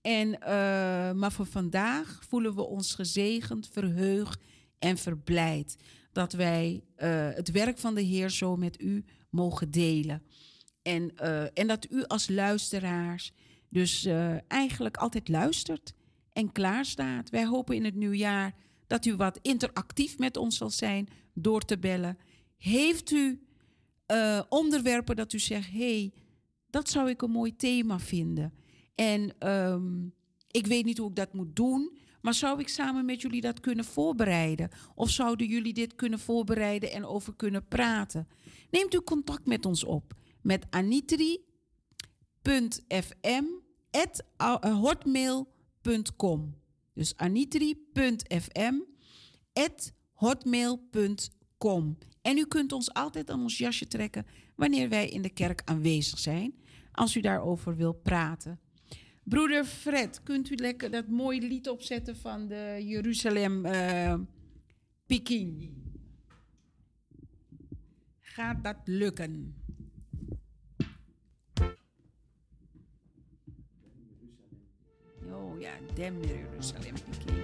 [0.00, 4.40] En, eh, maar voor vandaag voelen we ons gezegend, verheugd
[4.78, 5.76] en verblijd
[6.12, 10.22] dat wij eh, het werk van de Heer zo met u mogen delen.
[10.82, 13.32] En, eh, en dat u als luisteraars
[13.68, 14.08] dus
[14.48, 15.94] eigenlijk altijd luistert
[16.32, 17.30] en klaarstaat.
[17.30, 18.54] Wij hopen in het nieuwjaar
[18.86, 22.18] dat u wat interactief met ons zal zijn door te bellen.
[22.56, 23.43] Heeft u
[24.14, 26.12] eh, onderwerpen dat u zegt: hey,
[26.70, 28.52] dat zou ik een mooi thema vinden.
[28.94, 30.06] En ehm,
[30.50, 33.60] ik weet niet hoe ik dat moet doen, maar zou ik samen met jullie dat
[33.60, 34.68] kunnen voorbereiden?
[34.94, 38.28] Of zouden jullie dit kunnen voorbereiden en over kunnen praten?
[38.70, 41.34] Neemt u contact met ons op met anitri.fm
[44.60, 46.54] hotmail.com.
[46.94, 48.74] Dus anitri.fm
[50.12, 51.98] hotmail.com.
[52.24, 56.18] En u kunt ons altijd aan ons jasje trekken wanneer wij in de kerk aanwezig
[56.18, 56.54] zijn,
[56.92, 58.60] als u daarover wil praten.
[59.24, 64.14] Broeder Fred, kunt u lekker dat mooie lied opzetten van de Jeruzalem eh
[65.06, 65.70] Peking?
[68.20, 69.54] Gaat dat lukken?
[75.30, 77.43] Oh ja, Dem Jeruzalem Peking.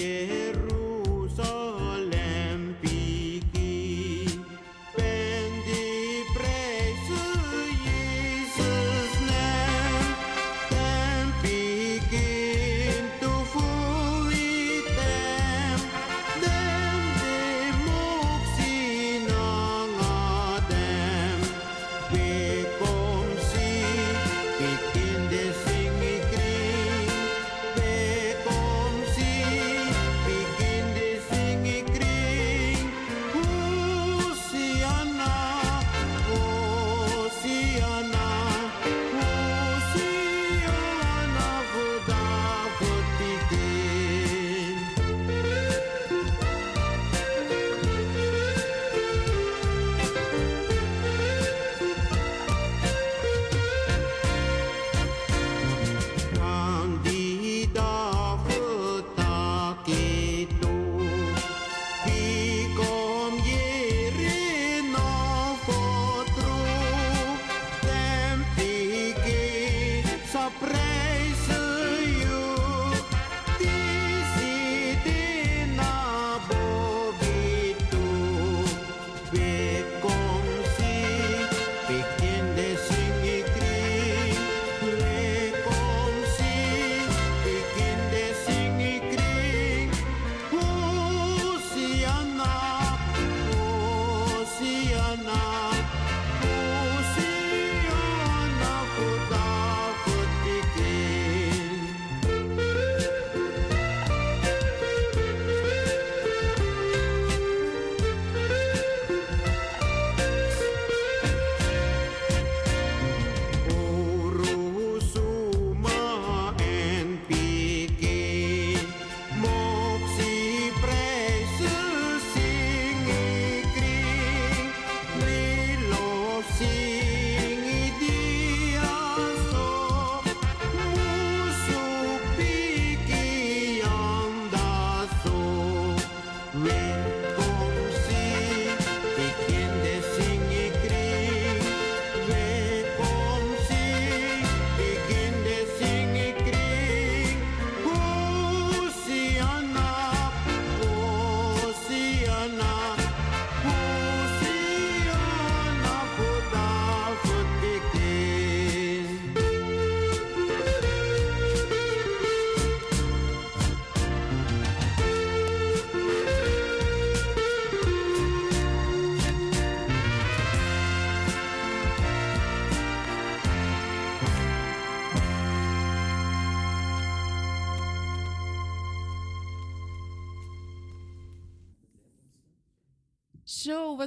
[0.00, 0.29] yeah.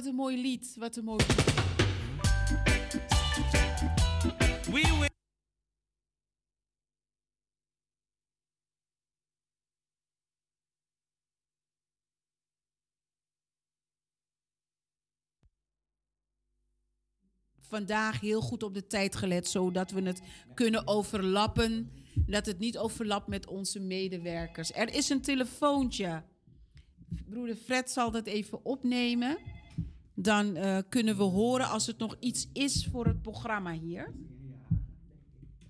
[0.04, 0.74] Wat een mooi lied.
[0.78, 1.44] Wat een mooi lied.
[4.64, 5.12] We will.
[17.68, 20.22] vandaag heel goed op de tijd gelet, zodat we het
[20.54, 21.90] kunnen overlappen.
[22.26, 24.72] Dat het niet overlapt met onze medewerkers.
[24.72, 26.22] Er is een telefoontje.
[27.28, 29.38] Broeder Fred zal dat even opnemen.
[30.24, 34.14] Dan eh, kunnen we horen als het nog iets is voor het programma hier.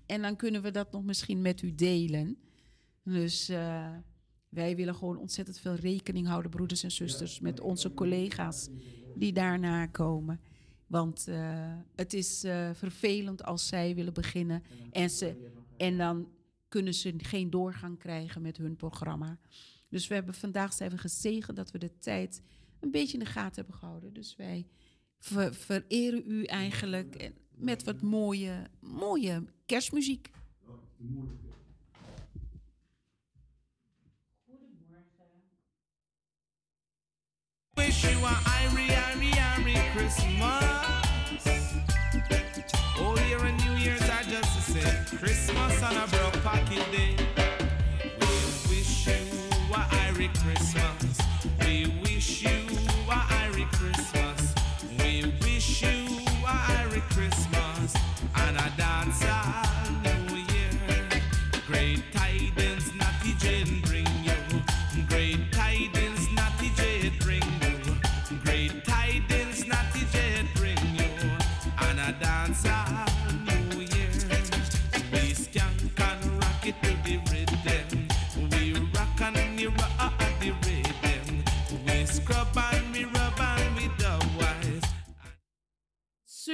[0.05, 2.37] En dan kunnen we dat nog misschien met u delen.
[3.03, 3.89] Dus eh,
[4.49, 8.69] wij willen gewoon ontzettend veel rekening houden, broeders en zusters, met onze collega's
[9.15, 10.39] die daarna komen.
[10.87, 12.39] Want eh, het is
[12.73, 16.27] vervelend als zij willen beginnen en, ze, en dan
[16.67, 19.37] kunnen ze geen doorgang krijgen met hun programma.
[19.89, 22.41] Dus we hebben vandaag zijn we gezegend dat we de tijd
[22.85, 24.13] een beetje in de gaten hebben gehouden.
[24.13, 24.67] Dus wij
[25.19, 30.29] ver- vereren u eigenlijk en- met wat mooie, mooie kerstmuziek.
[37.75, 40.63] Wish you a Irie, Irie, Irie Christmas.
[42.97, 45.17] Oh, here and New Year's are just the same.
[45.19, 47.15] Christmas on a broke pocket day.
[48.19, 48.33] We
[48.69, 49.21] wish you
[49.73, 51.17] a Irie Christmas.
[51.59, 52.74] We wish you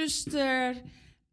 [0.02, 0.82] Zuster,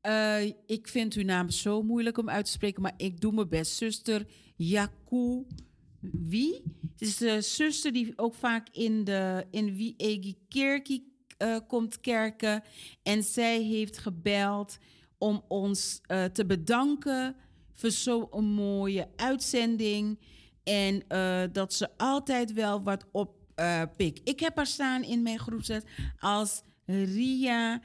[0.01, 3.49] eh, ik vind uw naam zo moeilijk om uit te spreken, maar ik doe mijn
[3.49, 3.75] best.
[3.75, 4.25] Zuster
[4.55, 5.45] Jaku.
[5.99, 6.63] Wie?
[6.91, 12.63] Het is de zuster die ook vaak in de in Wiegi Kerkie eh, komt kerken.
[13.03, 14.77] En zij heeft gebeld
[15.17, 17.35] om ons eh, te bedanken
[17.73, 20.19] voor zo'n mooie uitzending.
[20.63, 21.03] En
[21.51, 24.29] dat ze altijd wel wat op eh pikt.
[24.29, 25.85] Ik heb haar staan in mijn groepset
[26.19, 27.81] als Ria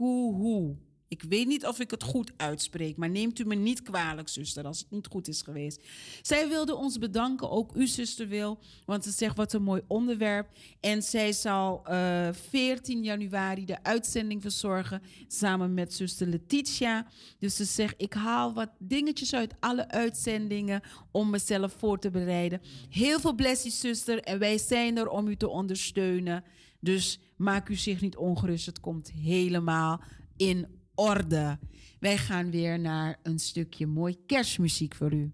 [0.00, 0.76] Yukuhu.
[1.08, 4.64] Ik weet niet of ik het goed uitspreek, maar neemt u me niet kwalijk, zuster,
[4.64, 5.80] als het niet goed is geweest.
[6.22, 10.48] Zij wilde ons bedanken, ook uw zuster wil, want ze zegt wat een mooi onderwerp.
[10.80, 17.06] En zij zal eh 14 januari de uitzending verzorgen samen met zuster Letitia.
[17.38, 22.60] Dus ze zegt, ik haal wat dingetjes uit alle uitzendingen om mezelf voor te bereiden.
[22.88, 26.44] Heel veel blessings, zuster, en wij zijn er om u te ondersteunen.
[26.80, 30.02] Dus maak u zich niet ongerust, het komt helemaal
[30.36, 31.58] in orde.
[31.98, 35.32] Wij gaan weer naar een stukje mooi kerstmuziek voor u.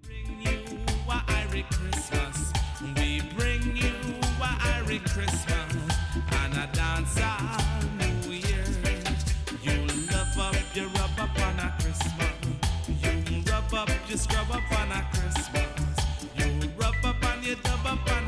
[0.00, 0.58] bring you
[1.28, 2.52] Irie Christmas.
[2.94, 3.94] We bring you
[4.76, 5.74] Irie Christmas
[6.30, 7.18] and a dance
[8.28, 8.64] Year.
[9.62, 11.18] You love up, you rub
[14.50, 15.11] up on a
[17.56, 18.21] daba para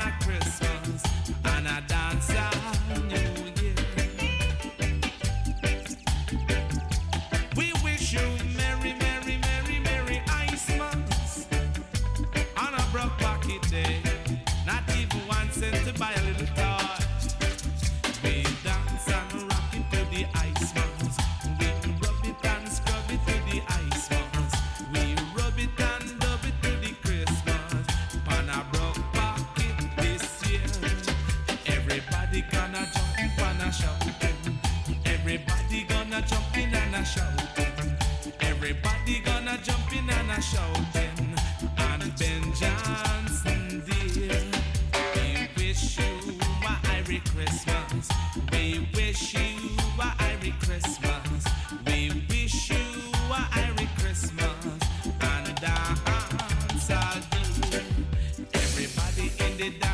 [59.64, 59.93] it down.